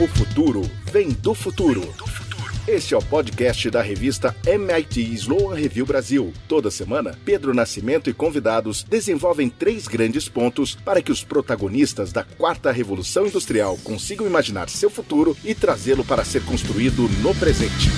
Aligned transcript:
O 0.00 0.08
futuro 0.08 0.62
vem 0.90 1.10
do 1.10 1.34
futuro. 1.34 1.82
Este 2.66 2.94
é 2.94 2.96
o 2.96 3.02
podcast 3.02 3.68
da 3.68 3.82
revista 3.82 4.34
MIT 4.46 4.98
Sloan 5.12 5.54
Review 5.54 5.84
Brasil. 5.84 6.32
Toda 6.48 6.70
semana, 6.70 7.14
Pedro 7.22 7.52
Nascimento 7.52 8.08
e 8.08 8.14
convidados 8.14 8.82
desenvolvem 8.82 9.50
três 9.50 9.86
grandes 9.86 10.26
pontos 10.26 10.74
para 10.74 11.02
que 11.02 11.12
os 11.12 11.22
protagonistas 11.22 12.12
da 12.12 12.24
quarta 12.24 12.72
revolução 12.72 13.26
industrial 13.26 13.76
consigam 13.84 14.26
imaginar 14.26 14.70
seu 14.70 14.88
futuro 14.88 15.36
e 15.44 15.54
trazê-lo 15.54 16.02
para 16.02 16.24
ser 16.24 16.42
construído 16.46 17.06
no 17.20 17.34
presente. 17.34 17.90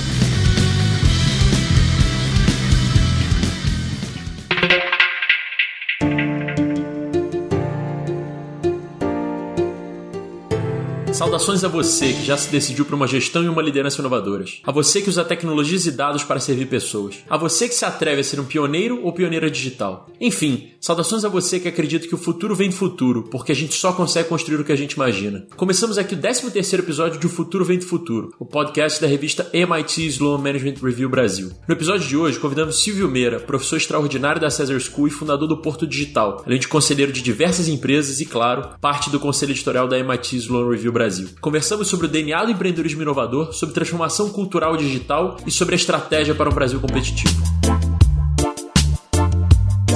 Saudações 11.22 11.62
a 11.62 11.68
você 11.68 12.12
que 12.14 12.24
já 12.24 12.36
se 12.36 12.50
decidiu 12.50 12.84
para 12.84 12.96
uma 12.96 13.06
gestão 13.06 13.44
e 13.44 13.48
uma 13.48 13.62
liderança 13.62 14.00
inovadoras. 14.00 14.60
A 14.64 14.72
você 14.72 15.00
que 15.00 15.08
usa 15.08 15.24
tecnologias 15.24 15.86
e 15.86 15.92
dados 15.92 16.24
para 16.24 16.40
servir 16.40 16.66
pessoas. 16.66 17.22
A 17.30 17.36
você 17.36 17.68
que 17.68 17.76
se 17.76 17.84
atreve 17.84 18.22
a 18.22 18.24
ser 18.24 18.40
um 18.40 18.44
pioneiro 18.44 19.00
ou 19.04 19.12
pioneira 19.12 19.48
digital. 19.48 20.08
Enfim, 20.20 20.72
saudações 20.80 21.24
a 21.24 21.28
você 21.28 21.60
que 21.60 21.68
acredita 21.68 22.08
que 22.08 22.14
o 22.16 22.18
futuro 22.18 22.56
vem 22.56 22.70
do 22.70 22.74
futuro, 22.74 23.22
porque 23.30 23.52
a 23.52 23.54
gente 23.54 23.72
só 23.74 23.92
consegue 23.92 24.28
construir 24.28 24.58
o 24.58 24.64
que 24.64 24.72
a 24.72 24.76
gente 24.76 24.94
imagina. 24.94 25.46
Começamos 25.56 25.96
aqui 25.96 26.16
o 26.16 26.20
13 26.20 26.76
episódio 26.76 27.20
de 27.20 27.26
O 27.28 27.30
Futuro 27.30 27.64
Vem 27.64 27.78
do 27.78 27.86
Futuro, 27.86 28.34
o 28.36 28.44
podcast 28.44 29.00
da 29.00 29.06
revista 29.06 29.48
MIT 29.52 30.04
Sloan 30.08 30.38
Management 30.38 30.74
Review 30.82 31.08
Brasil. 31.08 31.52
No 31.68 31.74
episódio 31.74 32.08
de 32.08 32.16
hoje, 32.16 32.40
convidamos 32.40 32.82
Silvio 32.82 33.08
Meira, 33.08 33.38
professor 33.38 33.76
extraordinário 33.76 34.40
da 34.40 34.50
Cesar 34.50 34.80
School 34.80 35.06
e 35.06 35.10
fundador 35.12 35.46
do 35.46 35.62
Porto 35.62 35.86
Digital, 35.86 36.42
além 36.44 36.58
de 36.58 36.66
conselheiro 36.66 37.12
de 37.12 37.22
diversas 37.22 37.68
empresas 37.68 38.20
e, 38.20 38.26
claro, 38.26 38.70
parte 38.80 39.08
do 39.08 39.20
conselho 39.20 39.52
editorial 39.52 39.86
da 39.86 39.96
MIT 39.96 40.36
Sloan 40.38 40.68
Review 40.68 40.90
Brasil. 40.90 41.11
Brasil. 41.12 41.28
Conversamos 41.40 41.88
sobre 41.88 42.06
o 42.06 42.08
DNA 42.08 42.46
do 42.46 42.52
empreendedorismo 42.52 43.02
inovador, 43.02 43.52
sobre 43.52 43.74
transformação 43.74 44.30
cultural 44.30 44.76
digital 44.76 45.36
e 45.46 45.50
sobre 45.50 45.74
a 45.74 45.76
estratégia 45.76 46.34
para 46.34 46.48
um 46.48 46.54
Brasil 46.54 46.80
competitivo. 46.80 48.01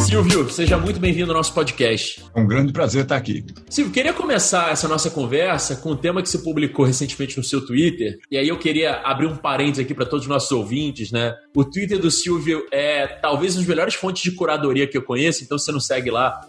Silvio, 0.07 0.49
seja 0.49 0.79
muito 0.79 1.01
bem-vindo 1.01 1.33
ao 1.33 1.37
nosso 1.37 1.53
podcast. 1.53 2.25
É 2.33 2.41
um 2.41 2.47
grande 2.47 2.73
prazer 2.73 3.03
estar 3.03 3.17
aqui. 3.17 3.45
Silvio, 3.69 3.93
queria 3.93 4.13
começar 4.13 4.71
essa 4.71 4.87
nossa 4.87 5.11
conversa 5.11 5.75
com 5.75 5.91
um 5.91 5.97
tema 5.97 6.23
que 6.23 6.29
se 6.29 6.45
publicou 6.45 6.85
recentemente 6.85 7.37
no 7.37 7.43
seu 7.43 7.67
Twitter. 7.67 8.17
E 8.31 8.39
aí 8.39 8.47
eu 8.47 8.57
queria 8.57 9.01
abrir 9.03 9.27
um 9.27 9.37
parênteses 9.37 9.85
aqui 9.85 9.93
para 9.93 10.07
todos 10.07 10.25
os 10.25 10.29
nossos 10.29 10.53
ouvintes, 10.53 11.11
né? 11.11 11.35
O 11.57 11.65
Twitter 11.65 11.99
do 11.99 12.09
Silvio 12.09 12.65
é 12.71 13.09
talvez 13.09 13.55
uma 13.55 13.63
das 13.63 13.69
melhores 13.69 13.95
fontes 13.95 14.23
de 14.23 14.31
curadoria 14.31 14.87
que 14.87 14.97
eu 14.97 15.03
conheço, 15.03 15.43
então 15.43 15.59
você 15.59 15.73
não 15.73 15.81
segue 15.81 16.09
lá, 16.09 16.41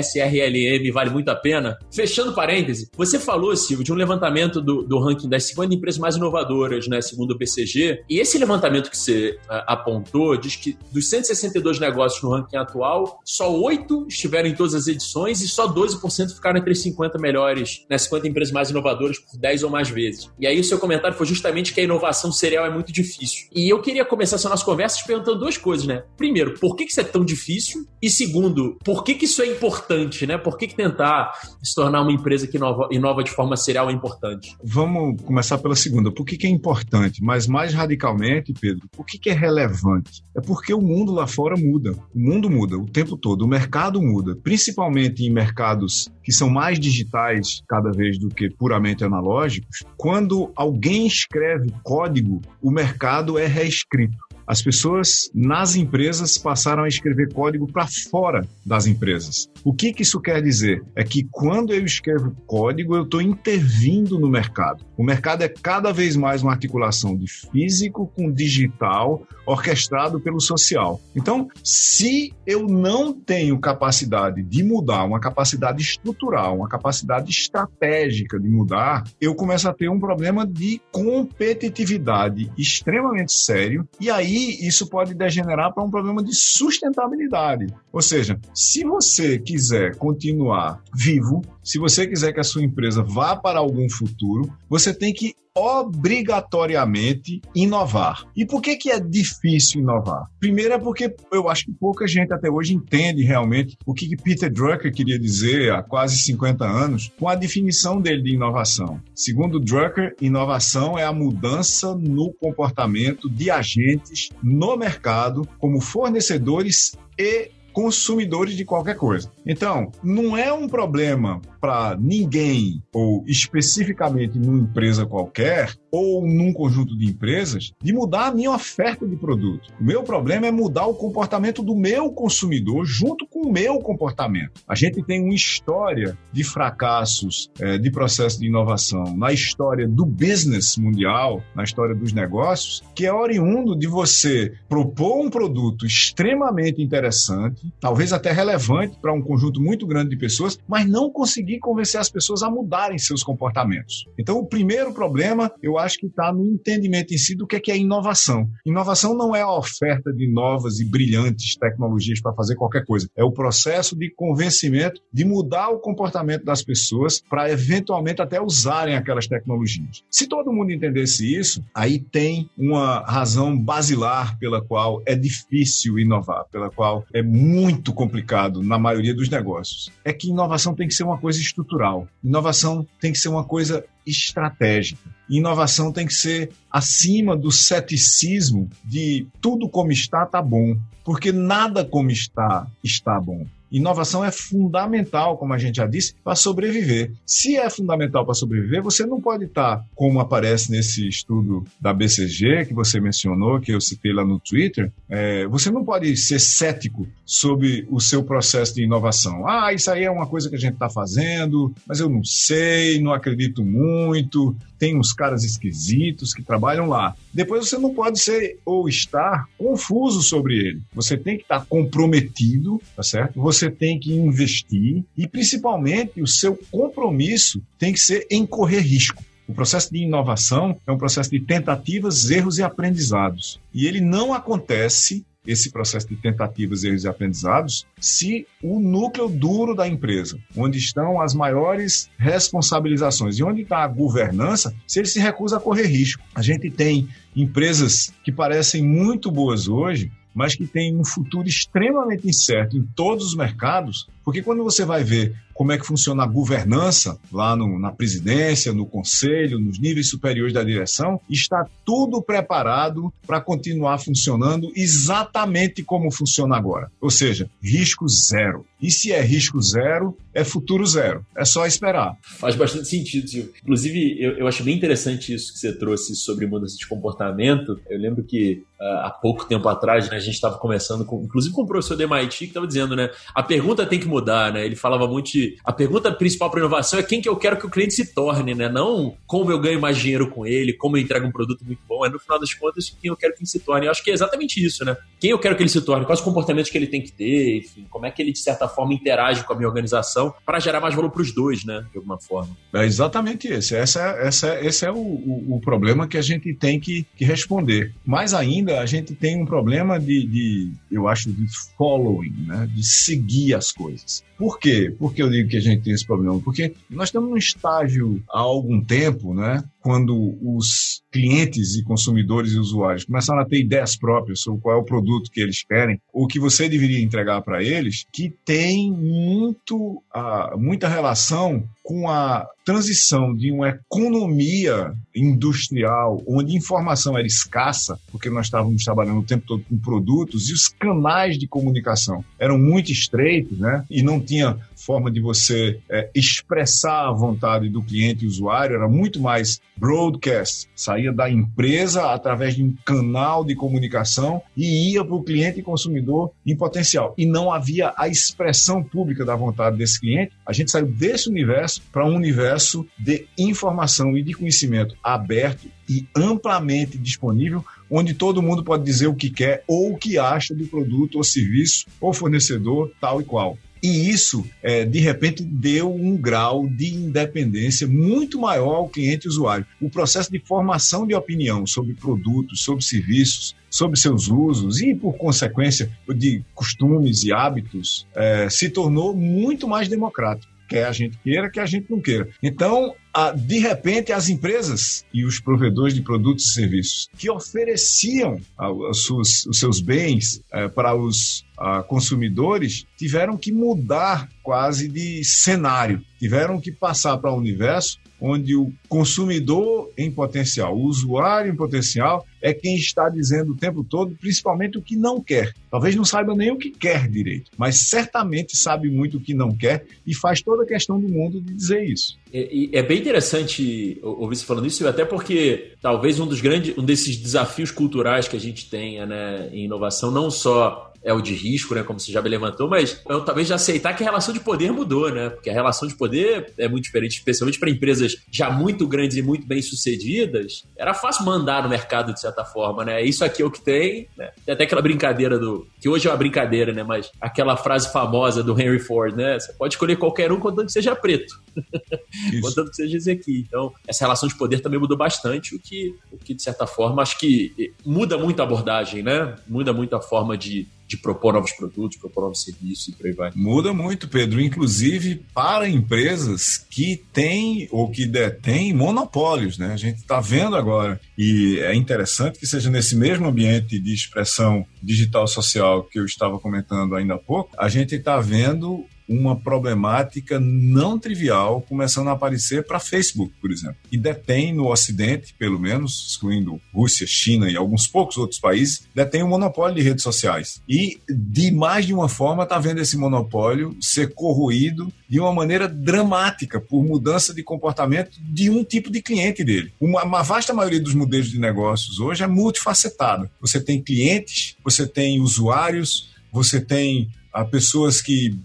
SRLM, 0.00 0.90
vale 0.92 1.10
muito 1.10 1.28
a 1.28 1.36
pena. 1.36 1.78
Fechando 1.92 2.32
parênteses, 2.32 2.88
você 2.96 3.18
falou, 3.18 3.54
Silvio, 3.56 3.84
de 3.84 3.92
um 3.92 3.96
levantamento 3.96 4.60
do, 4.60 4.82
do 4.82 4.98
ranking 4.98 5.28
das 5.28 5.44
50 5.44 5.74
empresas 5.74 6.00
mais 6.00 6.16
inovadoras, 6.16 6.88
né, 6.88 7.00
segundo 7.00 7.32
o 7.32 7.38
BCG. 7.38 8.02
E 8.08 8.18
esse 8.18 8.38
levantamento 8.38 8.90
que 8.90 8.96
você 8.96 9.38
uh, 9.44 9.62
apontou 9.66 10.36
diz 10.36 10.56
que 10.56 10.76
dos 10.90 11.08
162 11.08 11.78
negócios 11.78 12.22
no 12.22 12.30
ranking 12.30 12.56
atual, 12.56 12.71
atual, 12.72 13.20
só 13.24 13.54
oito 13.60 14.06
estiveram 14.08 14.48
em 14.48 14.54
todas 14.54 14.74
as 14.74 14.86
edições 14.86 15.40
e 15.42 15.48
só 15.48 15.72
12% 15.72 16.34
ficaram 16.34 16.58
entre 16.58 16.72
as 16.72 16.80
50 16.80 17.18
melhores, 17.18 17.84
né, 17.88 17.98
50 17.98 18.28
empresas 18.28 18.52
mais 18.52 18.70
inovadoras 18.70 19.18
por 19.18 19.38
10 19.38 19.62
ou 19.62 19.70
mais 19.70 19.90
vezes. 19.90 20.30
E 20.40 20.46
aí 20.46 20.58
o 20.58 20.64
seu 20.64 20.78
comentário 20.78 21.16
foi 21.16 21.26
justamente 21.26 21.72
que 21.72 21.80
a 21.80 21.84
inovação 21.84 22.32
serial 22.32 22.64
é 22.64 22.70
muito 22.70 22.92
difícil. 22.92 23.48
E 23.54 23.72
eu 23.72 23.80
queria 23.80 24.04
começar 24.04 24.36
essa 24.36 24.48
nossa 24.48 24.64
conversa 24.64 24.98
te 24.98 25.06
perguntando 25.06 25.38
duas 25.38 25.56
coisas, 25.56 25.86
né? 25.86 26.04
Primeiro, 26.16 26.58
por 26.58 26.74
que, 26.74 26.84
que 26.84 26.90
isso 26.90 27.00
é 27.00 27.04
tão 27.04 27.24
difícil? 27.24 27.86
E 28.00 28.08
segundo, 28.08 28.78
por 28.84 29.04
que, 29.04 29.14
que 29.14 29.26
isso 29.26 29.42
é 29.42 29.46
importante, 29.46 30.26
né? 30.26 30.38
Por 30.38 30.56
que, 30.56 30.66
que 30.66 30.74
tentar 30.74 31.32
se 31.62 31.74
tornar 31.74 32.02
uma 32.02 32.12
empresa 32.12 32.46
que 32.46 32.56
inova, 32.56 32.88
inova 32.90 33.22
de 33.22 33.30
forma 33.30 33.56
serial 33.56 33.90
é 33.90 33.92
importante? 33.92 34.56
Vamos 34.62 35.20
começar 35.22 35.58
pela 35.58 35.76
segunda. 35.76 36.10
Por 36.10 36.24
que, 36.24 36.36
que 36.36 36.46
é 36.46 36.50
importante? 36.50 37.22
Mas 37.22 37.46
mais 37.46 37.74
radicalmente, 37.74 38.52
Pedro, 38.52 38.88
por 38.92 39.04
que, 39.04 39.18
que 39.18 39.30
é 39.30 39.32
relevante? 39.32 40.24
É 40.36 40.40
porque 40.40 40.72
o 40.72 40.80
mundo 40.80 41.12
lá 41.12 41.26
fora 41.26 41.56
muda. 41.56 41.92
O 42.14 42.18
mundo 42.18 42.48
muda 42.48 42.61
muda 42.62 42.78
o 42.78 42.86
tempo 42.86 43.16
todo, 43.16 43.42
o 43.42 43.48
mercado 43.48 44.00
muda, 44.00 44.36
principalmente 44.36 45.24
em 45.24 45.30
mercados 45.30 46.08
que 46.22 46.30
são 46.30 46.48
mais 46.48 46.78
digitais 46.78 47.60
cada 47.68 47.90
vez 47.90 48.18
do 48.18 48.28
que 48.28 48.48
puramente 48.48 49.04
analógicos. 49.04 49.82
Quando 49.96 50.52
alguém 50.54 51.06
escreve 51.06 51.72
código, 51.82 52.40
o 52.60 52.70
mercado 52.70 53.36
é 53.36 53.46
reescrito. 53.46 54.16
As 54.46 54.62
pessoas 54.62 55.30
nas 55.34 55.76
empresas 55.76 56.36
passaram 56.36 56.84
a 56.84 56.88
escrever 56.88 57.32
código 57.32 57.70
para 57.70 57.86
fora 57.86 58.46
das 58.64 58.86
empresas. 58.86 59.48
O 59.64 59.72
que, 59.72 59.92
que 59.92 60.02
isso 60.02 60.20
quer 60.20 60.42
dizer? 60.42 60.82
É 60.94 61.04
que 61.04 61.26
quando 61.30 61.72
eu 61.72 61.84
escrevo 61.84 62.34
código, 62.46 62.96
eu 62.96 63.04
estou 63.04 63.22
intervindo 63.22 64.18
no 64.18 64.28
mercado. 64.28 64.84
O 64.96 65.04
mercado 65.04 65.42
é 65.42 65.48
cada 65.48 65.92
vez 65.92 66.16
mais 66.16 66.42
uma 66.42 66.52
articulação 66.52 67.16
de 67.16 67.26
físico 67.26 68.10
com 68.14 68.30
digital, 68.30 69.26
orquestrado 69.46 70.20
pelo 70.20 70.40
social. 70.40 71.00
Então, 71.14 71.48
se 71.62 72.32
eu 72.46 72.66
não 72.66 73.12
tenho 73.12 73.58
capacidade 73.58 74.42
de 74.42 74.62
mudar, 74.62 75.04
uma 75.04 75.20
capacidade 75.20 75.82
estrutural, 75.82 76.56
uma 76.56 76.68
capacidade 76.68 77.30
estratégica 77.30 78.38
de 78.38 78.48
mudar, 78.48 79.04
eu 79.20 79.34
começo 79.34 79.68
a 79.68 79.72
ter 79.72 79.88
um 79.88 80.00
problema 80.00 80.46
de 80.46 80.80
competitividade 80.90 82.50
extremamente 82.56 83.32
sério 83.32 83.88
e 84.00 84.10
aí 84.10 84.31
aí 84.36 84.66
isso 84.66 84.88
pode 84.88 85.14
degenerar 85.14 85.72
para 85.72 85.82
um 85.82 85.90
problema 85.90 86.22
de 86.22 86.34
sustentabilidade. 86.34 87.66
Ou 87.92 88.02
seja, 88.02 88.38
se 88.54 88.84
você 88.84 89.38
quiser 89.38 89.96
continuar 89.96 90.82
vivo, 90.94 91.42
se 91.62 91.78
você 91.78 92.06
quiser 92.06 92.32
que 92.32 92.40
a 92.40 92.44
sua 92.44 92.62
empresa 92.62 93.02
vá 93.02 93.36
para 93.36 93.58
algum 93.58 93.88
futuro, 93.88 94.52
você 94.68 94.92
tem 94.94 95.12
que 95.12 95.34
obrigatoriamente 95.54 97.42
inovar. 97.54 98.24
E 98.34 98.46
por 98.46 98.62
que, 98.62 98.76
que 98.76 98.90
é 98.90 98.98
difícil 98.98 99.80
inovar? 99.80 100.26
Primeiro 100.40 100.74
é 100.74 100.78
porque 100.78 101.14
eu 101.30 101.48
acho 101.48 101.66
que 101.66 101.72
pouca 101.72 102.06
gente 102.06 102.32
até 102.32 102.50
hoje 102.50 102.74
entende 102.74 103.22
realmente 103.22 103.76
o 103.84 103.92
que, 103.92 104.08
que 104.08 104.16
Peter 104.16 104.50
Drucker 104.50 104.92
queria 104.92 105.18
dizer 105.18 105.72
há 105.72 105.82
quase 105.82 106.16
50 106.18 106.64
anos 106.64 107.12
com 107.18 107.28
a 107.28 107.34
definição 107.34 108.00
dele 108.00 108.22
de 108.22 108.34
inovação. 108.34 109.00
Segundo 109.14 109.60
Drucker, 109.60 110.14
inovação 110.20 110.98
é 110.98 111.04
a 111.04 111.12
mudança 111.12 111.94
no 111.94 112.32
comportamento 112.32 113.28
de 113.28 113.50
agentes 113.50 114.30
no 114.42 114.76
mercado 114.76 115.46
como 115.58 115.80
fornecedores 115.80 116.96
e 117.18 117.50
consumidores 117.72 118.56
de 118.56 118.64
qualquer 118.64 118.96
coisa. 118.96 119.30
Então, 119.46 119.90
não 120.02 120.36
é 120.36 120.52
um 120.52 120.68
problema 120.68 121.40
para 121.62 121.96
ninguém, 121.96 122.82
ou 122.92 123.22
especificamente 123.24 124.36
numa 124.36 124.58
empresa 124.58 125.06
qualquer, 125.06 125.72
ou 125.92 126.26
num 126.26 126.52
conjunto 126.52 126.98
de 126.98 127.06
empresas, 127.06 127.70
de 127.80 127.92
mudar 127.92 128.26
a 128.26 128.34
minha 128.34 128.50
oferta 128.50 129.06
de 129.06 129.14
produto. 129.14 129.72
O 129.80 129.84
meu 129.84 130.02
problema 130.02 130.48
é 130.48 130.50
mudar 130.50 130.86
o 130.86 130.94
comportamento 130.94 131.62
do 131.62 131.76
meu 131.76 132.10
consumidor 132.10 132.84
junto 132.84 133.28
com 133.28 133.42
o 133.42 133.52
meu 133.52 133.78
comportamento. 133.78 134.60
A 134.66 134.74
gente 134.74 135.04
tem 135.04 135.22
uma 135.22 135.34
história 135.34 136.18
de 136.32 136.42
fracassos 136.42 137.48
é, 137.60 137.78
de 137.78 137.92
processo 137.92 138.40
de 138.40 138.46
inovação 138.46 139.16
na 139.16 139.32
história 139.32 139.86
do 139.86 140.04
business 140.04 140.76
mundial, 140.76 141.44
na 141.54 141.62
história 141.62 141.94
dos 141.94 142.12
negócios, 142.12 142.82
que 142.92 143.06
é 143.06 143.12
oriundo 143.12 143.78
de 143.78 143.86
você 143.86 144.52
propor 144.68 145.24
um 145.24 145.30
produto 145.30 145.86
extremamente 145.86 146.82
interessante, 146.82 147.72
talvez 147.78 148.12
até 148.12 148.32
relevante 148.32 148.98
para 149.00 149.12
um 149.12 149.22
conjunto 149.22 149.60
muito 149.60 149.86
grande 149.86 150.10
de 150.10 150.16
pessoas, 150.16 150.58
mas 150.66 150.88
não 150.88 151.08
conseguir 151.08 151.51
convencer 151.58 152.00
as 152.00 152.10
pessoas 152.10 152.42
a 152.42 152.50
mudarem 152.50 152.98
seus 152.98 153.22
comportamentos. 153.22 154.04
Então, 154.18 154.38
o 154.38 154.46
primeiro 154.46 154.92
problema, 154.92 155.50
eu 155.62 155.78
acho 155.78 155.98
que 155.98 156.06
está 156.06 156.32
no 156.32 156.46
entendimento 156.46 157.14
em 157.14 157.18
si 157.18 157.34
do 157.34 157.46
que 157.46 157.56
é, 157.56 157.60
que 157.60 157.72
é 157.72 157.76
inovação. 157.76 158.48
Inovação 158.64 159.16
não 159.16 159.34
é 159.34 159.42
a 159.42 159.50
oferta 159.50 160.12
de 160.12 160.30
novas 160.30 160.80
e 160.80 160.84
brilhantes 160.84 161.56
tecnologias 161.56 162.20
para 162.20 162.34
fazer 162.34 162.56
qualquer 162.56 162.84
coisa. 162.84 163.08
É 163.16 163.24
o 163.24 163.32
processo 163.32 163.96
de 163.96 164.10
convencimento 164.14 165.00
de 165.12 165.24
mudar 165.24 165.70
o 165.70 165.78
comportamento 165.78 166.44
das 166.44 166.62
pessoas 166.62 167.22
para 167.28 167.50
eventualmente 167.50 168.22
até 168.22 168.40
usarem 168.40 168.94
aquelas 168.94 169.26
tecnologias. 169.26 170.02
Se 170.10 170.26
todo 170.26 170.52
mundo 170.52 170.72
entendesse 170.72 171.34
isso, 171.34 171.64
aí 171.74 171.98
tem 171.98 172.50
uma 172.56 173.00
razão 173.00 173.58
basilar 173.58 174.38
pela 174.38 174.62
qual 174.62 175.02
é 175.06 175.14
difícil 175.14 175.98
inovar, 175.98 176.44
pela 176.50 176.70
qual 176.70 177.04
é 177.12 177.22
muito 177.22 177.92
complicado 177.92 178.62
na 178.62 178.78
maioria 178.78 179.14
dos 179.14 179.28
negócios. 179.28 179.90
É 180.04 180.12
que 180.12 180.28
inovação 180.28 180.74
tem 180.74 180.88
que 180.88 180.94
ser 180.94 181.04
uma 181.04 181.18
coisa 181.18 181.38
estrutural. 181.42 182.08
Inovação 182.22 182.86
tem 183.00 183.12
que 183.12 183.18
ser 183.18 183.28
uma 183.28 183.44
coisa 183.44 183.84
estratégica. 184.06 185.10
Inovação 185.28 185.92
tem 185.92 186.06
que 186.06 186.14
ser 186.14 186.50
acima 186.70 187.36
do 187.36 187.50
ceticismo 187.50 188.68
de 188.84 189.26
tudo 189.40 189.68
como 189.68 189.92
está, 189.92 190.24
está 190.24 190.42
bom. 190.42 190.76
Porque 191.04 191.32
nada 191.32 191.84
como 191.84 192.10
está, 192.10 192.66
está 192.82 193.20
bom. 193.20 193.46
Inovação 193.72 194.24
é 194.24 194.30
fundamental, 194.30 195.38
como 195.38 195.54
a 195.54 195.58
gente 195.58 195.76
já 195.76 195.86
disse, 195.86 196.14
para 196.22 196.36
sobreviver. 196.36 197.10
Se 197.26 197.56
é 197.56 197.68
fundamental 197.70 198.24
para 198.24 198.34
sobreviver, 198.34 198.82
você 198.82 199.06
não 199.06 199.20
pode 199.20 199.46
estar, 199.46 199.84
como 199.94 200.20
aparece 200.20 200.70
nesse 200.70 201.08
estudo 201.08 201.64
da 201.80 201.92
BCG, 201.92 202.66
que 202.66 202.74
você 202.74 203.00
mencionou, 203.00 203.60
que 203.60 203.72
eu 203.72 203.80
citei 203.80 204.12
lá 204.12 204.24
no 204.24 204.38
Twitter, 204.38 204.92
é, 205.08 205.46
você 205.46 205.70
não 205.70 205.84
pode 205.84 206.14
ser 206.16 206.38
cético 206.38 207.08
sobre 207.24 207.86
o 207.90 207.98
seu 207.98 208.22
processo 208.22 208.74
de 208.74 208.82
inovação. 208.82 209.48
Ah, 209.48 209.72
isso 209.72 209.90
aí 209.90 210.04
é 210.04 210.10
uma 210.10 210.26
coisa 210.26 210.48
que 210.48 210.56
a 210.56 210.58
gente 210.58 210.74
está 210.74 210.90
fazendo, 210.90 211.74
mas 211.86 211.98
eu 211.98 212.08
não 212.08 212.22
sei, 212.22 213.00
não 213.00 213.12
acredito 213.12 213.64
muito, 213.64 214.54
tem 214.82 214.98
uns 214.98 215.12
caras 215.12 215.44
esquisitos 215.44 216.34
que 216.34 216.42
trabalham 216.42 216.88
lá. 216.88 217.14
Depois 217.32 217.68
você 217.68 217.78
não 217.78 217.94
pode 217.94 218.18
ser 218.18 218.58
ou 218.64 218.88
estar 218.88 219.46
confuso 219.56 220.20
sobre 220.22 220.56
ele. 220.56 220.82
Você 220.92 221.16
tem 221.16 221.36
que 221.36 221.42
estar 221.42 221.64
comprometido, 221.66 222.82
tá 222.96 223.02
certo? 223.04 223.40
Você 223.40 223.61
tem 223.70 223.98
que 223.98 224.12
investir 224.12 225.04
e 225.16 225.26
principalmente 225.26 226.20
o 226.20 226.26
seu 226.26 226.58
compromisso 226.70 227.62
tem 227.78 227.92
que 227.92 228.00
ser 228.00 228.26
em 228.30 228.46
correr 228.46 228.80
risco. 228.80 229.22
O 229.46 229.54
processo 229.54 229.92
de 229.92 229.98
inovação 229.98 230.76
é 230.86 230.92
um 230.92 230.96
processo 230.98 231.30
de 231.30 231.40
tentativas, 231.40 232.30
erros 232.30 232.58
e 232.58 232.62
aprendizados. 232.62 233.60
E 233.74 233.86
ele 233.86 234.00
não 234.00 234.32
acontece 234.32 235.24
esse 235.46 235.70
processo 235.70 236.08
de 236.08 236.16
tentativas, 236.16 236.84
erros 236.84 237.04
e 237.04 237.08
aprendizados 237.08 237.86
se 238.00 238.46
o 238.62 238.78
núcleo 238.78 239.28
duro 239.28 239.74
da 239.74 239.88
empresa, 239.88 240.38
onde 240.56 240.78
estão 240.78 241.20
as 241.20 241.34
maiores 241.34 242.08
responsabilizações 242.16 243.38
e 243.38 243.42
onde 243.42 243.62
está 243.62 243.78
a 243.78 243.88
governança, 243.88 244.74
se 244.86 245.00
ele 245.00 245.08
se 245.08 245.18
recusa 245.18 245.56
a 245.56 245.60
correr 245.60 245.86
risco. 245.86 246.22
A 246.34 246.42
gente 246.42 246.70
tem 246.70 247.08
empresas 247.34 248.12
que 248.24 248.30
parecem 248.30 248.82
muito 248.82 249.30
boas 249.30 249.68
hoje, 249.68 250.10
mas 250.34 250.54
que 250.54 250.66
têm 250.66 250.96
um 250.96 251.04
futuro 251.04 251.48
extremamente 251.48 252.28
incerto 252.28 252.76
em 252.76 252.82
todos 252.82 253.26
os 253.26 253.36
mercados, 253.36 254.08
porque 254.24 254.42
quando 254.42 254.62
você 254.62 254.84
vai 254.84 255.04
ver 255.04 255.34
como 255.54 255.72
é 255.72 255.78
que 255.78 255.86
funciona 255.86 256.22
a 256.22 256.26
governança 256.26 257.18
lá 257.30 257.54
no, 257.54 257.78
na 257.78 257.92
presidência, 257.92 258.72
no 258.72 258.86
conselho, 258.86 259.58
nos 259.58 259.78
níveis 259.78 260.08
superiores 260.08 260.52
da 260.52 260.64
direção, 260.64 261.20
está 261.28 261.66
tudo 261.84 262.22
preparado 262.22 263.12
para 263.26 263.40
continuar 263.40 263.98
funcionando 263.98 264.72
exatamente 264.74 265.82
como 265.82 266.10
funciona 266.10 266.56
agora. 266.56 266.90
Ou 267.00 267.10
seja, 267.10 267.50
risco 267.62 268.08
zero. 268.08 268.64
E 268.82 268.90
se 268.90 269.12
é 269.12 269.22
risco 269.22 269.62
zero, 269.62 270.16
é 270.34 270.42
futuro 270.42 270.84
zero. 270.84 271.24
É 271.36 271.44
só 271.44 271.64
esperar. 271.66 272.16
Faz 272.20 272.56
bastante 272.56 272.88
sentido, 272.88 273.28
Silvio. 273.28 273.52
Inclusive, 273.62 274.16
eu, 274.20 274.32
eu 274.38 274.46
acho 274.48 274.64
bem 274.64 274.74
interessante 274.74 275.32
isso 275.32 275.52
que 275.52 275.58
você 275.60 275.72
trouxe 275.72 276.16
sobre 276.16 276.46
mudança 276.46 276.76
de 276.76 276.86
comportamento. 276.88 277.80
Eu 277.88 277.98
lembro 277.98 278.24
que 278.24 278.64
uh, 278.80 279.06
há 279.06 279.10
pouco 279.10 279.44
tempo 279.44 279.68
atrás, 279.68 280.10
né, 280.10 280.16
a 280.16 280.20
gente 280.20 280.34
estava 280.34 280.58
conversando, 280.58 281.04
com, 281.04 281.22
inclusive 281.22 281.54
com 281.54 281.62
o 281.62 281.66
professor 281.66 281.96
de 281.96 282.04
MIT, 282.04 282.38
que 282.38 282.44
estava 282.46 282.66
dizendo, 282.66 282.96
né, 282.96 283.10
a 283.32 283.42
pergunta 283.42 283.86
tem 283.86 284.00
que 284.00 284.08
mudar, 284.08 284.52
né? 284.52 284.64
Ele 284.64 284.74
falava 284.74 285.06
muito 285.06 285.30
de, 285.30 285.56
a 285.64 285.72
pergunta 285.72 286.10
principal 286.10 286.50
para 286.50 286.60
inovação 286.60 286.98
é 286.98 287.02
quem 287.02 287.20
que 287.20 287.28
eu 287.28 287.36
quero 287.36 287.56
que 287.56 287.66
o 287.66 287.70
cliente 287.70 287.94
se 287.94 288.12
torne, 288.12 288.54
né? 288.54 288.68
Não 288.68 289.14
como 289.26 289.52
eu 289.52 289.60
ganho 289.60 289.80
mais 289.80 289.96
dinheiro 289.96 290.28
com 290.28 290.46
ele, 290.46 290.72
como 290.72 290.96
eu 290.96 291.02
entrego 291.02 291.26
um 291.26 291.32
produto 291.32 291.64
muito 291.64 291.80
bom, 291.86 292.04
é 292.04 292.08
no 292.08 292.18
final 292.18 292.40
das 292.40 292.52
contas 292.54 292.90
quem 293.00 293.10
eu 293.10 293.16
quero 293.16 293.34
que 293.34 293.40
ele 293.40 293.48
se 293.48 293.60
torne. 293.60 293.86
Eu 293.86 293.90
acho 293.90 294.02
que 294.02 294.10
é 294.10 294.14
exatamente 294.14 294.64
isso, 294.64 294.84
né? 294.84 294.96
Quem 295.20 295.30
eu 295.30 295.38
quero 295.38 295.54
que 295.54 295.62
ele 295.62 295.70
se 295.70 295.80
torne, 295.80 296.04
quais 296.04 296.18
os 296.18 296.24
comportamentos 296.24 296.70
que 296.70 296.78
ele 296.78 296.86
tem 296.86 297.00
que 297.00 297.12
ter, 297.12 297.58
enfim, 297.58 297.86
como 297.88 298.06
é 298.06 298.10
que 298.10 298.20
ele 298.20 298.32
de 298.32 298.38
certa 298.38 298.66
forma 298.72 298.94
interage 298.94 299.44
com 299.44 299.52
a 299.52 299.56
minha 299.56 299.68
organização 299.68 300.34
para 300.44 300.58
gerar 300.58 300.80
mais 300.80 300.94
valor 300.94 301.10
para 301.10 301.22
os 301.22 301.34
dois, 301.34 301.64
né? 301.64 301.84
De 301.90 301.98
alguma 301.98 302.18
forma. 302.18 302.56
É 302.72 302.84
exatamente 302.84 303.48
esse. 303.48 303.76
Essa, 303.76 304.00
essa, 304.18 304.60
esse 304.60 304.84
é 304.84 304.90
o, 304.90 304.96
o, 304.96 305.56
o 305.56 305.60
problema 305.60 306.08
que 306.08 306.16
a 306.16 306.22
gente 306.22 306.52
tem 306.54 306.80
que, 306.80 307.06
que, 307.16 307.24
responder. 307.24 307.94
Mais 308.04 308.34
ainda, 308.34 308.80
a 308.80 308.86
gente 308.86 309.14
tem 309.14 309.40
um 309.40 309.46
problema 309.46 309.98
de, 309.98 310.26
de 310.26 310.72
eu 310.90 311.06
acho, 311.08 311.30
de 311.32 311.46
following, 311.76 312.34
né? 312.46 312.68
De 312.72 312.84
seguir 312.84 313.54
as 313.54 313.70
coisas. 313.70 314.24
Por 314.42 314.58
quê? 314.58 314.92
Por 314.98 315.14
que 315.14 315.22
eu 315.22 315.30
digo 315.30 315.48
que 315.48 315.56
a 315.56 315.60
gente 315.60 315.84
tem 315.84 315.92
esse 315.92 316.04
problema? 316.04 316.40
Porque 316.40 316.74
nós 316.90 317.10
estamos 317.10 317.30
num 317.30 317.36
estágio 317.36 318.20
há 318.28 318.40
algum 318.40 318.82
tempo, 318.82 319.32
né? 319.32 319.62
Quando 319.80 320.36
os 320.42 321.00
clientes 321.12 321.76
e 321.76 321.84
consumidores 321.84 322.50
e 322.50 322.58
usuários 322.58 323.04
começaram 323.04 323.40
a 323.40 323.44
ter 323.44 323.60
ideias 323.60 323.94
próprias 323.94 324.40
sobre 324.40 324.60
qual 324.60 324.76
é 324.76 324.80
o 324.80 324.84
produto 324.84 325.30
que 325.30 325.40
eles 325.40 325.62
querem, 325.62 326.00
ou 326.12 326.26
que 326.26 326.40
você 326.40 326.68
deveria 326.68 327.00
entregar 327.00 327.40
para 327.42 327.62
eles, 327.62 328.04
que 328.12 328.34
tem 328.44 328.90
muito, 328.90 330.02
uh, 330.12 330.58
muita 330.58 330.88
relação 330.88 331.62
com 331.82 332.08
a 332.08 332.46
transição 332.64 333.34
de 333.34 333.50
uma 333.50 333.70
economia 333.70 334.94
industrial 335.14 336.22
onde 336.26 336.56
informação 336.56 337.18
era 337.18 337.26
escassa, 337.26 337.98
porque 338.10 338.30
nós 338.30 338.46
estávamos 338.46 338.84
trabalhando 338.84 339.18
o 339.18 339.24
tempo 339.24 339.44
todo 339.46 339.64
com 339.68 339.76
produtos 339.78 340.48
e 340.48 340.52
os 340.52 340.68
canais 340.68 341.36
de 341.36 341.48
comunicação 341.48 342.24
eram 342.38 342.58
muito 342.58 342.92
estreitos, 342.92 343.58
né? 343.58 343.84
E 343.90 344.02
não 344.02 344.20
tinha 344.20 344.58
forma 344.84 345.10
de 345.10 345.20
você 345.20 345.78
é, 345.88 346.10
expressar 346.14 347.08
a 347.08 347.12
vontade 347.12 347.68
do 347.68 347.82
cliente 347.82 348.24
e 348.24 348.28
usuário, 348.28 348.76
era 348.76 348.88
muito 348.88 349.20
mais 349.20 349.60
broadcast, 349.76 350.68
saía 350.74 351.12
da 351.12 351.30
empresa 351.30 352.12
através 352.12 352.54
de 352.54 352.62
um 352.62 352.74
canal 352.84 353.44
de 353.44 353.54
comunicação 353.54 354.42
e 354.56 354.92
ia 354.92 355.04
para 355.04 355.14
o 355.14 355.22
cliente 355.22 355.60
e 355.60 355.62
consumidor 355.62 356.32
em 356.44 356.56
potencial. 356.56 357.14
E 357.16 357.24
não 357.24 357.52
havia 357.52 357.92
a 357.96 358.08
expressão 358.08 358.82
pública 358.82 359.24
da 359.24 359.36
vontade 359.36 359.76
desse 359.76 360.00
cliente. 360.00 360.32
A 360.46 360.52
gente 360.52 360.70
saiu 360.70 360.86
desse 360.86 361.28
universo 361.28 361.82
para 361.92 362.06
um 362.06 362.14
universo 362.14 362.86
de 362.98 363.26
informação 363.38 364.16
e 364.16 364.22
de 364.22 364.34
conhecimento 364.34 364.96
aberto 365.02 365.68
e 365.88 366.06
amplamente 366.16 366.96
disponível, 366.96 367.64
onde 367.90 368.14
todo 368.14 368.42
mundo 368.42 368.64
pode 368.64 368.84
dizer 368.84 369.06
o 369.06 369.14
que 369.14 369.30
quer 369.30 369.62
ou 369.66 369.92
o 369.92 369.98
que 369.98 370.18
acha 370.18 370.54
do 370.54 370.66
produto 370.66 371.16
ou 371.16 371.24
serviço 371.24 371.86
ou 372.00 372.12
fornecedor 372.12 372.90
tal 373.00 373.20
e 373.20 373.24
qual. 373.24 373.58
E 373.82 374.08
isso, 374.08 374.46
é, 374.62 374.84
de 374.84 375.00
repente, 375.00 375.42
deu 375.42 375.92
um 375.92 376.16
grau 376.16 376.68
de 376.68 376.94
independência 376.94 377.86
muito 377.86 378.40
maior 378.40 378.76
ao 378.76 378.88
cliente 378.88 379.26
usuário. 379.26 379.66
O 379.80 379.90
processo 379.90 380.30
de 380.30 380.38
formação 380.38 381.04
de 381.06 381.14
opinião 381.14 381.66
sobre 381.66 381.94
produtos, 381.94 382.62
sobre 382.62 382.84
serviços, 382.84 383.56
sobre 383.68 383.98
seus 383.98 384.28
usos 384.28 384.80
e, 384.80 384.94
por 384.94 385.14
consequência, 385.14 385.90
de 386.14 386.44
costumes 386.54 387.24
e 387.24 387.32
hábitos, 387.32 388.06
é, 388.14 388.48
se 388.48 388.70
tornou 388.70 389.16
muito 389.16 389.66
mais 389.66 389.88
democrático 389.88 390.52
quer 390.72 390.86
a 390.86 390.92
gente 390.92 391.18
queira, 391.18 391.50
quer 391.50 391.60
a 391.60 391.66
gente 391.66 391.90
não 391.90 392.00
queira. 392.00 392.28
Então, 392.42 392.94
de 393.36 393.58
repente, 393.58 394.10
as 394.10 394.30
empresas 394.30 395.04
e 395.12 395.22
os 395.24 395.38
provedores 395.38 395.92
de 395.92 396.00
produtos 396.00 396.46
e 396.46 396.54
serviços 396.54 397.08
que 397.18 397.30
ofereciam 397.30 398.40
os 398.58 399.48
seus 399.52 399.80
bens 399.82 400.42
é, 400.50 400.68
para 400.68 400.94
os 400.94 401.44
consumidores 401.86 402.84
tiveram 402.96 403.36
que 403.36 403.52
mudar 403.52 404.28
quase 404.42 404.88
de 404.88 405.24
cenário, 405.24 406.02
tiveram 406.18 406.60
que 406.60 406.72
passar 406.72 407.16
para 407.18 407.32
um 407.32 407.36
universo 407.36 407.98
onde 408.24 408.54
o 408.54 408.72
consumidor 408.88 409.90
em 409.98 410.08
potencial, 410.08 410.76
o 410.76 410.84
usuário 410.84 411.52
em 411.52 411.56
potencial, 411.56 412.24
é 412.40 412.54
quem 412.54 412.76
está 412.76 413.08
dizendo 413.08 413.50
o 413.50 413.56
tempo 413.56 413.82
todo, 413.82 414.14
principalmente 414.14 414.78
o 414.78 414.82
que 414.82 414.94
não 414.94 415.20
quer. 415.20 415.52
Talvez 415.68 415.96
não 415.96 416.04
saiba 416.04 416.32
nem 416.32 416.52
o 416.52 416.56
que 416.56 416.70
quer 416.70 417.08
direito, 417.08 417.50
mas 417.58 417.78
certamente 417.78 418.56
sabe 418.56 418.88
muito 418.88 419.16
o 419.16 419.20
que 419.20 419.34
não 419.34 419.52
quer 419.52 419.86
e 420.06 420.14
faz 420.14 420.40
toda 420.40 420.62
a 420.62 420.66
questão 420.66 421.00
do 421.00 421.08
mundo 421.08 421.40
de 421.40 421.52
dizer 421.52 421.82
isso. 421.82 422.16
É, 422.32 422.78
é 422.78 422.82
bem 422.82 423.00
interessante 423.00 423.98
ouvir 424.00 424.36
você 424.36 424.44
falando 424.44 424.68
isso, 424.68 424.86
até 424.86 425.04
porque 425.04 425.72
talvez 425.80 426.20
um 426.20 426.26
dos 426.26 426.40
grandes, 426.40 426.78
um 426.78 426.84
desses 426.84 427.16
desafios 427.16 427.72
culturais 427.72 428.28
que 428.28 428.36
a 428.36 428.40
gente 428.40 428.70
tenha 428.70 429.04
né, 429.04 429.50
em 429.52 429.64
inovação, 429.64 430.12
não 430.12 430.30
só 430.30 430.91
é 431.04 431.12
o 431.12 431.20
de 431.20 431.34
risco, 431.34 431.74
né? 431.74 431.82
Como 431.82 431.98
você 431.98 432.12
já 432.12 432.22
me 432.22 432.28
levantou, 432.28 432.68
mas 432.68 433.00
eu 433.08 433.20
talvez 433.24 433.48
já 433.48 433.56
aceitar 433.56 433.94
que 433.94 434.02
a 434.02 434.06
relação 434.06 434.32
de 434.32 434.40
poder 434.40 434.72
mudou, 434.72 435.10
né? 435.10 435.30
Porque 435.30 435.50
a 435.50 435.52
relação 435.52 435.88
de 435.88 435.94
poder 435.94 436.52
é 436.56 436.68
muito 436.68 436.84
diferente, 436.84 437.18
especialmente 437.18 437.58
para 437.58 437.70
empresas 437.70 438.16
já 438.30 438.50
muito 438.50 438.86
grandes 438.86 439.16
e 439.16 439.22
muito 439.22 439.46
bem 439.46 439.60
sucedidas. 439.60 440.64
Era 440.76 440.94
fácil 440.94 441.24
mandar 441.24 441.62
no 441.62 441.68
mercado, 441.68 442.12
de 442.12 442.20
certa 442.20 442.44
forma, 442.44 442.84
né? 442.84 443.02
Isso 443.02 443.24
aqui 443.24 443.42
é 443.42 443.44
o 443.44 443.50
que 443.50 443.60
tem, 443.60 444.08
né? 444.16 444.30
Tem 444.44 444.54
até 444.54 444.64
aquela 444.64 444.82
brincadeira 444.82 445.38
do. 445.38 445.66
que 445.80 445.88
hoje 445.88 446.06
é 446.06 446.10
uma 446.10 446.16
brincadeira, 446.16 446.72
né? 446.72 446.82
Mas 446.82 447.10
aquela 447.20 447.56
frase 447.56 447.92
famosa 447.92 448.42
do 448.42 448.58
Henry 448.58 448.78
Ford, 448.78 449.14
né? 449.16 449.38
Você 449.38 449.52
pode 449.54 449.74
escolher 449.74 449.96
qualquer 449.96 450.30
um 450.30 450.38
contanto 450.38 450.66
que 450.66 450.72
seja 450.72 450.94
preto. 450.94 451.40
contanto 452.40 452.70
que 452.70 452.76
seja 452.76 452.96
esse 452.96 453.10
aqui. 453.10 453.44
Então, 453.46 453.72
essa 453.86 454.04
relação 454.04 454.28
de 454.28 454.36
poder 454.36 454.60
também 454.60 454.78
mudou 454.78 454.96
bastante, 454.96 455.54
o 455.54 455.58
que, 455.58 455.94
o 456.10 456.16
que 456.16 456.34
de 456.34 456.42
certa 456.42 456.66
forma, 456.66 457.02
acho 457.02 457.18
que 457.18 457.72
muda 457.84 458.16
muito 458.16 458.40
a 458.40 458.44
abordagem, 458.44 459.02
né? 459.02 459.34
Muda 459.48 459.72
muito 459.72 459.94
a 459.96 460.00
forma 460.00 460.36
de 460.36 460.66
de 460.92 460.98
propor 460.98 461.32
novos 461.32 461.52
produtos, 461.52 461.96
propor 461.96 462.24
novos 462.24 462.42
serviços 462.42 462.88
e 462.88 462.92
por 462.92 463.06
aí 463.06 463.12
vai. 463.12 463.32
Muda 463.34 463.72
muito, 463.72 464.08
Pedro, 464.08 464.40
inclusive 464.40 465.24
para 465.34 465.68
empresas 465.68 466.58
que 466.70 467.02
têm 467.12 467.68
ou 467.70 467.90
que 467.90 468.06
detêm 468.06 468.74
monopólios, 468.74 469.56
né? 469.56 469.72
A 469.72 469.76
gente 469.76 469.98
está 469.98 470.20
vendo 470.20 470.54
agora, 470.54 471.00
e 471.16 471.58
é 471.60 471.74
interessante 471.74 472.38
que 472.38 472.46
seja 472.46 472.70
nesse 472.70 472.94
mesmo 472.94 473.28
ambiente 473.28 473.78
de 473.78 473.94
expressão 473.94 474.66
digital 474.82 475.26
social 475.26 475.84
que 475.84 475.98
eu 475.98 476.04
estava 476.04 476.38
comentando 476.38 476.94
ainda 476.94 477.14
há 477.14 477.18
pouco, 477.18 477.50
a 477.58 477.68
gente 477.68 477.94
está 477.94 478.20
vendo 478.20 478.84
uma 479.08 479.36
problemática 479.36 480.38
não 480.40 480.98
trivial 480.98 481.60
começando 481.62 482.08
a 482.08 482.12
aparecer 482.12 482.64
para 482.64 482.80
Facebook, 482.80 483.32
por 483.40 483.50
exemplo, 483.50 483.76
e 483.90 483.98
detém 483.98 484.54
no 484.54 484.70
Ocidente, 484.70 485.34
pelo 485.38 485.58
menos, 485.58 486.08
excluindo 486.10 486.60
Rússia, 486.72 487.06
China 487.06 487.50
e 487.50 487.56
alguns 487.56 487.86
poucos 487.86 488.16
outros 488.16 488.40
países, 488.40 488.86
detém 488.94 489.22
um 489.22 489.28
monopólio 489.28 489.76
de 489.76 489.82
redes 489.82 490.02
sociais. 490.02 490.62
E 490.68 491.00
de 491.08 491.50
mais 491.50 491.86
de 491.86 491.94
uma 491.94 492.08
forma 492.08 492.44
está 492.44 492.58
vendo 492.58 492.80
esse 492.80 492.96
monopólio 492.96 493.76
ser 493.80 494.14
corroído 494.14 494.92
de 495.08 495.20
uma 495.20 495.32
maneira 495.32 495.68
dramática 495.68 496.60
por 496.60 496.82
mudança 496.82 497.34
de 497.34 497.42
comportamento 497.42 498.18
de 498.20 498.48
um 498.48 498.64
tipo 498.64 498.90
de 498.90 499.02
cliente 499.02 499.44
dele. 499.44 499.72
Uma, 499.80 500.04
uma 500.04 500.22
vasta 500.22 500.54
maioria 500.54 500.80
dos 500.80 500.94
modelos 500.94 501.30
de 501.30 501.38
negócios 501.38 502.00
hoje 502.00 502.22
é 502.22 502.26
multifacetado. 502.26 503.28
Você 503.40 503.60
tem 503.60 503.82
clientes, 503.82 504.56
você 504.64 504.86
tem 504.86 505.20
usuários, 505.20 506.10
você 506.32 506.60
tem 506.60 507.10
a 507.32 507.44
pessoas 507.44 508.00
que 508.00 508.38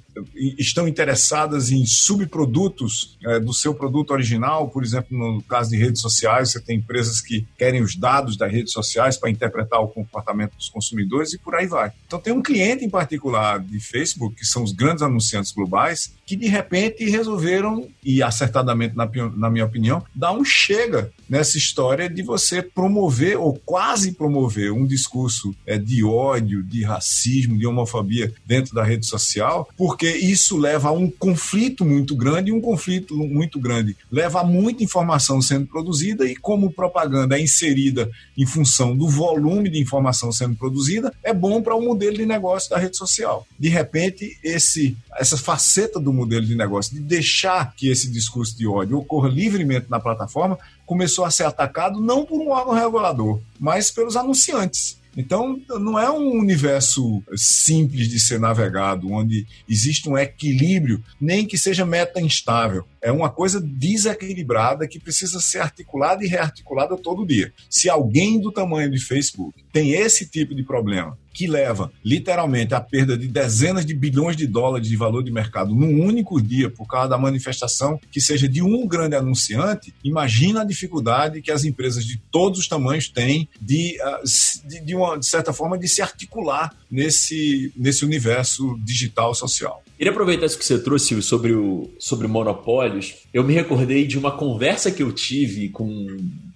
estão 0.57 0.87
interessadas 0.87 1.71
em 1.71 1.85
subprodutos 1.85 3.17
é, 3.25 3.39
do 3.39 3.53
seu 3.53 3.73
produto 3.73 4.11
original, 4.11 4.69
por 4.69 4.83
exemplo, 4.83 5.17
no 5.17 5.41
caso 5.41 5.69
de 5.69 5.77
redes 5.77 6.01
sociais, 6.01 6.51
você 6.51 6.61
tem 6.61 6.77
empresas 6.77 7.21
que 7.21 7.45
querem 7.57 7.81
os 7.81 7.95
dados 7.95 8.37
das 8.37 8.51
redes 8.51 8.73
sociais 8.73 9.17
para 9.17 9.29
interpretar 9.29 9.81
o 9.81 9.87
comportamento 9.87 10.55
dos 10.55 10.69
consumidores 10.69 11.33
e 11.33 11.37
por 11.37 11.55
aí 11.55 11.67
vai. 11.67 11.91
Então 12.05 12.19
tem 12.19 12.33
um 12.33 12.41
cliente 12.41 12.83
em 12.83 12.89
particular 12.89 13.59
de 13.59 13.79
Facebook, 13.79 14.35
que 14.35 14.45
são 14.45 14.63
os 14.63 14.71
grandes 14.71 15.01
anunciantes 15.01 15.51
globais, 15.51 16.13
que 16.25 16.35
de 16.35 16.47
repente 16.47 17.09
resolveram, 17.09 17.87
e 18.03 18.21
acertadamente 18.21 18.95
na, 18.95 19.09
na 19.35 19.49
minha 19.49 19.65
opinião, 19.65 20.03
dar 20.13 20.31
um 20.31 20.43
chega 20.43 21.11
nessa 21.29 21.57
história 21.57 22.09
de 22.09 22.21
você 22.21 22.61
promover 22.61 23.37
ou 23.37 23.53
quase 23.65 24.13
promover 24.13 24.71
um 24.71 24.85
discurso 24.85 25.53
é, 25.65 25.77
de 25.77 26.03
ódio, 26.03 26.63
de 26.63 26.83
racismo, 26.83 27.57
de 27.57 27.67
homofobia 27.67 28.33
dentro 28.45 28.73
da 28.73 28.83
rede 28.83 29.05
social, 29.05 29.67
porque 29.77 30.06
isso 30.15 30.57
leva 30.57 30.89
a 30.89 30.91
um 30.91 31.09
conflito 31.09 31.83
muito 31.83 32.15
grande 32.15 32.49
e 32.49 32.53
um 32.53 32.61
conflito 32.61 33.15
muito 33.15 33.59
grande 33.59 33.97
leva 34.11 34.41
a 34.41 34.43
muita 34.43 34.83
informação 34.83 35.41
sendo 35.41 35.65
produzida 35.65 36.25
e 36.25 36.35
como 36.35 36.71
propaganda 36.71 37.37
é 37.37 37.41
inserida 37.41 38.09
em 38.37 38.45
função 38.45 38.95
do 38.95 39.07
volume 39.07 39.69
de 39.69 39.79
informação 39.79 40.31
sendo 40.31 40.55
produzida, 40.55 41.13
é 41.23 41.33
bom 41.33 41.61
para 41.61 41.75
o 41.75 41.81
modelo 41.81 42.17
de 42.17 42.25
negócio 42.25 42.69
da 42.69 42.77
rede 42.77 42.97
social. 42.97 43.47
De 43.59 43.69
repente, 43.69 44.37
esse 44.43 44.95
essa 45.17 45.35
faceta 45.35 45.99
do 45.99 46.13
modelo 46.13 46.45
de 46.45 46.55
negócio 46.55 46.93
de 46.93 46.99
deixar 46.99 47.73
que 47.75 47.89
esse 47.89 48.09
discurso 48.11 48.55
de 48.55 48.67
ódio 48.67 48.99
ocorra 48.99 49.27
livremente 49.27 49.87
na 49.89 49.99
plataforma 49.99 50.59
começou 50.85 51.25
a 51.25 51.31
ser 51.31 51.43
atacado 51.43 51.99
não 51.99 52.23
por 52.23 52.39
um 52.39 52.49
órgão 52.49 52.73
regulador, 52.73 53.39
mas 53.59 53.89
pelos 53.89 54.15
anunciantes. 54.15 54.97
Então, 55.17 55.59
não 55.67 55.97
é 55.97 56.11
um 56.11 56.37
universo 56.37 57.23
simples 57.35 58.07
de 58.07 58.19
ser 58.19 58.39
navegado, 58.39 59.11
onde 59.11 59.47
existe 59.67 60.07
um 60.07 60.15
equilíbrio, 60.15 61.03
nem 61.19 61.43
que 61.43 61.57
seja 61.57 61.83
meta 61.83 62.21
instável. 62.21 62.85
É 63.01 63.11
uma 63.11 63.29
coisa 63.29 63.59
desequilibrada 63.59 64.87
que 64.87 64.99
precisa 64.99 65.39
ser 65.39 65.59
articulada 65.59 66.23
e 66.23 66.27
rearticulada 66.27 66.95
todo 66.95 67.25
dia. 67.25 67.51
Se 67.67 67.89
alguém 67.89 68.39
do 68.39 68.51
tamanho 68.51 68.91
de 68.91 68.99
Facebook 68.99 69.63
tem 69.73 69.91
esse 69.91 70.27
tipo 70.27 70.53
de 70.53 70.63
problema, 70.63 71.17
que 71.37 71.45
leva 71.45 71.91
literalmente 72.03 72.73
à 72.73 72.81
perda 72.81 73.15
de 73.15 73.27
dezenas 73.27 73.85
de 73.85 73.93
bilhões 73.93 74.35
de 74.35 74.47
dólares 74.47 74.87
de 74.87 74.95
valor 74.97 75.23
de 75.23 75.31
mercado 75.31 75.75
num 75.75 76.03
único 76.03 76.41
dia 76.41 76.67
por 76.67 76.87
causa 76.87 77.09
da 77.09 77.17
manifestação 77.17 77.99
que 78.11 78.19
seja 78.19 78.49
de 78.49 78.63
um 78.63 78.87
grande 78.87 79.15
anunciante, 79.15 79.93
imagina 80.03 80.61
a 80.61 80.65
dificuldade 80.65 81.43
que 81.43 81.51
as 81.51 81.63
empresas 81.63 82.03
de 82.03 82.17
todos 82.31 82.57
os 82.57 82.67
tamanhos 82.67 83.07
têm 83.07 83.47
de, 83.61 84.01
ah, 84.01 84.21
de, 84.65 84.79
de, 84.83 84.95
uma, 84.95 85.15
de 85.15 85.27
certa 85.27 85.53
forma, 85.53 85.77
de 85.77 85.87
se 85.87 86.01
articular 86.01 86.75
nesse, 86.89 87.71
nesse 87.77 88.03
universo 88.03 88.75
digital 88.83 89.35
social. 89.35 89.83
Queria 89.97 90.11
aproveitar 90.11 90.45
isso 90.45 90.59
que 90.59 90.65
você 90.65 90.77
trouxe 90.77 91.19
sobre, 91.23 91.53
o, 91.53 91.89
sobre 91.97 92.27
monopólios. 92.27 93.15
Eu 93.37 93.43
me 93.43 93.53
recordei 93.53 94.07
de 94.07 94.17
uma 94.17 94.31
conversa 94.31 94.91
que 94.91 95.03
eu 95.03 95.11
tive 95.11 95.69
com 95.69 96.07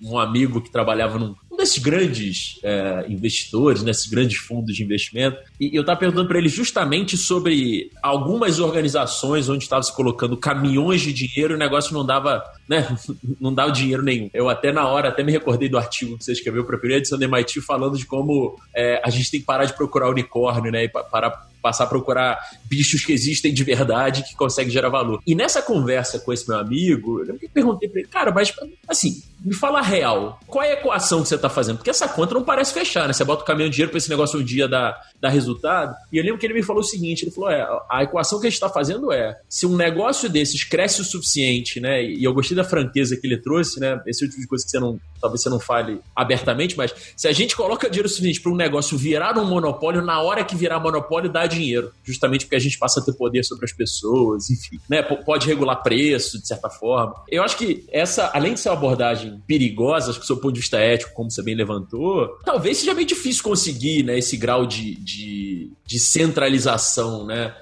um 0.02 0.18
amigo 0.18 0.60
que 0.60 0.72
trabalhava 0.72 1.20
num 1.20 1.36
um 1.52 1.58
desses 1.58 1.78
grandes 1.78 2.60
é, 2.64 3.06
investidores, 3.08 3.84
nesses 3.84 4.08
grandes 4.08 4.40
fundos 4.40 4.76
de 4.76 4.84
investimento, 4.84 5.38
e 5.60 5.76
eu 5.76 5.82
estava 5.82 6.00
perguntando 6.00 6.28
para 6.28 6.40
ele 6.40 6.50
justamente 6.50 7.18
sobre 7.18 7.92
algumas 8.02 8.60
organizações 8.60 9.48
onde 9.48 9.64
estava 9.64 9.84
se 9.84 9.96
colocando 9.96 10.36
caminhões 10.36 11.02
de 11.02 11.14
dinheiro 11.14 11.54
e 11.54 11.56
o 11.56 11.60
negócio 11.60 11.94
não 11.94 12.04
dava, 12.04 12.42
né, 12.68 12.98
não 13.40 13.54
dava 13.54 13.72
dinheiro 13.72 14.02
nenhum. 14.02 14.32
Eu 14.34 14.50
até 14.50 14.72
na 14.72 14.88
hora 14.88 15.10
até 15.10 15.24
me 15.24 15.32
recordei 15.32 15.70
do 15.70 15.78
artigo 15.78 16.18
que 16.18 16.24
você 16.24 16.32
escreveu 16.32 16.66
para 16.66 16.78
a 16.78 16.80
primeira 16.80 17.00
edição 17.00 17.20
do 17.20 17.26
MIT 17.26 17.62
falando 17.62 17.96
de 17.96 18.08
como 18.08 18.58
é, 18.74 19.00
a 19.06 19.10
gente 19.12 19.30
tem 19.30 19.40
que 19.40 19.46
parar 19.46 19.66
de 19.66 19.74
procurar 19.74 20.10
unicórnio, 20.10 20.72
né, 20.72 20.86
e 20.86 20.90
parar 20.90 21.52
passar 21.62 21.84
a 21.84 21.88
procurar 21.88 22.40
bichos 22.66 23.06
que 23.06 23.14
existem 23.14 23.54
de 23.54 23.64
verdade 23.64 24.24
que 24.24 24.36
conseguem 24.36 24.72
gerar 24.72 24.90
valor. 24.90 25.22
E 25.26 25.36
nessa 25.36 25.62
conversa 25.62 26.20
com 26.20 26.34
esse 26.34 26.48
meu 26.48 26.58
amigo, 26.58 26.71
eu 26.80 27.50
perguntei 27.54 27.90
para 27.90 28.00
ele, 28.02 28.10
cara, 28.10 28.32
mas 28.32 28.54
assim, 28.88 29.22
me 29.44 29.54
fala 29.56 29.80
a 29.80 29.82
real, 29.82 30.40
qual 30.46 30.64
é 30.64 30.70
a 30.70 30.74
equação 30.74 31.24
que 31.24 31.28
você 31.28 31.36
está 31.36 31.50
fazendo? 31.50 31.78
Porque 31.78 31.90
essa 31.90 32.08
conta 32.08 32.36
não 32.36 32.44
parece 32.44 32.74
fechar, 32.74 33.08
né? 33.08 33.14
Você 33.14 33.24
bota 33.24 33.42
o 33.42 33.46
caminhão 33.46 33.70
de 33.70 33.76
dinheiro 33.76 33.90
para 33.90 33.98
esse 33.98 34.10
negócio 34.10 34.40
um 34.40 34.44
dia 34.44 34.68
dar, 34.68 34.96
dar 35.20 35.30
resultado. 35.30 35.96
E 36.12 36.18
eu 36.18 36.24
lembro 36.24 36.38
que 36.38 36.46
ele 36.46 36.54
me 36.54 36.62
falou 36.62 36.82
o 36.82 36.86
seguinte: 36.86 37.24
ele 37.24 37.32
falou, 37.32 37.50
é, 37.50 37.68
a 37.90 38.04
equação 38.04 38.40
que 38.40 38.46
a 38.46 38.50
gente 38.50 38.58
está 38.58 38.70
fazendo 38.70 39.12
é, 39.12 39.40
se 39.50 39.66
um 39.66 39.76
negócio 39.76 40.30
desses 40.30 40.64
cresce 40.64 41.02
o 41.02 41.04
suficiente, 41.04 41.80
né? 41.80 42.04
E 42.04 42.24
eu 42.24 42.34
gostei 42.34 42.56
da 42.56 42.64
franqueza 42.64 43.18
que 43.18 43.26
ele 43.26 43.38
trouxe, 43.38 43.80
né? 43.80 44.00
Esse 44.06 44.24
é 44.24 44.28
o 44.28 44.30
tipo 44.30 44.42
de 44.42 44.48
coisa 44.48 44.64
que 44.64 44.70
você 44.70 44.80
não, 44.80 45.00
talvez 45.20 45.42
você 45.42 45.50
não 45.50 45.60
fale 45.60 46.00
abertamente, 46.16 46.78
mas 46.78 46.94
se 47.16 47.28
a 47.28 47.32
gente 47.32 47.56
coloca 47.56 47.90
dinheiro 47.90 48.10
suficiente 48.10 48.42
para 48.42 48.52
um 48.52 48.56
negócio 48.56 48.96
virar 48.98 49.38
um 49.40 49.46
monopólio, 49.46 50.04
na 50.04 50.22
hora 50.22 50.44
que 50.44 50.56
virar 50.56 50.80
monopólio, 50.80 51.32
dá 51.32 51.48
dinheiro. 51.48 51.92
Justamente 52.04 52.46
porque 52.46 52.56
a 52.56 52.60
gente 52.60 52.78
passa 52.78 53.00
a 53.00 53.04
ter 53.04 53.14
poder 53.14 53.44
sobre 53.44 53.66
as 53.66 53.74
pessoas, 53.74 54.52
enfim, 54.52 54.80
né? 54.88 55.02
Pode 55.02 55.48
regular 55.48 55.82
preço, 55.82 56.40
de 56.40 56.48
certa 56.48 56.61
forma. 56.70 57.16
Eu 57.30 57.44
acho 57.44 57.58
que 57.58 57.86
essa, 57.92 58.32
além 58.34 58.54
de 58.54 58.60
ser 58.60 58.70
uma 58.70 58.78
abordagem 58.78 59.42
perigosas, 59.48 60.18
do 60.18 60.26
seu 60.26 60.38
ponto 60.38 60.54
de 60.54 60.60
vista 60.60 60.78
ético, 60.78 61.14
como 61.14 61.32
você 61.32 61.42
bem 61.44 61.56
levantou, 61.56 62.28
talvez 62.46 62.78
seja 62.78 62.94
bem 62.94 63.06
difícil 63.06 63.44
conseguir 63.44 64.04
né, 64.04 64.18
esse 64.18 64.38
grau 64.38 64.66
de, 64.66 64.96
de, 64.96 65.72
de 65.86 66.00
centralização, 66.00 67.26
né? 67.26 67.54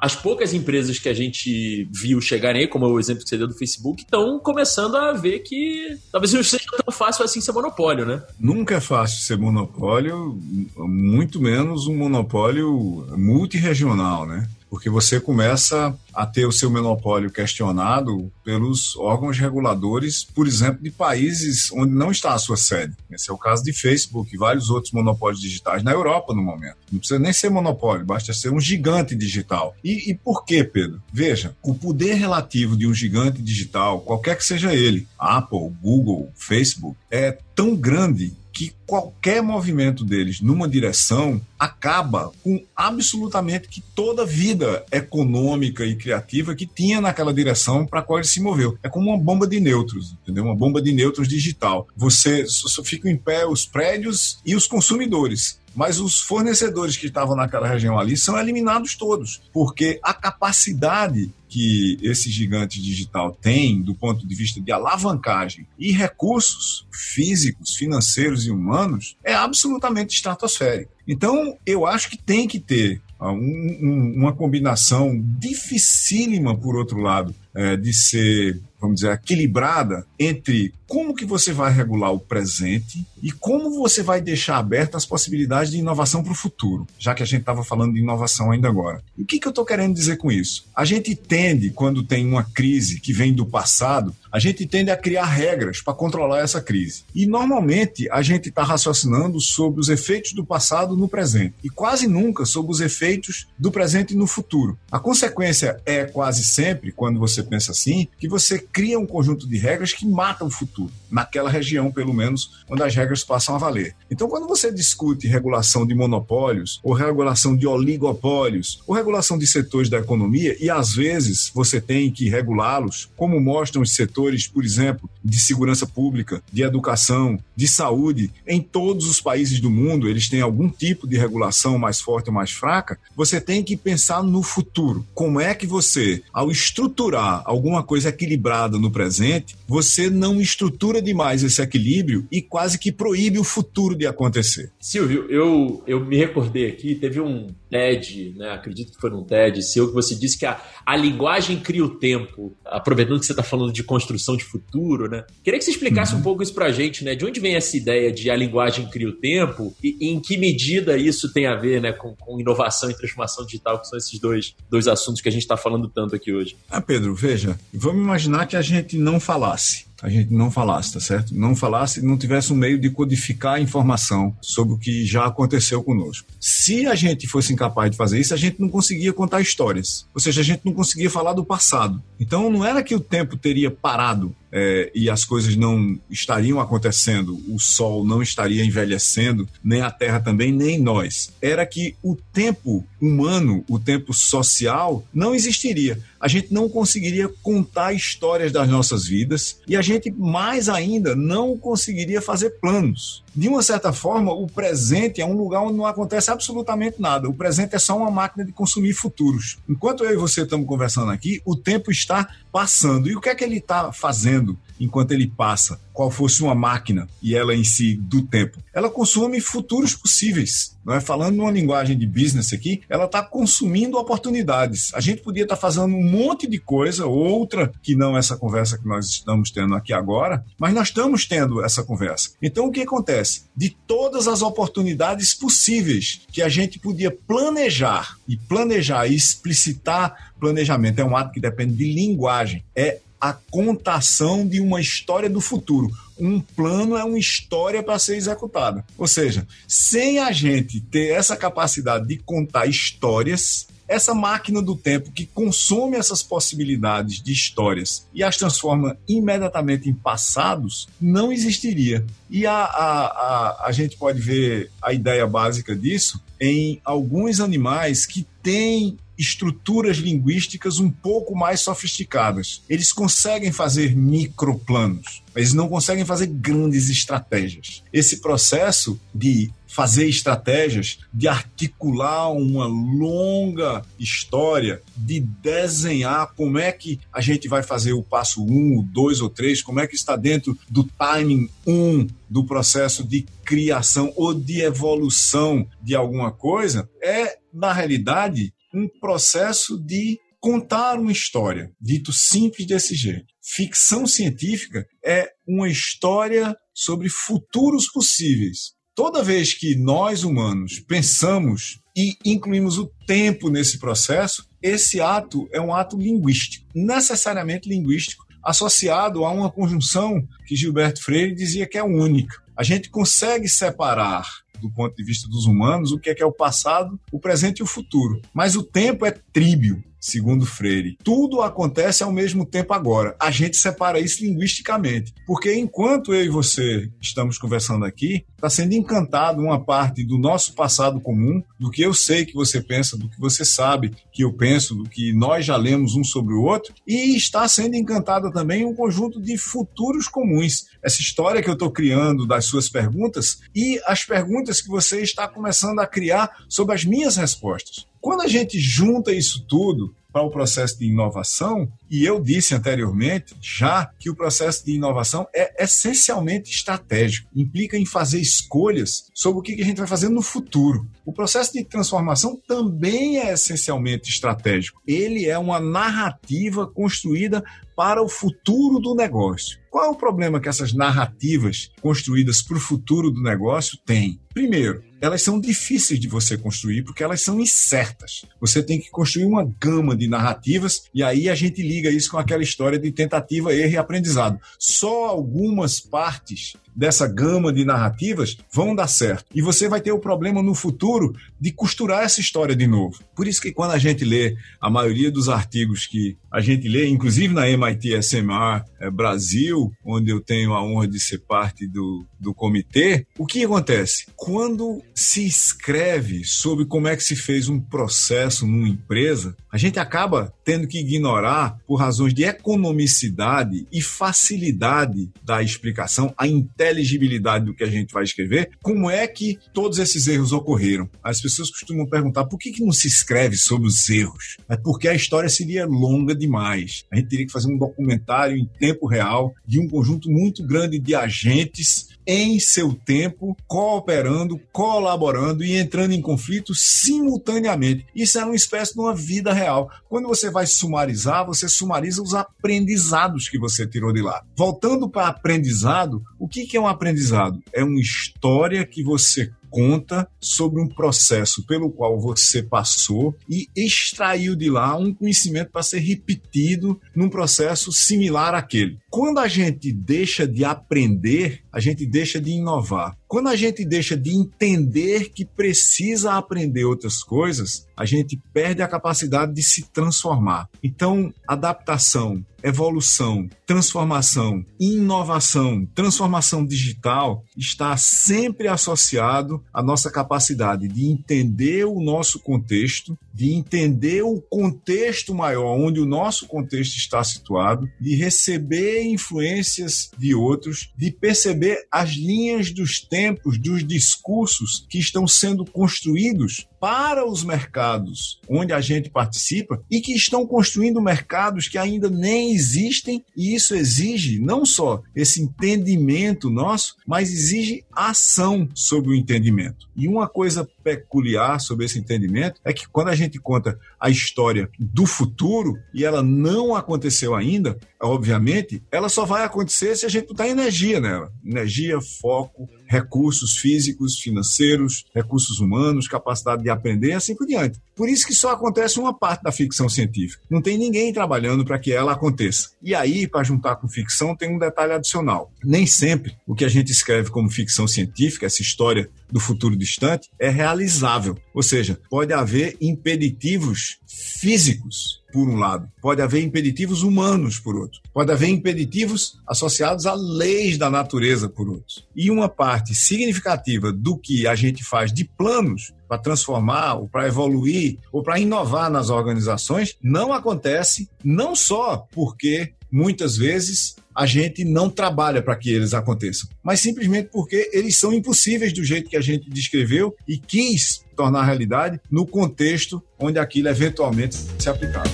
As 0.00 0.14
poucas 0.14 0.54
empresas 0.54 0.98
que 0.98 1.08
a 1.08 1.14
gente 1.14 1.88
viu 1.92 2.20
chegarem 2.20 2.62
aí, 2.62 2.68
como 2.68 2.86
o 2.86 3.00
exemplo 3.00 3.24
que 3.24 3.28
você 3.28 3.36
deu 3.36 3.48
do 3.48 3.54
Facebook, 3.54 4.02
estão 4.02 4.38
começando 4.38 4.96
a 4.96 5.12
ver 5.12 5.40
que 5.40 5.98
talvez 6.12 6.32
não 6.32 6.42
seja 6.44 6.64
tão 6.84 6.94
fácil 6.94 7.24
assim 7.24 7.40
ser 7.40 7.52
monopólio, 7.52 8.06
né? 8.06 8.22
Nunca 8.38 8.76
é 8.76 8.80
fácil 8.80 9.20
ser 9.24 9.36
monopólio, 9.36 10.38
muito 10.76 11.40
menos 11.40 11.86
um 11.88 11.96
monopólio 11.96 13.06
multiregional, 13.16 14.26
né? 14.26 14.48
porque 14.74 14.90
você 14.90 15.20
começa 15.20 15.96
a 16.12 16.26
ter 16.26 16.46
o 16.46 16.50
seu 16.50 16.68
monopólio 16.68 17.30
questionado 17.30 18.28
pelos 18.42 18.96
órgãos 18.96 19.38
reguladores, 19.38 20.24
por 20.24 20.48
exemplo, 20.48 20.82
de 20.82 20.90
países 20.90 21.70
onde 21.70 21.92
não 21.92 22.10
está 22.10 22.34
a 22.34 22.38
sua 22.38 22.56
sede. 22.56 22.92
Esse 23.08 23.30
é 23.30 23.32
o 23.32 23.38
caso 23.38 23.62
de 23.62 23.72
Facebook 23.72 24.34
e 24.34 24.36
vários 24.36 24.70
outros 24.70 24.92
monopólios 24.92 25.40
digitais 25.40 25.84
na 25.84 25.92
Europa 25.92 26.34
no 26.34 26.42
momento. 26.42 26.76
Não 26.90 26.98
precisa 26.98 27.20
nem 27.20 27.32
ser 27.32 27.50
monopólio, 27.50 28.04
basta 28.04 28.32
ser 28.32 28.52
um 28.52 28.58
gigante 28.58 29.14
digital. 29.14 29.63
E, 29.82 30.10
e 30.10 30.14
por 30.14 30.44
quê, 30.44 30.64
Pedro? 30.64 31.00
Veja, 31.12 31.54
o 31.62 31.74
poder 31.74 32.14
relativo 32.14 32.76
de 32.76 32.86
um 32.86 32.94
gigante 32.94 33.40
digital, 33.40 34.00
qualquer 34.00 34.36
que 34.36 34.44
seja 34.44 34.74
ele, 34.74 35.06
Apple, 35.18 35.70
Google, 35.82 36.30
Facebook, 36.34 36.96
é 37.10 37.38
tão 37.54 37.76
grande 37.76 38.34
que 38.54 38.72
qualquer 38.86 39.42
movimento 39.42 40.04
deles 40.04 40.40
numa 40.40 40.68
direção 40.68 41.40
acaba 41.58 42.32
com 42.42 42.62
absolutamente 42.76 43.68
que 43.68 43.82
toda 43.94 44.22
a 44.22 44.26
vida 44.26 44.86
econômica 44.92 45.84
e 45.84 45.96
criativa 45.96 46.54
que 46.54 46.64
tinha 46.64 47.00
naquela 47.00 47.34
direção 47.34 47.84
para 47.84 48.00
qual 48.00 48.20
ele 48.20 48.28
se 48.28 48.40
moveu. 48.40 48.78
É 48.80 48.88
como 48.88 49.10
uma 49.10 49.18
bomba 49.18 49.44
de 49.44 49.58
nêutrons, 49.58 50.14
entendeu? 50.22 50.44
Uma 50.44 50.54
bomba 50.54 50.80
de 50.80 50.92
nêutrons 50.92 51.26
digital. 51.26 51.88
Você 51.96 52.46
só 52.46 52.84
fica 52.84 53.10
em 53.10 53.16
pé 53.16 53.44
os 53.44 53.66
prédios 53.66 54.38
e 54.46 54.54
os 54.54 54.68
consumidores 54.68 55.58
mas 55.74 55.98
os 56.00 56.20
fornecedores 56.20 56.96
que 56.96 57.06
estavam 57.06 57.36
naquela 57.36 57.68
região 57.68 57.98
ali 57.98 58.16
são 58.16 58.38
eliminados 58.38 58.94
todos, 58.94 59.42
porque 59.52 59.98
a 60.02 60.14
capacidade 60.14 61.30
que 61.48 61.98
esse 62.02 62.30
gigante 62.30 62.82
digital 62.82 63.36
tem 63.40 63.80
do 63.80 63.94
ponto 63.94 64.26
de 64.26 64.34
vista 64.34 64.60
de 64.60 64.72
alavancagem 64.72 65.66
e 65.78 65.92
recursos 65.92 66.84
físicos, 66.92 67.76
financeiros 67.76 68.44
e 68.46 68.50
humanos 68.50 69.16
é 69.22 69.34
absolutamente 69.34 70.16
estratosférica. 70.16 70.90
Então, 71.06 71.56
eu 71.64 71.86
acho 71.86 72.10
que 72.10 72.18
tem 72.18 72.48
que 72.48 72.58
ter 72.58 73.00
um, 73.20 74.14
uma 74.16 74.32
combinação 74.32 75.12
dificílima, 75.38 76.56
por 76.56 76.76
outro 76.76 76.98
lado, 76.98 77.34
é, 77.54 77.76
de 77.76 77.92
ser, 77.92 78.60
vamos 78.80 78.96
dizer, 78.96 79.12
equilibrada 79.12 80.04
entre 80.18 80.74
como 80.94 81.12
que 81.12 81.24
você 81.24 81.52
vai 81.52 81.72
regular 81.72 82.12
o 82.12 82.20
presente 82.20 83.04
e 83.20 83.32
como 83.32 83.68
você 83.68 84.00
vai 84.00 84.20
deixar 84.20 84.58
abertas 84.58 85.02
as 85.02 85.04
possibilidades 85.04 85.72
de 85.72 85.78
inovação 85.78 86.22
para 86.22 86.30
o 86.30 86.36
futuro, 86.36 86.86
já 86.96 87.12
que 87.12 87.22
a 87.24 87.26
gente 87.26 87.40
estava 87.40 87.64
falando 87.64 87.94
de 87.94 87.98
inovação 87.98 88.52
ainda 88.52 88.68
agora. 88.68 89.02
E 89.18 89.22
o 89.22 89.26
que, 89.26 89.40
que 89.40 89.48
eu 89.48 89.50
estou 89.50 89.64
querendo 89.64 89.92
dizer 89.92 90.18
com 90.18 90.30
isso? 90.30 90.66
A 90.72 90.84
gente 90.84 91.16
tende, 91.16 91.70
quando 91.70 92.04
tem 92.04 92.24
uma 92.24 92.44
crise 92.44 93.00
que 93.00 93.12
vem 93.12 93.32
do 93.32 93.44
passado, 93.44 94.14
a 94.34 94.40
gente 94.40 94.66
tende 94.66 94.90
a 94.90 94.96
criar 94.96 95.26
regras 95.26 95.80
para 95.80 95.94
controlar 95.94 96.40
essa 96.40 96.60
crise. 96.60 97.04
E 97.14 97.24
normalmente 97.24 98.10
a 98.10 98.20
gente 98.20 98.48
está 98.48 98.64
raciocinando 98.64 99.40
sobre 99.40 99.80
os 99.80 99.88
efeitos 99.88 100.32
do 100.32 100.44
passado 100.44 100.96
no 100.96 101.08
presente 101.08 101.54
e 101.62 101.70
quase 101.70 102.08
nunca 102.08 102.44
sobre 102.44 102.72
os 102.72 102.80
efeitos 102.80 103.46
do 103.56 103.70
presente 103.70 104.12
no 104.16 104.26
futuro. 104.26 104.76
A 104.90 104.98
consequência 104.98 105.80
é 105.86 106.04
quase 106.04 106.42
sempre, 106.42 106.90
quando 106.90 107.20
você 107.20 107.44
pensa 107.44 107.70
assim, 107.70 108.08
que 108.18 108.28
você 108.28 108.58
cria 108.58 108.98
um 108.98 109.06
conjunto 109.06 109.46
de 109.48 109.56
regras 109.56 109.92
que 109.92 110.04
matam 110.04 110.48
o 110.48 110.50
futuro, 110.50 110.83
YouTube. 110.84 111.03
Naquela 111.14 111.48
região, 111.48 111.92
pelo 111.92 112.12
menos, 112.12 112.64
onde 112.68 112.82
as 112.82 112.94
regras 112.94 113.22
passam 113.22 113.54
a 113.54 113.58
valer. 113.58 113.94
Então, 114.10 114.28
quando 114.28 114.48
você 114.48 114.72
discute 114.72 115.28
regulação 115.28 115.86
de 115.86 115.94
monopólios, 115.94 116.80
ou 116.82 116.92
regulação 116.92 117.56
de 117.56 117.66
oligopólios, 117.66 118.82
ou 118.86 118.94
regulação 118.94 119.38
de 119.38 119.46
setores 119.46 119.88
da 119.88 119.98
economia, 119.98 120.56
e 120.60 120.68
às 120.68 120.94
vezes 120.94 121.50
você 121.54 121.80
tem 121.80 122.10
que 122.10 122.28
regulá-los, 122.28 123.08
como 123.16 123.40
mostram 123.40 123.82
os 123.82 123.94
setores 123.94 124.48
por 124.48 124.64
exemplo, 124.64 125.10
de 125.22 125.38
segurança 125.38 125.86
pública, 125.86 126.42
de 126.52 126.62
educação, 126.62 127.38
de 127.56 127.66
saúde, 127.66 128.30
em 128.46 128.60
todos 128.60 129.06
os 129.08 129.20
países 129.20 129.60
do 129.60 129.70
mundo, 129.70 130.08
eles 130.08 130.28
têm 130.28 130.40
algum 130.40 130.68
tipo 130.68 131.06
de 131.06 131.16
regulação 131.16 131.78
mais 131.78 132.00
forte 132.00 132.28
ou 132.28 132.34
mais 132.34 132.50
fraca, 132.50 132.98
você 133.16 133.40
tem 133.40 133.62
que 133.62 133.76
pensar 133.76 134.22
no 134.22 134.42
futuro. 134.42 135.04
Como 135.14 135.40
é 135.40 135.54
que 135.54 135.66
você, 135.66 136.22
ao 136.32 136.50
estruturar 136.50 137.42
alguma 137.44 137.82
coisa 137.82 138.08
equilibrada 138.08 138.78
no 138.78 138.90
presente, 138.90 139.56
você 139.66 140.10
não 140.10 140.40
estrutura 140.40 141.00
demais 141.04 141.44
esse 141.44 141.62
equilíbrio 141.62 142.26
e 142.32 142.42
quase 142.42 142.78
que 142.78 142.90
proíbe 142.90 143.38
o 143.38 143.44
futuro 143.44 143.94
de 143.94 144.06
acontecer? 144.06 144.72
Silvio, 144.80 145.26
eu, 145.30 145.82
eu 145.86 146.04
me 146.04 146.16
recordei 146.16 146.66
aqui, 146.66 146.94
teve 146.94 147.20
um 147.20 147.46
TED, 147.74 148.34
né, 148.36 148.50
acredito 148.50 148.92
que 148.92 149.00
foi 149.00 149.10
num 149.10 149.24
TED 149.24 149.60
seu, 149.60 149.88
que 149.88 149.94
você 149.94 150.14
disse 150.14 150.38
que 150.38 150.46
a, 150.46 150.60
a 150.86 150.96
linguagem 150.96 151.58
cria 151.58 151.84
o 151.84 151.88
tempo, 151.88 152.56
aproveitando 152.64 153.18
que 153.18 153.26
você 153.26 153.32
está 153.32 153.42
falando 153.42 153.72
de 153.72 153.82
construção 153.82 154.36
de 154.36 154.44
futuro, 154.44 155.10
né? 155.10 155.24
Queria 155.42 155.58
que 155.58 155.64
você 155.64 155.72
explicasse 155.72 156.14
uhum. 156.14 156.20
um 156.20 156.22
pouco 156.22 156.40
isso 156.40 156.54
pra 156.54 156.70
gente, 156.70 157.02
né? 157.02 157.16
De 157.16 157.24
onde 157.24 157.40
vem 157.40 157.56
essa 157.56 157.76
ideia 157.76 158.12
de 158.12 158.30
a 158.30 158.36
linguagem 158.36 158.88
cria 158.88 159.08
o 159.08 159.12
tempo 159.12 159.74
e, 159.82 159.96
e 160.00 160.08
em 160.08 160.20
que 160.20 160.36
medida 160.36 160.96
isso 160.96 161.32
tem 161.32 161.46
a 161.48 161.56
ver, 161.56 161.82
né, 161.82 161.92
com, 161.92 162.14
com, 162.14 162.38
inovação 162.38 162.88
e 162.88 162.94
transformação 162.94 163.44
digital, 163.44 163.80
que 163.80 163.88
são 163.88 163.98
esses 163.98 164.20
dois, 164.20 164.54
dois 164.70 164.86
assuntos 164.86 165.20
que 165.20 165.28
a 165.28 165.32
gente 165.32 165.42
está 165.42 165.56
falando 165.56 165.88
tanto 165.88 166.14
aqui 166.14 166.32
hoje. 166.32 166.56
Ah, 166.70 166.80
Pedro, 166.80 167.12
veja, 167.12 167.58
vamos 167.72 168.00
imaginar 168.00 168.46
que 168.46 168.56
a 168.56 168.62
gente 168.62 168.96
não 168.96 169.18
falasse 169.18 169.86
a 170.04 170.08
gente 170.10 170.34
não 170.34 170.50
falasse, 170.50 170.92
tá 170.92 171.00
certo? 171.00 171.34
Não 171.34 171.56
falasse, 171.56 172.04
não 172.04 172.18
tivesse 172.18 172.52
um 172.52 172.56
meio 172.56 172.78
de 172.78 172.90
codificar 172.90 173.54
a 173.54 173.60
informação 173.60 174.36
sobre 174.38 174.74
o 174.74 174.78
que 174.78 175.06
já 175.06 175.24
aconteceu 175.24 175.82
conosco. 175.82 176.28
Se 176.38 176.86
a 176.86 176.94
gente 176.94 177.26
fosse 177.26 177.54
incapaz 177.64 177.90
de 177.90 177.96
fazer 177.96 178.20
isso, 178.20 178.34
a 178.34 178.36
gente 178.36 178.60
não 178.60 178.68
conseguia 178.68 179.12
contar 179.12 179.40
histórias. 179.40 180.06
Ou 180.14 180.20
seja, 180.20 180.40
a 180.40 180.44
gente 180.44 180.62
não 180.64 180.72
conseguia 180.72 181.10
falar 181.10 181.32
do 181.32 181.44
passado. 181.44 182.02
Então 182.20 182.50
não 182.50 182.64
era 182.64 182.82
que 182.82 182.94
o 182.94 183.00
tempo 183.00 183.36
teria 183.36 183.70
parado 183.70 184.34
é, 184.56 184.88
e 184.94 185.10
as 185.10 185.24
coisas 185.24 185.56
não 185.56 185.98
estariam 186.08 186.60
acontecendo, 186.60 187.36
o 187.52 187.58
Sol 187.58 188.04
não 188.04 188.22
estaria 188.22 188.64
envelhecendo, 188.64 189.48
nem 189.64 189.82
a 189.82 189.90
Terra 189.90 190.20
também, 190.20 190.52
nem 190.52 190.78
nós. 190.78 191.32
Era 191.42 191.66
que 191.66 191.96
o 192.00 192.14
tempo 192.14 192.86
humano, 193.00 193.64
o 193.68 193.80
tempo 193.80 194.14
social, 194.14 195.04
não 195.12 195.34
existiria. 195.34 195.98
A 196.20 196.28
gente 196.28 196.54
não 196.54 196.68
conseguiria 196.68 197.28
contar 197.42 197.92
histórias 197.92 198.52
das 198.52 198.68
nossas 198.68 199.06
vidas 199.06 199.58
e 199.66 199.76
a 199.76 199.82
gente, 199.82 200.08
mais 200.12 200.68
ainda, 200.68 201.16
não 201.16 201.58
conseguiria 201.58 202.22
fazer 202.22 202.50
planos 202.60 203.24
de 203.36 203.48
uma 203.48 203.62
certa 203.62 203.92
forma, 203.92 204.32
o 204.32 204.46
presente 204.46 205.20
é 205.20 205.26
um 205.26 205.36
lugar 205.36 205.62
onde 205.62 205.76
não 205.76 205.86
acontece 205.86 206.30
absolutamente 206.30 207.00
nada. 207.00 207.28
O 207.28 207.34
presente 207.34 207.74
é 207.74 207.78
só 207.78 207.96
uma 207.96 208.10
máquina 208.10 208.44
de 208.44 208.52
consumir 208.52 208.92
futuros. 208.92 209.58
Enquanto 209.68 210.04
eu 210.04 210.12
e 210.12 210.16
você 210.16 210.42
estamos 210.42 210.66
conversando 210.66 211.10
aqui, 211.10 211.42
o 211.44 211.56
tempo 211.56 211.90
está 211.90 212.28
passando. 212.52 213.08
E 213.08 213.16
o 213.16 213.20
que 213.20 213.28
é 213.28 213.34
que 213.34 213.42
ele 213.42 213.58
está 213.58 213.92
fazendo 213.92 214.43
enquanto 214.78 215.12
ele 215.12 215.26
passa? 215.26 215.80
Qual 215.92 216.10
fosse 216.10 216.42
uma 216.42 216.54
máquina 216.54 217.08
e 217.22 217.34
ela 217.34 217.54
em 217.54 217.62
si 217.64 217.96
do 217.96 218.22
tempo? 218.22 218.58
Ela 218.72 218.90
consome 218.90 219.40
futuros 219.40 219.94
possíveis. 219.94 220.76
Não 220.84 220.94
é 220.94 221.00
falando 221.00 221.36
numa 221.36 221.50
linguagem 221.50 221.96
de 221.96 222.06
business 222.06 222.52
aqui, 222.52 222.82
ela 222.88 223.04
está 223.04 223.22
consumindo 223.22 223.96
oportunidades. 223.96 224.92
A 224.92 225.00
gente 225.00 225.22
podia 225.22 225.44
estar 225.44 225.54
tá 225.54 225.60
fazendo 225.60 225.94
um 225.94 226.10
monte 226.10 226.46
de 226.46 226.58
coisa, 226.58 227.06
outra 227.06 227.72
que 227.82 227.94
não 227.94 228.16
essa 228.16 228.36
conversa 228.36 228.76
que 228.76 228.86
nós 228.86 229.06
estamos 229.06 229.50
tendo 229.50 229.74
aqui 229.74 229.92
agora, 229.92 230.44
mas 230.58 230.74
nós 230.74 230.88
estamos 230.88 231.26
tendo 231.26 231.64
essa 231.64 231.82
conversa. 231.82 232.30
Então 232.42 232.66
o 232.66 232.72
que 232.72 232.82
acontece? 232.82 233.44
De 233.56 233.70
todas 233.86 234.26
as 234.26 234.42
oportunidades 234.42 235.32
possíveis 235.32 236.22
que 236.30 236.42
a 236.42 236.48
gente 236.48 236.78
podia 236.78 237.10
planejar, 237.10 238.18
e 238.26 238.36
planejar 238.36 239.06
e 239.06 239.14
explicitar 239.14 240.32
planejamento 240.40 240.98
é 240.98 241.04
um 241.04 241.16
ato 241.16 241.32
que 241.32 241.40
depende 241.40 241.74
de 241.74 241.92
linguagem, 241.92 242.64
é 242.76 242.98
a 243.24 243.32
contação 243.32 244.46
de 244.46 244.60
uma 244.60 244.82
história 244.82 245.30
do 245.30 245.40
futuro. 245.40 245.90
Um 246.18 246.42
plano 246.42 246.94
é 246.94 247.02
uma 247.02 247.18
história 247.18 247.82
para 247.82 247.98
ser 247.98 248.16
executada. 248.16 248.84
Ou 248.98 249.08
seja, 249.08 249.46
sem 249.66 250.18
a 250.18 250.30
gente 250.30 250.78
ter 250.78 251.14
essa 251.14 251.34
capacidade 251.34 252.06
de 252.06 252.18
contar 252.18 252.66
histórias, 252.66 253.66
essa 253.88 254.12
máquina 254.12 254.60
do 254.60 254.76
tempo 254.76 255.10
que 255.10 255.24
consome 255.24 255.96
essas 255.96 256.22
possibilidades 256.22 257.22
de 257.22 257.32
histórias 257.32 258.06
e 258.12 258.22
as 258.22 258.36
transforma 258.36 258.94
imediatamente 259.08 259.88
em 259.88 259.94
passados, 259.94 260.86
não 261.00 261.32
existiria. 261.32 262.04
E 262.28 262.46
a, 262.46 262.52
a, 262.52 263.06
a, 263.06 263.66
a 263.68 263.72
gente 263.72 263.96
pode 263.96 264.20
ver 264.20 264.70
a 264.82 264.92
ideia 264.92 265.26
básica 265.26 265.74
disso 265.74 266.22
em 266.38 266.78
alguns 266.84 267.40
animais 267.40 268.04
que 268.04 268.26
têm 268.42 268.98
estruturas 269.18 269.98
linguísticas 269.98 270.78
um 270.78 270.90
pouco 270.90 271.34
mais 271.34 271.60
sofisticadas. 271.60 272.62
Eles 272.68 272.92
conseguem 272.92 273.52
fazer 273.52 273.96
microplanos, 273.96 275.22
mas 275.34 275.52
não 275.52 275.68
conseguem 275.68 276.04
fazer 276.04 276.26
grandes 276.26 276.88
estratégias. 276.88 277.82
Esse 277.92 278.20
processo 278.20 279.00
de 279.14 279.50
fazer 279.74 280.08
estratégias, 280.08 281.00
de 281.12 281.26
articular 281.26 282.30
uma 282.30 282.64
longa 282.64 283.82
história, 283.98 284.80
de 284.96 285.18
desenhar 285.18 286.32
como 286.36 286.60
é 286.60 286.70
que 286.70 287.00
a 287.12 287.20
gente 287.20 287.48
vai 287.48 287.60
fazer 287.60 287.92
o 287.92 288.02
passo 288.02 288.44
um, 288.44 288.78
o 288.78 288.82
dois 288.84 289.20
ou 289.20 289.28
três, 289.28 289.60
como 289.60 289.80
é 289.80 289.86
que 289.88 289.96
está 289.96 290.14
dentro 290.14 290.56
do 290.70 290.84
timing 290.84 291.48
um 291.66 292.06
do 292.30 292.44
processo 292.44 293.02
de 293.02 293.26
criação 293.44 294.12
ou 294.14 294.32
de 294.32 294.60
evolução 294.60 295.66
de 295.82 295.96
alguma 295.96 296.30
coisa, 296.30 296.88
é, 297.02 297.36
na 297.52 297.72
realidade, 297.72 298.53
um 298.74 298.88
processo 299.00 299.78
de 299.78 300.18
contar 300.40 300.98
uma 300.98 301.12
história, 301.12 301.70
dito 301.80 302.12
simples 302.12 302.66
desse 302.66 302.94
jeito. 302.94 303.24
Ficção 303.42 304.06
científica 304.06 304.84
é 305.04 305.30
uma 305.48 305.68
história 305.68 306.54
sobre 306.74 307.08
futuros 307.08 307.90
possíveis. 307.90 308.72
Toda 308.94 309.22
vez 309.22 309.54
que 309.54 309.74
nós 309.76 310.22
humanos 310.22 310.80
pensamos 310.80 311.80
e 311.96 312.14
incluímos 312.24 312.78
o 312.78 312.90
tempo 313.06 313.48
nesse 313.48 313.78
processo, 313.78 314.46
esse 314.62 315.00
ato 315.00 315.48
é 315.52 315.60
um 315.60 315.74
ato 315.74 315.96
linguístico, 315.96 316.66
necessariamente 316.74 317.68
linguístico, 317.68 318.24
associado 318.44 319.24
a 319.24 319.32
uma 319.32 319.50
conjunção 319.50 320.22
que 320.46 320.54
Gilberto 320.54 321.02
Freire 321.02 321.34
dizia 321.34 321.66
que 321.66 321.78
é 321.78 321.82
única. 321.82 322.36
A 322.56 322.62
gente 322.62 322.90
consegue 322.90 323.48
separar 323.48 324.26
do 324.64 324.70
ponto 324.70 324.96
de 324.96 325.04
vista 325.04 325.28
dos 325.28 325.44
humanos, 325.44 325.92
o 325.92 325.98
que 325.98 326.08
é, 326.08 326.14
que 326.14 326.22
é 326.22 326.26
o 326.26 326.32
passado, 326.32 326.98
o 327.12 327.20
presente 327.20 327.58
e 327.58 327.62
o 327.62 327.66
futuro. 327.66 328.22
Mas 328.32 328.56
o 328.56 328.62
tempo 328.62 329.04
é 329.04 329.10
tríbio 329.10 329.84
segundo 330.04 330.44
Freire. 330.44 330.98
Tudo 331.02 331.40
acontece 331.40 332.02
ao 332.02 332.12
mesmo 332.12 332.44
tempo 332.44 332.74
agora. 332.74 333.16
A 333.18 333.30
gente 333.30 333.56
separa 333.56 333.98
isso 333.98 334.22
linguisticamente, 334.22 335.14
porque 335.26 335.54
enquanto 335.54 336.12
eu 336.12 336.22
e 336.22 336.28
você 336.28 336.90
estamos 337.00 337.38
conversando 337.38 337.86
aqui, 337.86 338.26
está 338.34 338.50
sendo 338.50 338.74
encantado 338.74 339.40
uma 339.40 339.64
parte 339.64 340.04
do 340.04 340.18
nosso 340.18 340.54
passado 340.54 341.00
comum, 341.00 341.42
do 341.58 341.70
que 341.70 341.80
eu 341.80 341.94
sei 341.94 342.26
que 342.26 342.34
você 342.34 342.60
pensa, 342.60 342.98
do 342.98 343.08
que 343.08 343.18
você 343.18 343.46
sabe 343.46 343.94
que 344.12 344.22
eu 344.22 344.32
penso, 344.34 344.74
do 344.74 344.84
que 344.84 345.14
nós 345.14 345.46
já 345.46 345.56
lemos 345.56 345.94
um 345.94 346.04
sobre 346.04 346.34
o 346.34 346.42
outro, 346.42 346.74
e 346.86 347.16
está 347.16 347.48
sendo 347.48 347.74
encantada 347.74 348.30
também 348.30 348.66
um 348.66 348.74
conjunto 348.74 349.22
de 349.22 349.38
futuros 349.38 350.06
comuns. 350.06 350.66
Essa 350.82 351.00
história 351.00 351.42
que 351.42 351.48
eu 351.48 351.54
estou 351.54 351.70
criando 351.70 352.26
das 352.26 352.44
suas 352.44 352.68
perguntas 352.68 353.38
e 353.54 353.80
as 353.86 354.04
perguntas 354.04 354.60
que 354.60 354.68
você 354.68 355.00
está 355.00 355.26
começando 355.26 355.78
a 355.78 355.86
criar 355.86 356.44
sobre 356.46 356.74
as 356.74 356.84
minhas 356.84 357.16
respostas. 357.16 357.86
Quando 358.04 358.20
a 358.20 358.28
gente 358.28 358.58
junta 358.60 359.14
isso 359.14 359.46
tudo 359.48 359.96
para 360.12 360.20
o 360.20 360.30
processo 360.30 360.78
de 360.78 360.84
inovação, 360.84 361.72
E 361.90 362.04
eu 362.04 362.20
disse 362.20 362.54
anteriormente 362.54 363.36
já 363.40 363.86
que 364.00 364.10
o 364.10 364.16
processo 364.16 364.64
de 364.64 364.72
inovação 364.72 365.28
é 365.32 365.62
essencialmente 365.62 366.50
estratégico, 366.50 367.30
implica 367.34 367.78
em 367.78 367.86
fazer 367.86 368.20
escolhas 368.20 369.04
sobre 369.14 369.38
o 369.38 369.42
que 369.42 369.62
a 369.62 369.64
gente 369.64 369.78
vai 369.78 369.86
fazer 369.86 370.08
no 370.08 370.20
futuro. 370.20 370.88
O 371.06 371.12
processo 371.12 371.52
de 371.52 371.64
transformação 371.64 372.36
também 372.48 373.18
é 373.18 373.32
essencialmente 373.32 374.10
estratégico. 374.10 374.82
Ele 374.84 375.26
é 375.26 375.38
uma 375.38 375.60
narrativa 375.60 376.66
construída 376.66 377.44
para 377.76 378.02
o 378.02 378.08
futuro 378.08 378.80
do 378.80 378.94
negócio. 378.94 379.58
Qual 379.70 379.84
é 379.84 379.88
o 379.88 379.96
problema 379.96 380.40
que 380.40 380.48
essas 380.48 380.72
narrativas 380.72 381.70
construídas 381.80 382.42
para 382.42 382.56
o 382.56 382.60
futuro 382.60 383.10
do 383.10 383.22
negócio 383.22 383.78
têm? 383.84 384.20
Primeiro, 384.32 384.82
elas 385.00 385.22
são 385.22 385.40
difíceis 385.40 386.00
de 386.00 386.08
você 386.08 386.36
construir 386.36 386.82
porque 386.82 387.02
elas 387.02 387.20
são 387.20 387.40
incertas. 387.40 388.24
Você 388.40 388.62
tem 388.62 388.80
que 388.80 388.90
construir 388.90 389.24
uma 389.24 389.44
gama 389.60 389.96
de 389.96 390.08
narrativas 390.08 390.84
e 390.94 391.02
aí 391.02 391.28
a 391.28 391.34
gente 391.34 391.62
liga 391.62 391.90
isso 391.90 392.10
com 392.10 392.18
aquela 392.18 392.42
história 392.42 392.78
de 392.78 392.90
tentativa, 392.90 393.54
erro 393.54 393.72
e 393.72 393.76
aprendizado. 393.76 394.38
Só 394.58 395.06
algumas 395.06 395.80
partes 395.80 396.54
dessa 396.74 397.06
gama 397.06 397.52
de 397.52 397.64
narrativas 397.64 398.36
vão 398.52 398.74
dar 398.74 398.88
certo. 398.88 399.26
E 399.34 399.40
você 399.40 399.68
vai 399.68 399.80
ter 399.80 399.92
o 399.92 399.98
problema 399.98 400.42
no 400.42 400.54
futuro 400.54 401.14
de 401.40 401.52
costurar 401.52 402.02
essa 402.02 402.20
história 402.20 402.56
de 402.56 402.66
novo. 402.66 402.98
Por 403.14 403.28
isso 403.28 403.40
que 403.40 403.52
quando 403.52 403.72
a 403.72 403.78
gente 403.78 404.04
lê 404.04 404.36
a 404.60 404.68
maioria 404.68 405.10
dos 405.10 405.28
artigos 405.28 405.86
que 405.86 406.16
a 406.32 406.40
gente 406.40 406.68
lê, 406.68 406.88
inclusive 406.88 407.32
na 407.32 407.48
MIT 407.48 408.02
SMR 408.02 408.64
é, 408.80 408.90
Brasil, 408.90 409.72
onde 409.84 410.10
eu 410.10 410.20
tenho 410.20 410.52
a 410.52 410.62
honra 410.62 410.88
de 410.88 410.98
ser 410.98 411.18
parte 411.18 411.66
do, 411.66 412.04
do 412.18 412.34
comitê, 412.34 413.06
o 413.16 413.24
que 413.24 413.44
acontece? 413.44 414.06
Quando 414.16 414.82
se 414.94 415.26
escreve 415.26 416.24
sobre 416.24 416.64
como 416.64 416.88
é 416.88 416.96
que 416.96 417.02
se 417.02 417.16
fez 417.16 417.48
um 417.48 417.58
processo 417.58 418.46
numa 418.46 418.68
empresa, 418.68 419.36
a 419.50 419.58
gente 419.58 419.78
acaba 419.78 420.32
tendo 420.44 420.68
que 420.68 420.78
ignorar, 420.78 421.58
por 421.66 421.76
razões 421.76 422.14
de 422.14 422.24
economicidade 422.24 423.66
e 423.72 423.80
facilidade 423.80 425.10
da 425.22 425.42
explicação, 425.42 426.14
a 426.16 426.26
inteligibilidade 426.26 427.46
do 427.46 427.54
que 427.54 427.64
a 427.64 427.70
gente 427.70 427.92
vai 427.92 428.04
escrever, 428.04 428.50
como 428.62 428.90
é 428.90 429.06
que 429.06 429.38
todos 429.52 429.78
esses 429.78 430.06
erros 430.06 430.32
ocorreram. 430.32 430.88
As 431.02 431.20
pessoas 431.20 431.50
costumam 431.50 431.86
perguntar 431.86 432.24
por 432.24 432.38
que, 432.38 432.52
que 432.52 432.64
não 432.64 432.72
se 432.72 432.88
escreve 432.88 433.36
sobre 433.36 433.66
os 433.66 433.88
erros? 433.88 434.36
É 434.48 434.56
porque 434.56 434.88
a 434.88 434.94
história 434.94 435.28
seria 435.28 435.66
longa 435.66 436.14
demais. 436.14 436.84
A 436.92 436.96
gente 436.96 437.08
teria 437.08 437.26
que 437.26 437.32
fazer 437.32 437.52
um 437.52 437.58
documentário 437.58 438.36
em 438.36 438.48
tempo 438.58 438.86
real 438.86 439.34
de 439.46 439.58
um 439.58 439.68
conjunto 439.68 440.10
muito 440.10 440.44
grande 440.46 440.78
de 440.78 440.94
agentes 440.94 441.93
em 442.06 442.38
seu 442.38 442.74
tempo, 442.74 443.36
cooperando, 443.46 444.38
colaborando 444.52 445.44
e 445.44 445.56
entrando 445.56 445.92
em 445.92 446.00
conflito 446.00 446.54
simultaneamente. 446.54 447.86
Isso 447.94 448.18
é 448.18 448.24
uma 448.24 448.34
espécie 448.34 448.74
de 448.74 448.80
uma 448.80 448.94
vida 448.94 449.32
real. 449.32 449.70
Quando 449.88 450.08
você 450.08 450.30
vai 450.30 450.46
sumarizar, 450.46 451.26
você 451.26 451.48
sumariza 451.48 452.02
os 452.02 452.14
aprendizados 452.14 453.28
que 453.28 453.38
você 453.38 453.66
tirou 453.66 453.92
de 453.92 454.02
lá. 454.02 454.22
Voltando 454.36 454.88
para 454.88 455.08
aprendizado, 455.08 456.02
o 456.18 456.28
que 456.28 456.56
é 456.56 456.60
um 456.60 456.68
aprendizado? 456.68 457.42
É 457.52 457.64
uma 457.64 457.80
história 457.80 458.64
que 458.66 458.82
você 458.82 459.30
conta 459.54 460.08
sobre 460.20 460.60
um 460.60 460.66
processo 460.66 461.46
pelo 461.46 461.70
qual 461.70 462.00
você 462.00 462.42
passou 462.42 463.14
e 463.30 463.46
extraiu 463.56 464.34
de 464.34 464.50
lá 464.50 464.76
um 464.76 464.92
conhecimento 464.92 465.52
para 465.52 465.62
ser 465.62 465.78
repetido 465.78 466.80
num 466.92 467.08
processo 467.08 467.70
similar 467.70 468.34
àquele. 468.34 468.80
Quando 468.94 469.18
a 469.18 469.26
gente 469.26 469.72
deixa 469.72 470.24
de 470.24 470.44
aprender, 470.44 471.42
a 471.52 471.58
gente 471.58 471.84
deixa 471.84 472.20
de 472.20 472.30
inovar. 472.30 472.96
Quando 473.08 473.28
a 473.28 473.34
gente 473.34 473.64
deixa 473.64 473.96
de 473.96 474.14
entender 474.14 475.10
que 475.10 475.24
precisa 475.24 476.12
aprender 476.12 476.64
outras 476.64 477.02
coisas, 477.02 477.66
a 477.76 477.84
gente 477.84 478.16
perde 478.32 478.62
a 478.62 478.68
capacidade 478.68 479.34
de 479.34 479.42
se 479.42 479.64
transformar. 479.72 480.48
Então, 480.62 481.12
adaptação, 481.26 482.24
evolução, 482.42 483.28
transformação, 483.46 484.44
inovação, 484.60 485.66
transformação 485.74 486.46
digital 486.46 487.24
está 487.36 487.76
sempre 487.76 488.48
associado 488.48 489.42
à 489.52 489.62
nossa 489.62 489.90
capacidade 489.90 490.68
de 490.68 490.86
entender 490.86 491.64
o 491.64 491.80
nosso 491.80 492.20
contexto, 492.20 492.96
de 493.14 493.32
entender 493.32 494.02
o 494.02 494.20
contexto 494.20 495.14
maior 495.14 495.56
onde 495.56 495.80
o 495.80 495.86
nosso 495.86 496.26
contexto 496.26 496.76
está 496.76 497.02
situado, 497.04 497.70
de 497.80 497.94
receber 497.94 498.82
influências 498.82 499.90
de 499.96 500.14
outros, 500.14 500.72
de 500.76 500.90
perceber 500.90 501.64
as 501.70 501.90
linhas 501.90 502.50
dos 502.50 502.80
tempos, 502.80 503.38
dos 503.38 503.64
discursos 503.64 504.66
que 504.68 504.78
estão 504.78 505.06
sendo 505.06 505.44
construídos 505.44 506.48
para 506.64 507.06
os 507.06 507.22
mercados 507.22 508.18
onde 508.26 508.52
a 508.52 508.60
gente 508.60 508.88
participa 508.88 509.62
e 509.70 509.82
que 509.82 509.92
estão 509.92 510.26
construindo 510.26 510.80
mercados 510.80 511.46
que 511.46 511.58
ainda 511.58 511.90
nem 511.90 512.32
existem, 512.32 513.04
e 513.14 513.34
isso 513.34 513.54
exige 513.54 514.18
não 514.18 514.46
só 514.46 514.82
esse 514.96 515.20
entendimento 515.20 516.30
nosso, 516.30 516.76
mas 516.86 517.12
exige 517.12 517.64
ação 517.70 518.48
sobre 518.54 518.90
o 518.90 518.94
entendimento. 518.94 519.68
E 519.76 519.86
uma 519.86 520.08
coisa 520.08 520.48
peculiar 520.62 521.38
sobre 521.38 521.66
esse 521.66 521.78
entendimento 521.78 522.40
é 522.42 522.52
que 522.52 522.66
quando 522.66 522.88
a 522.88 522.94
gente 522.94 523.03
conta 523.18 523.58
a 523.78 523.90
história 523.90 524.48
do 524.58 524.86
futuro 524.86 525.56
e 525.72 525.84
ela 525.84 526.02
não 526.02 526.54
aconteceu 526.54 527.14
ainda, 527.14 527.58
obviamente, 527.80 528.62
ela 528.70 528.88
só 528.88 529.04
vai 529.04 529.24
acontecer 529.24 529.76
se 529.76 529.86
a 529.86 529.88
gente 529.88 530.08
botar 530.08 530.28
energia 530.28 530.80
nela. 530.80 531.12
Energia, 531.24 531.80
foco, 531.80 532.48
recursos 532.74 533.36
físicos, 533.36 534.00
financeiros, 534.00 534.84
recursos 534.92 535.38
humanos, 535.38 535.86
capacidade 535.86 536.42
de 536.42 536.50
aprender 536.50 536.88
e 536.88 536.92
assim 536.92 537.14
por 537.14 537.24
diante. 537.24 537.60
Por 537.76 537.88
isso 537.88 538.06
que 538.06 538.14
só 538.14 538.32
acontece 538.32 538.80
uma 538.80 538.92
parte 538.92 539.22
da 539.22 539.30
ficção 539.30 539.68
científica. 539.68 540.22
Não 540.28 540.42
tem 540.42 540.58
ninguém 540.58 540.92
trabalhando 540.92 541.44
para 541.44 541.58
que 541.58 541.72
ela 541.72 541.92
aconteça. 541.92 542.50
E 542.60 542.74
aí, 542.74 543.06
para 543.06 543.22
juntar 543.22 543.56
com 543.56 543.68
ficção, 543.68 544.16
tem 544.16 544.34
um 544.34 544.38
detalhe 544.38 544.72
adicional. 544.72 545.32
Nem 545.44 545.66
sempre 545.66 546.16
o 546.26 546.34
que 546.34 546.44
a 546.44 546.48
gente 546.48 546.72
escreve 546.72 547.10
como 547.10 547.30
ficção 547.30 547.68
científica, 547.68 548.26
essa 548.26 548.42
história 548.42 548.90
do 549.10 549.20
futuro 549.20 549.56
distante, 549.56 550.10
é 550.18 550.28
realizável. 550.28 551.16
Ou 551.32 551.42
seja, 551.42 551.78
pode 551.88 552.12
haver 552.12 552.56
impeditivos 552.60 553.78
físicos, 553.86 555.03
por 555.14 555.28
um 555.28 555.36
lado, 555.36 555.68
pode 555.80 556.02
haver 556.02 556.24
impeditivos 556.24 556.82
humanos, 556.82 557.38
por 557.38 557.54
outro, 557.54 557.80
pode 557.92 558.10
haver 558.10 558.28
impeditivos 558.30 559.20
associados 559.24 559.86
a 559.86 559.94
leis 559.94 560.58
da 560.58 560.68
natureza, 560.68 561.28
por 561.28 561.48
outro. 561.48 561.84
E 561.94 562.10
uma 562.10 562.28
parte 562.28 562.74
significativa 562.74 563.72
do 563.72 563.96
que 563.96 564.26
a 564.26 564.34
gente 564.34 564.64
faz 564.64 564.92
de 564.92 565.04
planos 565.04 565.72
para 565.86 565.98
transformar, 565.98 566.74
ou 566.74 566.88
para 566.88 567.06
evoluir, 567.06 567.78
ou 567.92 568.02
para 568.02 568.18
inovar 568.18 568.68
nas 568.68 568.90
organizações, 568.90 569.76
não 569.80 570.12
acontece 570.12 570.90
não 571.04 571.36
só 571.36 571.86
porque 571.92 572.52
muitas 572.68 573.16
vezes 573.16 573.76
a 573.94 574.06
gente 574.06 574.44
não 574.44 574.68
trabalha 574.68 575.22
para 575.22 575.36
que 575.36 575.50
eles 575.50 575.72
aconteçam, 575.72 576.28
mas 576.42 576.60
simplesmente 576.60 577.10
porque 577.12 577.50
eles 577.52 577.76
são 577.76 577.92
impossíveis 577.92 578.52
do 578.52 578.64
jeito 578.64 578.90
que 578.90 578.96
a 578.96 579.00
gente 579.00 579.30
descreveu 579.30 579.94
e 580.08 580.18
quis 580.18 580.84
tornar 580.96 581.24
realidade 581.24 581.80
no 581.90 582.06
contexto 582.06 582.82
onde 582.98 583.18
aquilo 583.18 583.48
eventualmente 583.48 584.16
se 584.38 584.48
aplicava. 584.48 584.90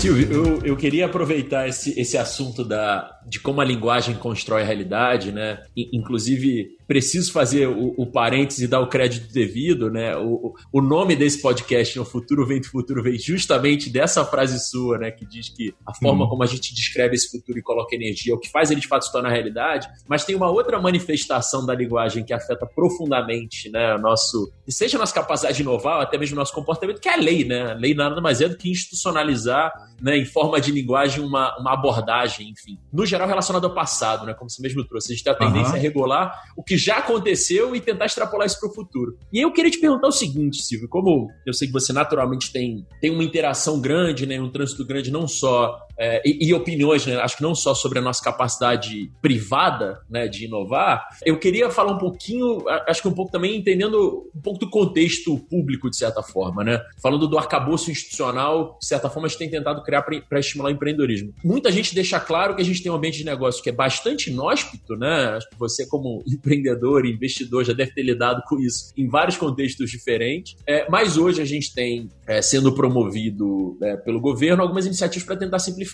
Silvio, 0.00 0.32
eu, 0.32 0.64
eu 0.64 0.76
queria 0.78 1.04
aproveitar 1.04 1.68
esse, 1.68 1.98
esse 2.00 2.16
assunto 2.16 2.64
da, 2.64 3.19
de 3.30 3.38
como 3.38 3.60
a 3.60 3.64
linguagem 3.64 4.16
constrói 4.16 4.62
a 4.62 4.64
realidade, 4.64 5.30
né? 5.30 5.62
Inclusive, 5.76 6.76
preciso 6.90 7.32
fazer 7.32 7.68
o, 7.68 7.94
o 7.96 8.04
parênteses 8.04 8.64
e 8.64 8.66
dar 8.66 8.80
o 8.80 8.88
crédito 8.88 9.32
devido, 9.32 9.88
né? 9.88 10.16
O, 10.16 10.52
o 10.72 10.82
nome 10.82 11.14
desse 11.14 11.40
podcast, 11.40 11.96
O 12.00 12.04
Futuro 12.04 12.44
Vem 12.44 12.60
do 12.60 12.66
Futuro, 12.66 13.00
vem 13.00 13.16
justamente 13.16 13.88
dessa 13.88 14.24
frase 14.24 14.58
sua, 14.58 14.98
né? 14.98 15.12
Que 15.12 15.24
diz 15.24 15.48
que 15.48 15.72
a 15.86 15.94
forma 15.94 16.28
como 16.28 16.42
a 16.42 16.46
gente 16.46 16.74
descreve 16.74 17.14
esse 17.14 17.30
futuro 17.30 17.56
e 17.56 17.62
coloca 17.62 17.94
energia 17.94 18.32
é 18.32 18.36
o 18.36 18.40
que 18.40 18.50
faz 18.50 18.72
ele 18.72 18.80
de 18.80 18.88
fato 18.88 19.04
se 19.04 19.12
tornar 19.12 19.30
realidade. 19.30 19.86
Mas 20.08 20.24
tem 20.24 20.34
uma 20.34 20.50
outra 20.50 20.80
manifestação 20.80 21.64
da 21.64 21.76
linguagem 21.76 22.24
que 22.24 22.32
afeta 22.32 22.66
profundamente, 22.66 23.70
né? 23.70 23.94
O 23.94 23.98
nosso, 24.00 24.52
seja 24.68 24.96
a 24.96 25.00
nossa 25.00 25.14
capacidade 25.14 25.58
de 25.58 25.62
inovar, 25.62 25.98
ou 25.98 26.02
até 26.02 26.18
mesmo 26.18 26.34
o 26.34 26.40
nosso 26.40 26.52
comportamento, 26.52 27.00
que 27.00 27.08
é 27.08 27.14
a 27.14 27.18
lei, 27.18 27.44
né? 27.44 27.70
A 27.70 27.74
lei 27.74 27.94
nada 27.94 28.20
mais 28.20 28.40
é 28.40 28.48
do 28.48 28.56
que 28.56 28.68
institucionalizar, 28.68 29.72
né? 30.02 30.16
Em 30.16 30.24
forma 30.24 30.60
de 30.60 30.72
linguagem, 30.72 31.22
uma, 31.22 31.56
uma 31.60 31.74
abordagem, 31.74 32.50
enfim. 32.50 32.76
No 32.92 33.06
geral, 33.06 33.19
relacionado 33.26 33.64
ao 33.64 33.74
passado, 33.74 34.26
né? 34.26 34.34
Como 34.34 34.50
você 34.50 34.62
mesmo 34.62 34.84
trouxe. 34.86 35.12
A 35.12 35.14
gente 35.14 35.24
tem 35.24 35.32
a 35.32 35.36
tendência 35.36 35.72
uhum. 35.72 35.78
a 35.78 35.80
regular 35.80 36.42
o 36.56 36.62
que 36.62 36.76
já 36.76 36.98
aconteceu 36.98 37.74
e 37.74 37.80
tentar 37.80 38.06
extrapolar 38.06 38.46
isso 38.46 38.58
para 38.58 38.68
o 38.68 38.74
futuro. 38.74 39.16
E 39.32 39.38
aí 39.38 39.44
eu 39.44 39.52
queria 39.52 39.70
te 39.70 39.78
perguntar 39.78 40.08
o 40.08 40.12
seguinte, 40.12 40.62
Silvio, 40.62 40.88
como 40.88 41.30
eu 41.46 41.52
sei 41.52 41.68
que 41.68 41.72
você 41.72 41.92
naturalmente 41.92 42.52
tem, 42.52 42.86
tem 43.00 43.10
uma 43.10 43.24
interação 43.24 43.80
grande, 43.80 44.26
né, 44.26 44.40
um 44.40 44.50
trânsito 44.50 44.84
grande, 44.86 45.10
não 45.10 45.26
só 45.26 45.78
é, 46.00 46.22
e, 46.24 46.48
e, 46.48 46.54
opiniões, 46.54 47.04
né? 47.04 47.16
acho 47.16 47.36
que 47.36 47.42
não 47.42 47.54
só 47.54 47.74
sobre 47.74 47.98
a 47.98 48.02
nossa 48.02 48.24
capacidade 48.24 49.12
privada 49.20 50.00
né, 50.08 50.26
de 50.26 50.46
inovar, 50.46 51.06
eu 51.26 51.38
queria 51.38 51.70
falar 51.70 51.92
um 51.92 51.98
pouquinho, 51.98 52.64
acho 52.88 53.02
que 53.02 53.08
um 53.08 53.12
pouco 53.12 53.30
também 53.30 53.54
entendendo 53.56 54.30
um 54.34 54.40
pouco 54.40 54.58
do 54.58 54.70
contexto 54.70 55.36
público, 55.38 55.90
de 55.90 55.96
certa 55.96 56.22
forma, 56.22 56.64
né? 56.64 56.80
Falando 57.02 57.28
do 57.28 57.36
arcabouço 57.36 57.90
institucional, 57.90 58.78
de 58.80 58.86
certa 58.86 59.10
forma, 59.10 59.26
a 59.26 59.28
gente 59.28 59.38
tem 59.38 59.50
tentado 59.50 59.82
criar 59.82 60.02
para 60.02 60.40
estimular 60.40 60.70
o 60.70 60.72
empreendedorismo. 60.72 61.34
Muita 61.44 61.70
gente 61.70 61.94
deixa 61.94 62.18
claro 62.18 62.56
que 62.56 62.62
a 62.62 62.64
gente 62.64 62.82
tem 62.82 62.90
um 62.90 62.94
ambiente 62.94 63.18
de 63.18 63.24
negócio 63.24 63.62
que 63.62 63.68
é 63.68 63.72
bastante 63.72 64.30
inóspito, 64.30 64.96
né? 64.96 65.34
Acho 65.36 65.50
que 65.50 65.58
você, 65.58 65.86
como 65.86 66.22
empreendedor, 66.26 67.04
investidor, 67.04 67.62
já 67.64 67.74
deve 67.74 67.92
ter 67.92 68.02
lidado 68.02 68.42
com 68.48 68.58
isso 68.58 68.90
em 68.96 69.06
vários 69.06 69.36
contextos 69.36 69.90
diferentes. 69.90 70.56
É, 70.66 70.88
mas 70.88 71.18
hoje 71.18 71.42
a 71.42 71.44
gente 71.44 71.74
tem 71.74 72.08
é, 72.26 72.40
sendo 72.40 72.74
promovido 72.74 73.76
é, 73.82 73.96
pelo 73.98 74.18
governo 74.18 74.62
algumas 74.62 74.86
iniciativas 74.86 75.26
para 75.26 75.36
tentar 75.36 75.58
simplificar. 75.58 75.89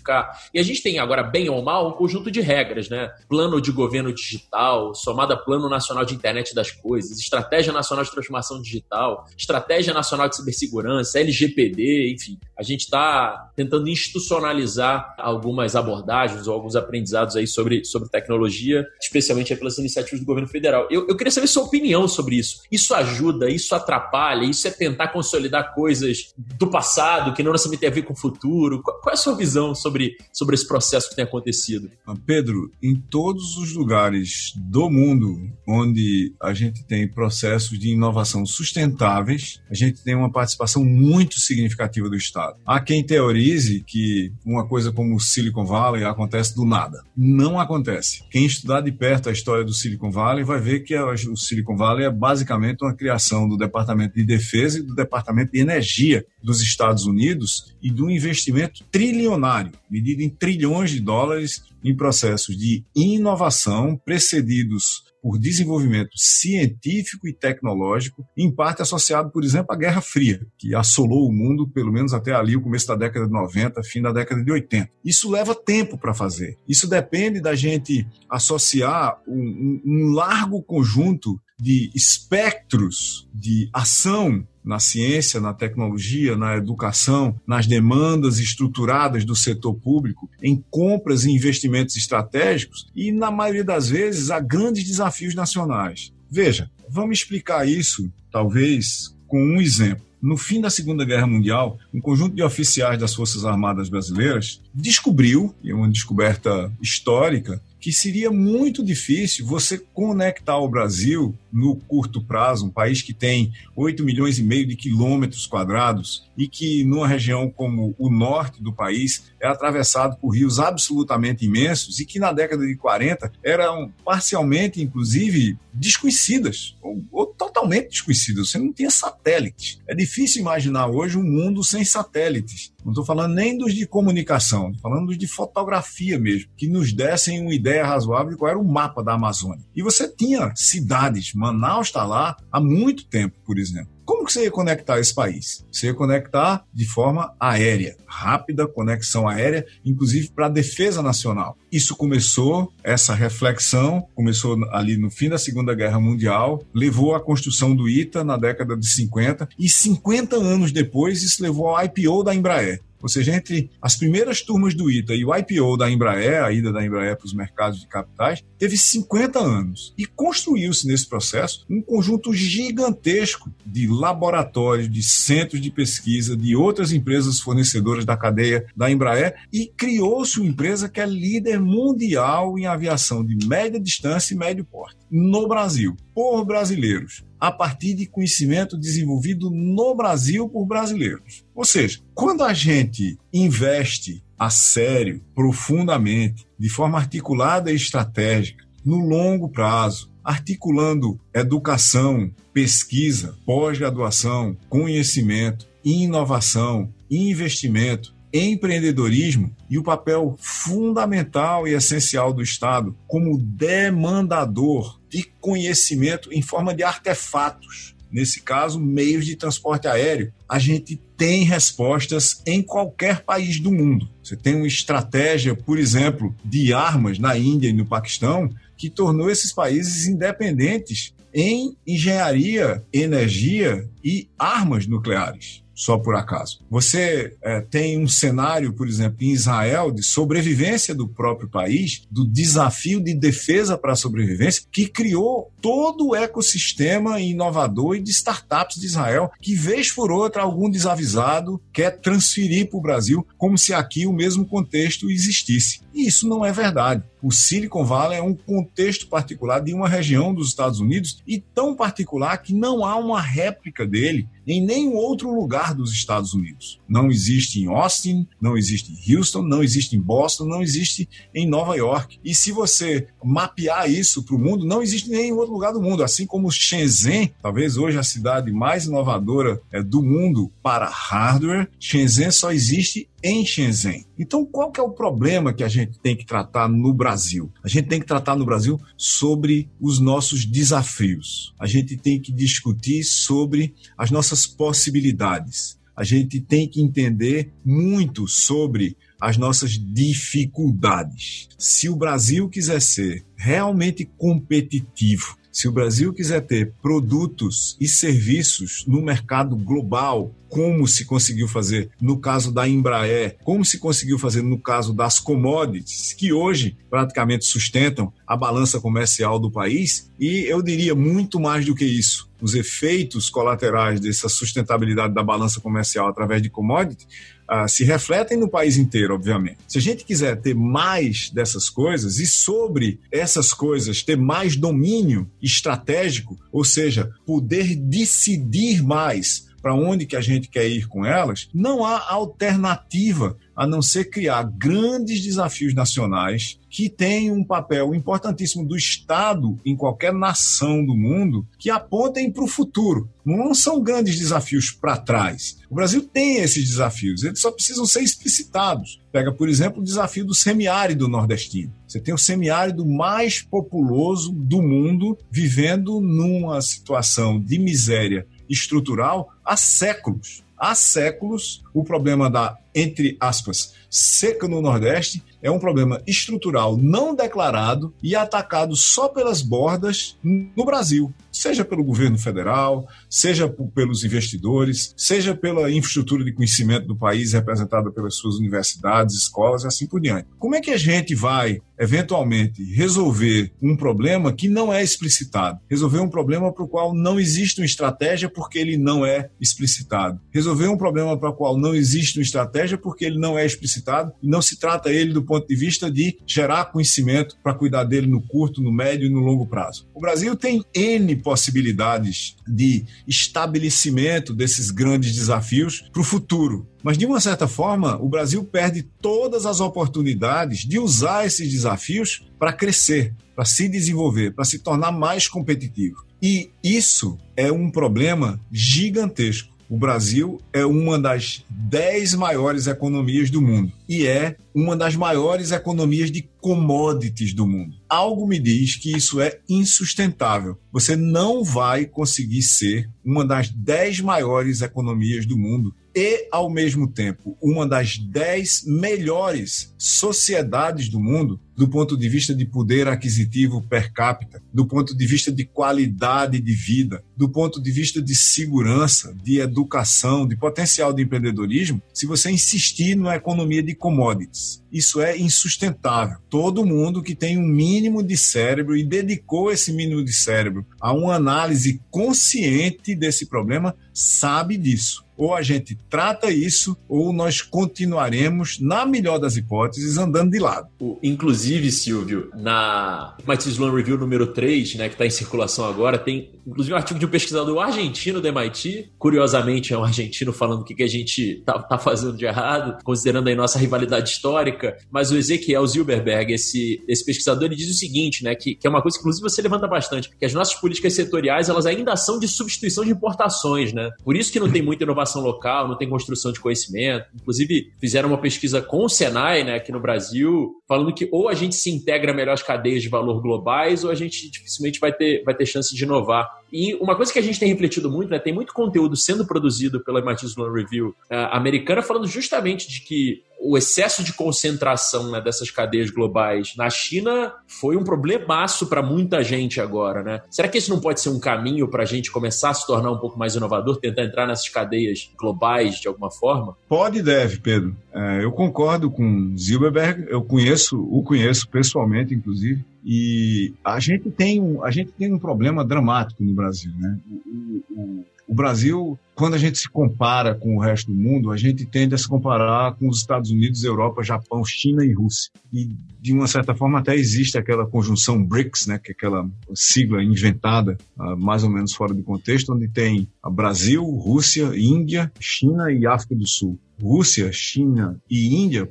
E 0.53 0.59
a 0.59 0.63
gente 0.63 0.83
tem 0.83 0.99
agora, 0.99 1.23
bem 1.23 1.49
ou 1.49 1.63
mal, 1.63 1.89
um 1.89 1.93
conjunto 1.93 2.31
de 2.31 2.41
regras, 2.41 2.89
né? 2.89 3.09
Plano 3.29 3.61
de 3.61 3.71
governo 3.73 4.13
digital, 4.13 4.95
somado 4.95 5.33
a 5.33 5.37
Plano 5.37 5.69
Nacional 5.69 6.05
de 6.05 6.15
Internet 6.15 6.55
das 6.55 6.71
Coisas, 6.71 7.19
Estratégia 7.19 7.73
Nacional 7.73 8.05
de 8.05 8.11
Transformação 8.11 8.61
Digital, 8.61 9.27
Estratégia 9.37 9.93
Nacional 9.93 10.29
de 10.29 10.37
Cibersegurança, 10.37 11.21
LGPD, 11.21 12.13
enfim. 12.13 12.39
A 12.59 12.63
gente 12.63 12.83
está 12.83 13.51
tentando 13.55 13.89
institucionalizar 13.89 15.15
algumas 15.19 15.77
abordagens 15.77 16.47
ou 16.47 16.55
alguns 16.55 16.77
aprendizados 16.77 17.37
aí 17.37 17.47
sobre, 17.47 17.85
sobre 17.85 18.09
tecnologia, 18.09 18.87
especialmente 19.01 19.55
pelas 19.57 19.79
iniciativas 19.79 20.21
do 20.21 20.27
governo 20.27 20.49
federal. 20.49 20.87
Eu, 20.91 21.07
eu 21.09 21.17
queria 21.17 21.31
saber 21.31 21.47
sua 21.47 21.65
opinião 21.65 22.07
sobre 22.09 22.37
isso. 22.37 22.63
Isso 22.71 22.95
ajuda, 22.95 23.51
isso 23.51 23.75
atrapalha, 23.75 24.45
isso 24.45 24.67
é 24.67 24.71
tentar 24.71 25.09
consolidar 25.09 25.75
coisas 25.75 26.35
do 26.37 26.69
passado 26.69 27.35
que 27.35 27.43
não 27.43 27.53
necessariamente 27.53 27.81
tem 27.81 27.89
a 27.89 27.93
ver 27.93 28.03
com 28.03 28.13
o 28.13 28.17
futuro? 28.17 28.83
Qual, 28.83 29.01
qual 29.01 29.13
é 29.13 29.15
a 29.15 29.17
sua 29.17 29.37
visão 29.37 29.75
sobre, 29.75 30.17
sobre 30.33 30.55
esse 30.55 30.67
processo 30.67 31.09
que 31.09 31.17
tem 31.17 31.25
acontecido? 31.25 31.91
Ah, 32.07 32.15
Pedro, 32.25 32.71
em 32.83 32.95
todos 32.95 33.57
os 33.57 33.75
lugares 33.75 34.53
do 34.57 34.91
mundo 34.91 35.51
onde 35.67 36.35
a 36.41 36.53
gente 36.53 36.85
tem 36.85 37.09
processos 37.09 37.79
de 37.79 37.91
inovação 37.91 38.47
sustentáveis, 38.47 39.61
a 39.71 39.75
gente 39.75 40.03
tem 40.03 40.15
uma 40.15 40.31
participação 40.31 40.85
muito 40.85 41.39
significativa 41.39 42.09
do 42.09 42.17
Estado. 42.17 42.46
Há 42.67 42.81
quem 42.81 43.05
teorize 43.05 43.83
que 43.87 44.33
uma 44.45 44.67
coisa 44.67 44.93
como 44.93 45.15
o 45.15 45.21
Silicon 45.21 45.65
Valley 45.65 46.05
acontece 46.05 46.55
do 46.55 46.65
nada. 46.65 47.03
Não 47.17 47.59
acontece. 47.59 48.23
Quem 48.31 48.45
estudar 48.45 48.81
de 48.81 48.93
perto 48.93 49.29
a 49.29 49.33
história 49.33 49.65
do 49.65 49.73
Silicon 49.73 50.11
Valley 50.11 50.45
vai 50.45 50.61
ver 50.61 50.81
que 50.81 50.97
o 50.97 51.37
Silicon 51.37 51.77
Valley 51.77 52.07
é 52.07 52.11
basicamente 52.11 52.85
uma 52.85 52.95
criação 52.95 53.49
do 53.49 53.57
Departamento 53.57 54.15
de 54.15 54.25
Defesa 54.25 54.79
e 54.79 54.83
do 54.83 54.95
Departamento 54.95 55.53
de 55.53 55.61
Energia 55.61 56.25
dos 56.43 56.61
Estados 56.61 57.07
Unidos 57.07 57.75
e 57.83 57.91
do 57.91 58.11
investimento 58.11 58.85
trilionário, 58.91 59.73
medido 59.91 60.23
em 60.23 60.29
trilhões 60.29 60.91
de 60.91 61.01
dólares 61.01 61.65
em 61.83 61.95
processos 61.95 62.57
de 62.57 62.85
inovação 62.95 63.97
precedidos 64.05 65.06
por 65.27 65.41
desenvolvimento 65.41 66.17
científico 66.17 67.27
e 67.27 67.33
tecnológico, 67.33 68.25
em 68.37 68.49
parte 68.49 68.81
associado, 68.81 69.29
por 69.29 69.43
exemplo, 69.43 69.73
à 69.73 69.77
Guerra 69.77 70.01
Fria, 70.01 70.41
que 70.57 70.73
assolou 70.73 71.29
o 71.29 71.33
mundo 71.33 71.69
pelo 71.69 71.93
menos 71.93 72.15
até 72.15 72.33
ali, 72.33 72.55
o 72.55 72.61
começo 72.63 72.87
da 72.87 72.95
década 72.95 73.27
de 73.27 73.33
90, 73.33 73.83
fim 73.83 74.01
da 74.01 74.13
década 74.13 74.45
de 74.45 74.53
80. 74.53 74.89
Isso 75.05 75.29
leva 75.29 75.53
tempo 75.53 75.99
para 75.99 76.15
fazer. 76.15 76.57
Isso 76.69 76.89
depende 76.89 77.41
da 77.41 77.57
gente 77.57 78.07
associar 78.31 79.21
um, 79.27 79.83
um 79.85 80.13
largo 80.13 80.63
conjunto 80.63 81.41
de 81.59 81.91
espectros 81.93 83.29
de 83.35 83.69
ação 83.73 84.47
na 84.67 84.81
ciência, 84.81 85.41
na 85.41 85.55
tecnologia, 85.55 86.37
na 86.37 86.57
educação, 86.57 87.41
nas 87.47 87.67
demandas 87.69 88.41
estruturadas 88.41 89.25
do 89.25 89.37
setor 89.37 89.75
público, 89.75 90.29
em 90.43 90.63
compras 90.69 91.25
e 91.25 91.31
investimentos 91.31 91.97
estratégicos 91.97 92.89
e, 92.95 93.13
na 93.13 93.31
maioria 93.31 93.65
das 93.65 93.89
vezes, 93.89 94.31
a 94.31 94.41
grandes 94.41 94.85
desafios 94.85 95.37
nacionais. 95.37 96.13
Veja, 96.29 96.69
vamos 96.91 97.19
explicar 97.19 97.67
isso, 97.69 98.11
talvez, 98.33 99.17
com 99.29 99.41
um 99.41 99.61
exemplo. 99.61 100.05
No 100.21 100.37
fim 100.37 100.61
da 100.61 100.71
Segunda 100.71 101.05
Guerra 101.05 101.27
Mundial, 101.27 101.79
um 101.95 102.01
conjunto 102.01 102.35
de 102.35 102.43
oficiais 102.43 102.99
das 102.99 103.15
Forças 103.15 103.45
Armadas 103.45 103.89
Brasileiras 103.89 104.61
descobriu, 104.75 105.55
e 105.63 105.71
é 105.71 105.75
uma 105.75 105.89
descoberta 105.89 106.73
histórica, 106.83 107.63
que 107.79 107.93
seria 107.93 108.33
muito 108.33 108.85
difícil 108.85 109.47
você 109.47 109.79
conectar 109.79 110.59
o 110.59 110.69
Brasil 110.69 111.39
no 111.57 111.75
curto 111.75 112.23
prazo, 112.23 112.67
um 112.67 112.71
país 112.71 113.01
que 113.01 113.15
tem 113.15 113.51
8 113.75 114.05
milhões 114.05 114.39
e 114.39 114.43
meio 114.43 114.67
de 114.67 114.77
quilômetros 114.77 115.47
quadrados 115.47 116.31
e 116.37 116.47
que 116.47 116.85
numa 116.85 117.09
região 117.09 117.51
como 117.51 117.95
o 117.99 118.11
norte 118.11 118.63
do 118.63 118.75
país 118.75 119.33
é 119.41 119.47
atravessado 119.49 120.19
por 120.19 120.31
rios 120.31 120.59
absolutamente 120.59 121.47
imensos 121.47 121.99
e 121.99 122.05
que 122.05 122.19
na 122.19 122.31
década 122.31 122.67
de 122.67 122.77
40 122.77 123.33
eram 123.43 123.91
parcialmente, 124.05 124.83
inclusive, 124.83 125.57
desconhecidas 125.73 126.77
ou, 126.83 127.03
ou 127.11 127.27
totalmente 127.27 127.89
desconhecidas. 127.91 128.51
Você 128.51 128.59
não 128.59 128.73
tinha 128.73 128.91
satélites. 128.91 129.81
É 129.89 129.95
difícil 129.95 130.43
imaginar 130.43 130.89
hoje 130.89 131.17
um 131.17 131.23
mundo 131.23 131.65
sem 131.65 131.85
satélites. 131.85 132.73
Não 132.85 132.93
estou 132.93 133.05
falando 133.05 133.35
nem 133.35 133.57
dos 133.57 133.75
de 133.75 133.87
comunicação, 133.87 134.71
estou 134.71 134.91
falando 134.91 135.07
dos 135.07 135.19
de 135.19 135.27
fotografia 135.27 136.19
mesmo, 136.19 136.49
que 136.57 136.69
nos 136.69 136.93
dessem 136.93 137.41
uma 137.41 137.55
ideia 137.55 137.85
razoável 137.85 138.31
de 138.31 138.37
qual 138.37 138.51
era 138.51 138.59
o 138.59 138.65
mapa 138.65 139.03
da 139.03 139.15
Amazônia. 139.15 139.65
E 139.75 139.83
você 139.83 140.09
tinha 140.09 140.53
cidades, 140.55 141.35
Manaus 141.47 141.87
está 141.89 142.05
lá 142.05 142.37
há 142.51 142.61
muito 142.61 143.07
tempo, 143.07 143.37
por 143.45 143.59
exemplo. 143.59 143.95
Como 144.05 144.25
que 144.25 144.33
você 144.33 144.45
ia 144.45 144.51
conectar 144.51 145.01
esse 145.01 145.15
país? 145.15 145.65
Você 145.71 145.87
ia 145.87 145.95
conectar 145.95 146.65
de 146.73 146.85
forma 146.87 147.35
aérea, 147.41 147.97
rápida 148.07 148.67
conexão 148.67 149.29
aérea, 149.29 149.67
inclusive 149.85 150.31
para 150.31 150.47
a 150.47 150.49
defesa 150.49 151.03
nacional. 151.03 151.57
Isso 151.73 151.97
começou, 151.97 152.73
essa 152.85 153.15
reflexão, 153.15 154.07
começou 154.15 154.57
ali 154.71 154.97
no 154.97 155.11
fim 155.11 155.29
da 155.29 155.39
Segunda 155.39 155.75
Guerra 155.75 156.01
Mundial, 156.01 156.63
levou 156.73 157.15
à 157.15 157.21
construção 157.21 157.75
do 157.75 157.89
ITA 157.89 158.23
na 158.23 158.37
década 158.37 158.77
de 158.77 158.89
50 158.89 159.49
e 159.59 159.69
50 159.69 160.37
anos 160.37 160.71
depois 160.71 161.23
isso 161.23 161.43
levou 161.43 161.69
ao 161.69 161.85
IPO 161.85 162.23
da 162.23 162.35
Embraer. 162.35 162.81
Ou 163.03 163.09
seja, 163.09 163.35
entre 163.35 163.71
as 163.81 163.97
primeiras 163.97 164.43
turmas 164.43 164.75
do 164.75 164.91
ITA 164.91 165.15
e 165.15 165.25
o 165.25 165.35
IPO 165.35 165.77
da 165.77 165.91
Embraer, 165.91 166.45
a 166.45 166.53
ida 166.53 166.73
da 166.73 166.85
Embraer 166.85 167.17
para 167.17 167.27
os 167.27 167.35
mercados 167.35 167.81
de 167.81 167.87
capitais, 167.87 168.43
teve 168.59 168.77
50 168.77 169.39
anos. 169.39 169.95
E 169.97 170.07
construiu-se 170.07 170.87
nesse 170.87 171.07
processo 171.07 171.65
um 171.69 171.83
conjunto 171.83 172.33
gigantesco 172.33 173.53
de 173.65 173.87
laboratórios, 173.87 174.91
de 174.91 175.03
centros 175.03 175.61
de 175.61 175.71
pesquisa, 175.71 176.37
de 176.37 176.57
outras 176.57 176.93
empresas 176.93 177.41
fornecedoras 177.41 178.05
da 178.05 178.17
cadeia 178.17 178.67
da 178.77 178.91
Embraer 178.91 179.37
e 179.53 179.67
criou-se 179.67 180.41
uma 180.41 180.49
empresa 180.49 180.89
que 180.89 181.01
é 181.01 181.07
líder 181.07 181.61
mundial 181.61 182.59
em 182.59 182.67
aviação 182.67 183.25
de 183.25 183.47
média 183.47 183.81
distância 183.81 184.35
e 184.35 184.37
médio 184.37 184.65
porte 184.65 184.97
no 185.11 185.47
Brasil, 185.47 185.97
por 186.15 186.45
brasileiros 186.45 187.26
a 187.41 187.53
partir 187.53 187.95
de 187.95 188.07
conhecimento 188.07 188.77
desenvolvido 188.77 189.51
no 189.51 189.95
Brasil 189.95 190.49
por 190.49 190.67
brasileiros. 190.67 191.45
Ou 191.55 191.65
seja, 191.65 192.01
quando 192.15 192.43
a 192.43 192.53
gente 192.53 193.19
investe 193.33 194.23
a 194.39 194.51
sério, 194.51 195.23
profundamente, 195.35 196.47
de 196.59 196.69
forma 196.69 196.99
articulada 196.99 197.73
e 197.73 197.77
estratégica, 197.77 198.65
no 198.85 198.99
longo 198.99 199.49
prazo, 199.49 200.13
articulando 200.23 201.21
educação, 201.35 202.31
pesquisa, 202.53 203.37
pós-graduação, 203.45 204.57
conhecimento, 204.69 205.67
inovação, 205.85 206.93
investimento, 207.11 208.15
empreendedorismo 208.33 209.55
e 209.71 209.79
o 209.79 209.83
papel 209.83 210.37
fundamental 210.39 211.67
e 211.67 211.75
essencial 211.75 212.33
do 212.33 212.43
Estado 212.43 212.97
como 213.07 213.39
demandador 213.39 214.96
de 215.09 215.25
conhecimento 215.41 216.33
em 216.33 216.43
forma 216.43 216.75
de 216.75 216.83
artefatos. 216.83 217.95
Nesse 218.11 218.41
caso, 218.41 218.81
meios 218.81 219.27
de 219.27 219.37
transporte 219.37 219.89
aéreo. 219.89 220.33
A 220.49 220.59
gente 220.59 220.97
tem 221.17 221.43
respostas 221.43 222.41
em 222.47 222.63
qualquer 222.63 223.23
país 223.23 223.59
do 223.59 223.73
mundo. 223.73 224.09
Você 224.23 224.37
tem 224.37 224.55
uma 224.55 224.67
estratégia, 224.67 225.55
por 225.55 225.79
exemplo, 225.79 226.35
de 226.45 226.73
armas 226.73 227.19
na 227.19 227.37
Índia 227.37 227.69
e 227.69 227.73
no 227.73 227.85
Paquistão, 227.85 228.49
que 228.77 228.89
tornou 228.89 229.31
esses 229.31 229.53
países 229.53 230.07
independentes 230.07 231.13
em 231.35 231.77
engenharia, 231.87 232.83
energia 232.93 233.89
e 234.03 234.29
armas 234.39 234.87
nucleares 234.87 235.66
só 235.77 235.99
por 235.99 236.15
acaso. 236.15 236.61
Você 236.71 237.37
é, 237.43 237.61
tem 237.61 238.03
um 238.03 238.09
cenário, 238.09 238.73
por 238.73 238.89
exemplo, 238.89 239.19
em 239.21 239.31
Israel, 239.31 239.93
de 239.93 240.03
sobrevivência 240.03 240.95
do 240.95 241.07
próprio 241.07 241.49
país, 241.49 242.03
do 242.11 242.27
desafio 242.27 242.99
de 243.01 243.15
defesa 243.15 243.77
para 243.77 243.93
a 243.93 243.97
sobrevivência, 243.97 244.63
que 244.73 244.89
criou 244.89 245.53
todo 245.61 246.09
o 246.09 246.17
ecossistema 246.17 247.21
inovador 247.21 247.97
e 247.97 248.03
de 248.03 248.11
startups 248.11 248.81
de 248.81 248.87
Israel, 248.87 249.31
que 249.41 249.55
vez 249.55 249.93
por 249.93 250.11
outra 250.11 250.43
algum 250.43 250.71
desavisado 250.71 251.61
quer 251.73 252.01
transferir 252.01 252.71
para 252.71 252.79
o 252.79 252.83
Brasil, 252.83 253.27
como 253.37 253.59
se 253.59 253.75
aqui 253.75 254.07
o 254.07 254.13
mesmo 254.13 254.47
contexto 254.47 255.11
existisse. 255.11 255.81
E 255.93 256.07
isso 256.07 256.29
não 256.29 256.45
é 256.45 256.53
verdade. 256.53 257.03
O 257.23 257.33
Silicon 257.33 257.85
Valley 257.85 258.19
é 258.19 258.23
um 258.23 258.35
contexto 258.35 259.09
particular 259.09 259.61
de 259.61 259.75
uma 259.75 259.89
região 259.89 260.33
dos 260.33 260.49
Estados 260.49 260.79
Unidos 260.79 261.23
e 261.27 261.41
tão 261.41 261.75
particular 261.75 262.37
que 262.39 262.55
não 262.55 262.85
há 262.85 262.97
uma 262.97 263.21
réplica 263.21 263.87
dele 263.87 264.29
em 264.47 264.65
nenhum 264.65 264.95
outro 264.95 265.35
lugar 265.35 265.75
dos 265.75 265.93
Estados 265.93 266.33
Unidos. 266.33 266.81
Não 266.89 267.11
existe 267.11 267.61
em 267.61 267.67
Austin, 267.67 268.27
não 268.41 268.57
existe 268.57 268.93
em 268.93 269.17
Houston, 269.17 269.43
não 269.43 269.63
existe 269.63 269.97
em 269.97 270.01
Boston, 270.01 270.45
não 270.45 270.63
existe 270.63 271.09
em 271.35 271.47
Nova 271.47 271.75
York. 271.77 272.19
E 272.25 272.35
se 272.35 272.53
você 272.53 273.09
mapear 273.25 273.91
isso 273.91 274.23
para 274.23 274.37
o 274.37 274.39
mundo, 274.39 274.65
não 274.65 274.83
existe 274.83 275.09
em 275.09 275.13
nenhum 275.13 275.37
outro 275.37 275.53
lugar 275.53 275.73
do 275.73 275.83
mundo. 275.83 276.03
Assim 276.03 276.27
como 276.27 276.51
Shenzhen, 276.51 277.35
talvez 277.43 277.77
hoje 277.77 277.99
a 277.99 278.03
cidade 278.03 278.53
mais 278.53 278.87
inovadora 278.87 279.61
é, 279.73 279.83
do 279.83 280.03
mundo 280.03 280.53
para 280.63 280.89
hardware, 280.89 281.69
Shenzhen 281.81 282.31
só 282.31 282.53
existe 282.53 283.09
em 283.23 283.45
Shenzhen. 283.45 284.05
Então, 284.19 284.45
qual 284.45 284.71
que 284.71 284.81
é 284.81 284.83
o 284.83 284.93
problema 284.93 285.53
que 285.53 285.65
a 285.65 285.69
gente 285.69 285.99
tem 285.99 286.17
que 286.17 286.27
tratar 286.27 286.69
no 286.69 286.93
Brasil? 286.93 287.53
A 287.63 287.69
gente 287.69 287.89
tem 287.89 288.01
que 288.01 288.07
tratar 288.07 288.37
no 288.37 288.45
Brasil 288.45 288.81
sobre 288.97 289.69
os 289.81 289.99
nossos 289.99 290.45
desafios. 290.45 291.55
A 291.59 291.67
gente 291.67 291.97
tem 291.97 292.21
que 292.21 292.33
discutir 292.33 293.03
sobre 293.05 293.75
as 293.97 294.11
nossas 294.11 294.47
possibilidades. 294.47 295.79
A 295.97 296.05
gente 296.05 296.41
tem 296.41 296.69
que 296.69 296.83
entender 296.83 297.53
muito 297.65 298.29
sobre 298.29 298.97
as 299.19 299.39
nossas 299.39 299.73
dificuldades. 299.73 301.49
Se 301.59 301.89
o 301.89 301.97
Brasil 301.97 302.51
quiser 302.51 302.83
ser 302.83 303.25
realmente 303.35 304.05
competitivo, 304.19 305.39
se 305.57 305.67
o 305.67 305.73
Brasil 305.73 306.13
quiser 306.13 306.43
ter 306.43 306.75
produtos 306.83 307.79
e 307.81 307.89
serviços 307.89 308.85
no 308.87 309.01
mercado 309.01 309.57
global, 309.57 310.35
como 310.51 310.87
se 310.87 311.07
conseguiu 311.07 311.49
fazer 311.49 311.89
no 311.99 312.19
caso 312.19 312.53
da 312.53 312.69
Embraer, 312.69 313.39
como 313.43 313.65
se 313.65 313.79
conseguiu 313.79 314.19
fazer 314.19 314.43
no 314.43 314.59
caso 314.59 314.93
das 314.93 315.19
commodities, 315.19 316.13
que 316.13 316.31
hoje 316.31 316.77
praticamente 316.91 317.47
sustentam 317.47 318.13
a 318.27 318.37
balança 318.37 318.79
comercial 318.79 319.39
do 319.39 319.51
país, 319.51 320.13
e 320.21 320.45
eu 320.47 320.61
diria 320.61 320.95
muito 320.95 321.41
mais 321.41 321.65
do 321.65 321.75
que 321.75 321.87
isso. 321.87 322.26
Os 322.41 322.55
efeitos 322.55 323.31
colaterais 323.31 324.01
dessa 324.01 324.29
sustentabilidade 324.29 325.15
da 325.15 325.23
balança 325.23 325.61
comercial 325.61 326.09
através 326.09 326.43
de 326.43 326.51
commodities 326.51 327.07
uh, 327.51 327.69
se 327.69 327.85
refletem 327.85 328.39
no 328.39 328.49
país 328.49 328.77
inteiro, 328.77 329.15
obviamente. 329.15 329.59
Se 329.69 329.79
a 329.79 329.81
gente 329.81 330.05
quiser 330.05 330.41
ter 330.41 330.55
mais 330.55 331.31
dessas 331.31 331.71
coisas 331.71 332.19
e 332.19 332.27
sobre 332.27 333.01
essas 333.11 333.53
coisas 333.53 334.03
ter 334.03 334.17
mais 334.17 334.57
domínio 334.57 335.31
estratégico, 335.43 336.39
ou 336.53 336.65
seja, 336.65 337.11
poder 337.25 337.75
decidir 337.77 338.83
mais 338.83 339.47
para 339.67 339.75
onde 339.75 340.07
que 340.07 340.15
a 340.15 340.21
gente 340.21 340.49
quer 340.49 340.69
ir 340.69 340.87
com 340.87 341.05
elas, 341.05 341.49
não 341.53 341.85
há 341.85 342.09
alternativa 342.09 343.37
a 343.57 343.67
não 343.67 343.83
ser 343.83 344.05
criar 344.05 344.45
grandes 344.45 345.21
desafios 345.25 345.75
nacionais 345.75 346.57
que 346.71 346.89
têm 346.89 347.33
um 347.33 347.43
papel 347.43 347.93
importantíssimo 347.93 348.65
do 348.65 348.77
Estado 348.77 349.57
em 349.65 349.75
qualquer 349.75 350.13
nação 350.13 350.85
do 350.85 350.95
mundo 350.95 351.45
que 351.59 351.69
apontem 351.69 352.31
para 352.31 352.45
o 352.45 352.47
futuro. 352.47 353.11
Não 353.25 353.53
são 353.55 353.83
grandes 353.83 354.17
desafios 354.17 354.71
para 354.71 354.99
trás. 354.99 355.57
O 355.69 355.75
Brasil 355.75 356.03
tem 356.03 356.37
esses 356.37 356.69
desafios, 356.69 357.25
eles 357.25 357.41
só 357.41 357.51
precisam 357.51 357.87
ser 357.87 358.03
explicitados. 358.03 359.01
Pega, 359.11 359.33
por 359.33 359.49
exemplo, 359.49 359.81
o 359.81 359.85
desafio 359.85 360.25
do 360.25 360.35
semiárido 360.35 361.09
nordestino. 361.09 361.75
Você 361.89 361.99
tem 361.99 362.15
o 362.15 362.19
semiárido 362.19 362.87
mais 362.87 363.43
populoso 363.43 364.31
do 364.31 364.63
mundo 364.63 365.19
vivendo 365.29 366.01
numa 366.01 366.61
situação 366.61 367.41
de 367.41 367.59
miséria 367.59 368.27
estrutural 368.49 369.33
há 369.45 369.57
séculos. 369.57 370.45
Há 370.59 370.75
séculos, 370.75 371.63
o 371.75 371.85
problema 371.85 372.31
da, 372.31 372.57
entre 372.75 373.17
aspas, 373.21 373.75
seca 373.91 374.49
no 374.49 374.63
Nordeste 374.63 375.23
é 375.47 375.51
um 375.51 375.61
problema 375.61 376.03
estrutural 376.07 376.77
não 376.77 377.15
declarado 377.15 377.95
e 378.03 378.17
atacado 378.17 378.75
só 378.75 379.09
pelas 379.09 379.41
bordas 379.41 380.19
no 380.23 380.65
Brasil, 380.65 381.15
seja 381.31 381.65
pelo 381.65 381.85
governo 381.85 382.19
federal, 382.19 382.89
seja 383.09 383.49
pelos 383.49 384.03
investidores, 384.03 384.93
seja 384.97 385.37
pela 385.37 385.71
infraestrutura 385.71 386.25
de 386.25 386.33
conhecimento 386.33 386.89
do 386.89 386.97
país 386.97 387.33
representada 387.33 387.93
pelas 387.93 388.17
suas 388.17 388.37
universidades, 388.37 389.15
escolas 389.15 389.63
e 389.63 389.69
assim 389.69 389.87
por 389.87 390.01
diante. 390.01 390.27
Como 390.37 390.57
é 390.57 390.61
que 390.61 390.73
a 390.73 390.77
gente 390.77 391.15
vai, 391.15 391.61
eventualmente, 391.79 392.65
resolver 392.75 393.53
um 393.63 393.77
problema 393.77 394.33
que 394.33 394.49
não 394.49 394.73
é 394.73 394.83
explicitado? 394.83 395.61
Resolver 395.71 396.01
um 396.01 396.09
problema 396.09 396.53
para 396.53 396.65
o 396.65 396.69
qual 396.69 396.93
não 396.93 397.21
existe 397.21 397.61
uma 397.61 397.67
estratégia 397.67 398.29
porque 398.29 398.59
ele 398.59 398.77
não 398.77 399.07
é 399.07 399.31
explicitado. 399.41 400.21
Resolver 400.33 400.67
um 400.67 400.77
problema 400.77 401.17
para 401.17 401.31
o 401.31 401.35
qual 401.35 401.57
não 401.57 401.73
existe 401.73 402.19
uma 402.19 402.25
estratégia 402.25 402.77
porque 402.77 403.05
ele 403.05 403.19
não 403.19 403.39
é 403.39 403.47
explicitado 403.47 404.13
e 404.21 404.29
não 404.29 404.43
se 404.43 404.59
trata 404.59 404.91
ele 404.91 405.13
do 405.13 405.23
ponto 405.23 405.36
de 405.41 405.57
vista 405.57 405.91
de 405.91 406.19
gerar 406.27 406.67
conhecimento 406.67 407.37
para 407.43 407.55
cuidar 407.55 407.85
dele 407.85 408.07
no 408.07 408.21
curto, 408.21 408.63
no 408.63 408.73
médio 408.73 409.07
e 409.07 409.11
no 409.11 409.21
longo 409.21 409.47
prazo. 409.47 409.87
O 409.95 410.01
Brasil 410.01 410.37
tem 410.37 410.65
N 410.75 411.17
possibilidades 411.17 412.37
de 412.47 412.85
estabelecimento 413.07 414.33
desses 414.33 414.71
grandes 414.71 415.15
desafios 415.15 415.89
para 415.93 416.01
o 416.01 416.05
futuro. 416.05 416.67
Mas, 416.83 416.97
de 416.97 417.07
uma 417.07 417.21
certa 417.21 417.49
forma, 417.49 418.01
o 418.01 418.09
Brasil 418.09 418.45
perde 418.45 418.83
todas 419.01 419.45
as 419.45 419.61
oportunidades 419.61 420.61
de 420.61 420.79
usar 420.79 421.27
esses 421.27 421.51
desafios 421.51 422.27
para 422.39 422.53
crescer, 422.53 423.13
para 423.35 423.45
se 423.45 423.69
desenvolver, 423.69 424.35
para 424.35 424.45
se 424.45 424.61
tornar 424.61 424.93
mais 424.93 425.27
competitivo. 425.27 426.07
E 426.23 426.51
isso 426.63 427.19
é 427.37 427.51
um 427.53 427.71
problema 427.71 428.41
gigantesco. 428.51 429.57
O 429.69 429.77
Brasil 429.77 430.41
é 430.53 430.65
uma 430.65 430.99
das 430.99 431.45
dez 431.51 432.15
maiores 432.15 432.69
economias 432.69 433.31
do 433.31 433.43
mundo 433.43 433.73
e 433.89 434.07
é 434.07 434.37
uma 434.57 434.75
das 434.75 434.97
maiores 434.97 435.53
economias 435.53 436.11
de 436.11 436.27
commodities 436.41 437.35
do 437.35 437.47
mundo. 437.47 437.77
Algo 437.87 438.27
me 438.27 438.39
diz 438.39 438.75
que 438.75 438.97
isso 438.97 439.21
é 439.21 439.39
insustentável. 439.47 440.57
Você 440.73 440.97
não 440.97 441.45
vai 441.45 441.85
conseguir 441.85 442.41
ser 442.41 442.89
uma 443.05 443.23
das 443.23 443.51
dez 443.51 444.01
maiores 444.01 444.63
economias 444.63 445.27
do 445.27 445.37
mundo 445.37 445.75
e, 445.95 446.29
ao 446.31 446.49
mesmo 446.51 446.87
tempo, 446.87 447.37
uma 447.41 447.67
das 447.67 447.99
dez 447.99 448.65
melhores 448.67 449.75
sociedades 449.79 450.89
do 450.89 451.01
mundo 451.01 451.41
do 451.57 451.67
ponto 451.67 451.97
de 451.97 452.07
vista 452.07 452.35
de 452.35 452.45
poder 452.45 452.87
aquisitivo 452.87 453.63
per 453.63 453.91
capita, 453.93 454.43
do 454.53 454.67
ponto 454.67 454.95
de 454.95 455.07
vista 455.07 455.33
de 455.33 455.47
qualidade 455.47 456.39
de 456.39 456.53
vida, 456.53 457.03
do 457.17 457.31
ponto 457.31 457.63
de 457.63 457.71
vista 457.71 458.03
de 458.03 458.15
segurança, 458.15 459.17
de 459.25 459.41
educação, 459.41 460.29
de 460.29 460.37
potencial 460.37 460.93
de 460.93 461.03
empreendedorismo, 461.03 461.81
se 461.95 462.05
você 462.05 462.31
insistir 462.31 462.95
numa 462.95 463.17
economia 463.17 463.63
de 463.63 463.75
commodities. 463.75 464.46
Isso 464.71 465.01
é 465.01 465.17
insustentável. 465.17 466.19
Todo 466.29 466.67
mundo 466.67 467.03
que 467.03 467.15
tem 467.15 467.39
um 467.39 467.47
mínimo 467.47 468.03
de 468.03 468.17
cérebro 468.17 468.77
e 468.77 468.85
dedicou 468.85 469.51
esse 469.51 469.73
mínimo 469.73 470.05
de 470.05 470.13
cérebro 470.13 470.67
a 470.81 470.93
uma 470.93 471.15
análise 471.15 471.81
consciente 471.91 472.95
desse 472.95 473.27
problema 473.27 473.75
sabe 473.93 474.57
disso 474.57 475.06
ou 475.17 475.35
a 475.35 475.43
gente 475.43 475.77
trata 475.89 476.31
isso, 476.31 476.77
ou 476.89 477.13
nós 477.13 477.41
continuaremos, 477.41 478.59
na 478.61 478.85
melhor 478.85 479.19
das 479.19 479.37
hipóteses, 479.37 479.99
andando 479.99 480.31
de 480.31 480.39
lado. 480.39 480.69
Inclusive, 481.03 481.71
Silvio, 481.71 482.31
na 482.35 483.17
MIT 483.27 483.49
Sloan 483.51 483.75
Review 483.75 483.99
número 483.99 484.27
3, 484.29 484.75
né, 484.77 484.89
que 484.89 484.95
está 484.95 485.07
em 485.07 485.11
circulação 485.11 485.65
agora, 485.65 485.99
tem 485.99 486.31
inclusive 486.47 486.75
um 486.75 486.77
artigo 486.77 487.01
de 487.01 487.07
um 487.07 487.09
pesquisador 487.09 487.59
argentino 487.59 488.21
do 488.21 488.29
MIT, 488.29 488.93
curiosamente 488.99 489.73
é 489.73 489.79
um 489.79 489.83
argentino 489.83 490.33
falando 490.33 490.61
o 490.61 490.65
que, 490.65 490.75
que 490.75 490.83
a 490.83 490.89
gente 490.89 491.43
tá, 491.45 491.59
tá 491.59 491.77
fazendo 491.77 492.17
de 492.17 492.25
errado, 492.25 492.79
considerando 492.85 493.29
aí 493.29 493.35
nossa 493.35 493.59
rivalidade 493.59 494.11
histórica, 494.11 494.77
mas 494.91 495.11
o 495.11 495.17
Ezequiel 495.17 495.67
Zilberberg, 495.67 496.33
esse, 496.33 496.83
esse 496.87 497.05
pesquisador, 497.05 497.47
ele 497.47 497.57
diz 497.57 497.69
o 497.71 497.75
seguinte, 497.75 498.23
né, 498.23 498.35
que, 498.35 498.55
que 498.55 498.67
é 498.67 498.71
uma 498.71 498.81
coisa 498.81 498.97
que 498.97 499.01
inclusive 499.01 499.29
você 499.29 499.43
levanta 499.43 499.67
bastante, 499.67 500.11
que 500.17 500.25
as 500.25 500.33
nossas 500.33 500.55
políticas 500.55 500.95
setoriais, 500.95 501.49
elas 501.49 501.67
ainda 501.67 501.97
são 501.97 502.19
de 502.19 502.29
substituição 502.29 502.85
de 502.85 502.91
importações, 502.91 503.73
né? 503.73 503.91
Por 504.05 504.17
isso 504.17 504.31
que 504.31 504.39
não 504.39 504.51
tem 504.51 504.63
muita 504.63 504.85
inovação 504.85 505.06
local, 505.15 505.69
não 505.69 505.77
tem 505.77 505.89
construção 505.89 506.33
de 506.33 506.41
conhecimento. 506.41 507.07
Inclusive, 507.15 507.73
fizeram 507.81 508.09
uma 508.09 508.19
pesquisa 508.19 508.61
com 508.61 508.85
o 508.85 508.89
Senai, 508.89 509.45
né, 509.45 509.57
aqui 509.57 509.71
no 509.71 509.81
Brasil, 509.81 510.55
falando 510.67 510.93
que 510.93 511.09
ou 511.13 511.29
a 511.29 511.35
gente 511.35 511.55
se 511.55 511.71
integra 511.71 512.13
melhor 512.13 512.33
às 512.33 512.43
cadeias 512.43 512.83
de 512.83 512.89
valor 512.89 513.21
globais, 513.21 513.85
ou 513.85 513.91
a 513.91 513.95
gente 513.95 514.31
dificilmente 514.31 514.81
vai 514.81 514.93
ter, 514.93 515.23
vai 515.25 515.35
ter 515.35 515.47
chance 515.47 515.75
de 515.75 515.85
inovar. 515.85 516.29
E 516.57 516.75
uma 516.77 516.97
coisa 516.97 517.13
que 517.13 517.19
a 517.19 517.23
gente 517.23 517.39
tem 517.39 517.51
refletido 517.51 517.91
muito, 517.91 518.09
né, 518.09 518.19
tem 518.19 518.33
muito 518.33 518.55
conteúdo 518.55 518.97
sendo 518.97 519.27
produzido 519.27 519.79
pela 519.85 520.01
MIT 520.01 520.25
Sloan 520.25 520.51
Review 520.55 520.89
uh, 520.89 521.15
americana 521.33 521.83
falando 521.83 522.07
justamente 522.07 522.67
de 522.67 522.81
que 522.81 523.23
o 523.39 523.59
excesso 523.59 524.03
de 524.03 524.15
concentração 524.15 525.11
né, 525.11 525.21
dessas 525.21 525.51
cadeias 525.51 525.91
globais 525.91 526.55
na 526.57 526.71
China 526.71 527.35
foi 527.47 527.77
um 527.77 527.85
problemaço 527.85 528.69
para 528.69 528.83
muita 528.83 529.23
gente 529.23 529.61
agora, 529.61 530.03
né? 530.03 530.23
Será 530.31 530.49
que 530.49 530.57
esse 530.57 530.71
não 530.71 530.81
pode 530.81 531.03
ser 531.03 531.11
um 531.11 531.21
caminho 531.21 531.69
para 531.69 531.83
a 531.83 531.87
gente 531.87 532.11
começar 532.11 532.49
a 532.49 532.55
se 532.55 532.67
tornar 532.67 532.91
um 532.91 532.99
pouco 532.99 533.19
mais 533.19 533.35
inovador, 533.35 533.77
tentar 533.77 534.05
entrar 534.05 534.27
nessas 534.27 534.49
cadeias 534.49 535.11
globais 535.19 535.79
de 535.79 535.87
alguma 535.87 536.11
forma? 536.11 536.57
Pode 536.67 537.01
e 537.01 537.03
deve, 537.03 537.39
Pedro. 537.39 537.77
É, 537.93 538.25
eu 538.25 538.33
concordo 538.33 538.91
com 538.91 539.37
Zilberberg, 539.37 540.07
eu 540.09 540.23
conheço, 540.23 540.81
o 540.91 541.03
conheço 541.03 541.47
pessoalmente, 541.49 542.15
inclusive, 542.15 542.65
e 542.89 543.53
a 543.65 543.81
gente 543.81 544.09
tem 544.13 544.41
um, 544.41 544.63
a 544.63 544.71
gente 544.71 544.93
tem 544.93 545.13
um 545.13 545.19
problema 545.19 545.65
dramático 545.65 546.23
no 546.23 546.33
Brasil, 546.33 546.71
né? 546.79 547.01
O, 547.11 547.65
o, 547.75 548.05
o 548.29 548.35
Brasil, 548.35 548.97
quando 549.17 549.35
a 549.35 549.39
gente 549.39 549.59
se 549.59 549.69
compara 549.69 550.37
com 550.37 550.57
o 550.57 550.61
resto 550.61 550.93
do 550.93 550.97
mundo, 550.97 551.33
a 551.33 551.37
gente 551.37 551.67
tende 551.67 551.97
a 551.97 551.99
se 551.99 552.07
comparar 552.09 552.75
com 552.75 552.89
os 552.89 552.99
Estados 552.99 553.31
Unidos, 553.31 553.65
Europa, 553.65 554.05
Japão, 554.05 554.45
China 554.45 554.85
e 554.85 554.93
Rússia. 554.93 555.33
E, 555.53 555.69
de 556.01 556.13
uma 556.13 556.29
certa 556.29 556.55
forma, 556.55 556.79
até 556.79 556.95
existe 556.95 557.37
aquela 557.37 557.67
conjunção 557.67 558.23
BRICS, 558.23 558.67
né, 558.69 558.79
que 558.79 558.91
é 558.91 558.95
aquela 558.95 559.29
sigla 559.53 560.03
inventada, 560.03 560.77
uh, 560.97 561.17
mais 561.17 561.43
ou 561.43 561.51
menos 561.51 561.73
fora 561.73 561.93
de 561.93 562.03
contexto, 562.03 562.53
onde 562.53 562.69
tem 562.69 563.09
Brasil, 563.33 563.85
Rússia, 563.85 564.53
Índia, 564.55 565.11
China 565.19 565.73
e 565.73 565.87
África 565.87 566.15
do 566.15 566.27
Sul. 566.27 566.59
Rússia, 566.81 567.33
China 567.33 568.01
e 568.11 568.35
Índia 568.35 568.67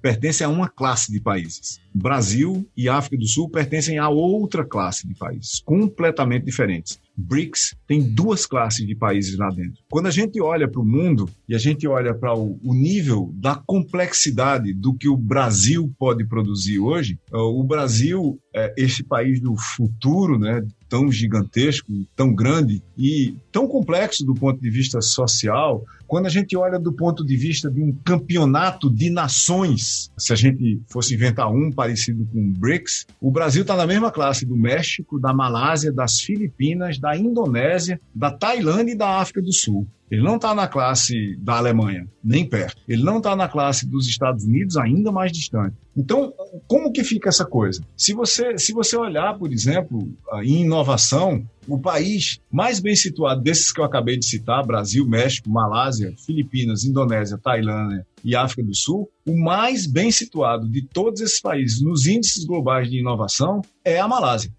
pertencem 0.00 0.46
a 0.46 0.50
uma 0.50 0.68
classe 0.68 1.12
de 1.12 1.20
países. 1.20 1.80
Brasil 1.94 2.66
e 2.76 2.88
África 2.88 3.16
do 3.16 3.26
Sul 3.26 3.48
pertencem 3.48 3.98
a 3.98 4.08
outra 4.08 4.64
classe 4.64 5.06
de 5.06 5.14
países, 5.14 5.60
completamente 5.64 6.44
diferentes. 6.44 6.98
BRICS 7.16 7.74
tem 7.86 8.02
duas 8.02 8.46
classes 8.46 8.86
de 8.86 8.94
países 8.94 9.36
lá 9.36 9.50
dentro. 9.50 9.82
Quando 9.90 10.06
a 10.06 10.10
gente 10.10 10.40
olha 10.40 10.66
para 10.66 10.80
o 10.80 10.84
mundo 10.84 11.28
e 11.48 11.54
a 11.54 11.58
gente 11.58 11.86
olha 11.86 12.14
para 12.14 12.34
o, 12.34 12.58
o, 12.62 12.72
nível 12.72 13.30
da 13.34 13.54
complexidade 13.54 14.72
do 14.72 14.94
que 14.94 15.08
o 15.08 15.16
Brasil 15.16 15.92
pode 15.98 16.24
produzir 16.24 16.78
hoje, 16.78 17.18
eh, 17.30 17.36
o 17.36 17.62
Brasil 17.62 18.40
é 18.54 18.72
esse 18.76 19.02
país 19.02 19.40
do 19.40 19.54
futuro, 19.56 20.38
né, 20.38 20.64
tão 20.88 21.10
gigantesco, 21.12 21.92
tão 22.16 22.34
grande 22.34 22.82
e 22.96 23.34
tão 23.52 23.68
complexo 23.68 24.24
do 24.24 24.34
ponto 24.34 24.60
de 24.60 24.70
vista 24.70 25.00
social, 25.00 25.84
quando 26.06 26.26
a 26.26 26.30
gente 26.30 26.56
olha 26.56 26.78
do 26.78 26.92
ponto 26.92 27.24
de 27.24 27.36
vista 27.36 27.70
de 27.70 27.80
um 27.80 27.92
campeonato 27.92 28.90
de 28.90 29.08
nações, 29.08 29.89
se 30.16 30.32
a 30.32 30.36
gente 30.36 30.80
fosse 30.88 31.14
inventar 31.14 31.50
um 31.50 31.70
parecido 31.70 32.26
com 32.32 32.38
o 32.38 32.52
BRICS, 32.52 33.06
o 33.20 33.30
Brasil 33.30 33.62
está 33.62 33.76
na 33.76 33.86
mesma 33.86 34.10
classe 34.10 34.46
do 34.46 34.56
México, 34.56 35.18
da 35.18 35.32
Malásia, 35.32 35.92
das 35.92 36.20
Filipinas, 36.20 36.98
da 36.98 37.16
Indonésia, 37.16 38.00
da 38.14 38.30
Tailândia 38.30 38.92
e 38.92 38.96
da 38.96 39.20
África 39.20 39.42
do 39.42 39.52
Sul. 39.52 39.86
Ele 40.10 40.22
não 40.22 40.36
está 40.36 40.52
na 40.54 40.66
classe 40.66 41.36
da 41.36 41.56
Alemanha, 41.56 42.08
nem 42.22 42.44
perto. 42.44 42.82
Ele 42.88 43.02
não 43.02 43.18
está 43.18 43.36
na 43.36 43.48
classe 43.48 43.86
dos 43.86 44.08
Estados 44.08 44.44
Unidos, 44.44 44.76
ainda 44.76 45.12
mais 45.12 45.30
distante. 45.30 45.76
Então, 45.96 46.32
como 46.66 46.90
que 46.90 47.04
fica 47.04 47.28
essa 47.28 47.44
coisa? 47.44 47.80
Se 47.96 48.12
você, 48.12 48.58
se 48.58 48.72
você 48.72 48.96
olhar, 48.96 49.38
por 49.38 49.52
exemplo, 49.52 50.12
em 50.42 50.64
inovação, 50.64 51.46
o 51.68 51.78
país 51.78 52.40
mais 52.50 52.80
bem 52.80 52.96
situado 52.96 53.40
desses 53.40 53.72
que 53.72 53.80
eu 53.80 53.84
acabei 53.84 54.18
de 54.18 54.26
citar, 54.26 54.66
Brasil, 54.66 55.06
México, 55.06 55.48
Malásia, 55.48 56.12
Filipinas, 56.26 56.84
Indonésia, 56.84 57.38
Tailândia 57.38 58.04
e 58.24 58.36
África 58.36 58.62
do 58.62 58.74
Sul, 58.74 59.10
o 59.26 59.38
mais 59.38 59.86
bem 59.86 60.10
situado 60.10 60.68
de 60.68 60.82
todos 60.82 61.20
esses 61.20 61.40
países 61.40 61.80
nos 61.80 62.06
índices 62.06 62.44
globais 62.44 62.90
de 62.90 62.98
inovação 62.98 63.62
é 63.84 63.98
a 63.98 64.08
Malásia. 64.08 64.52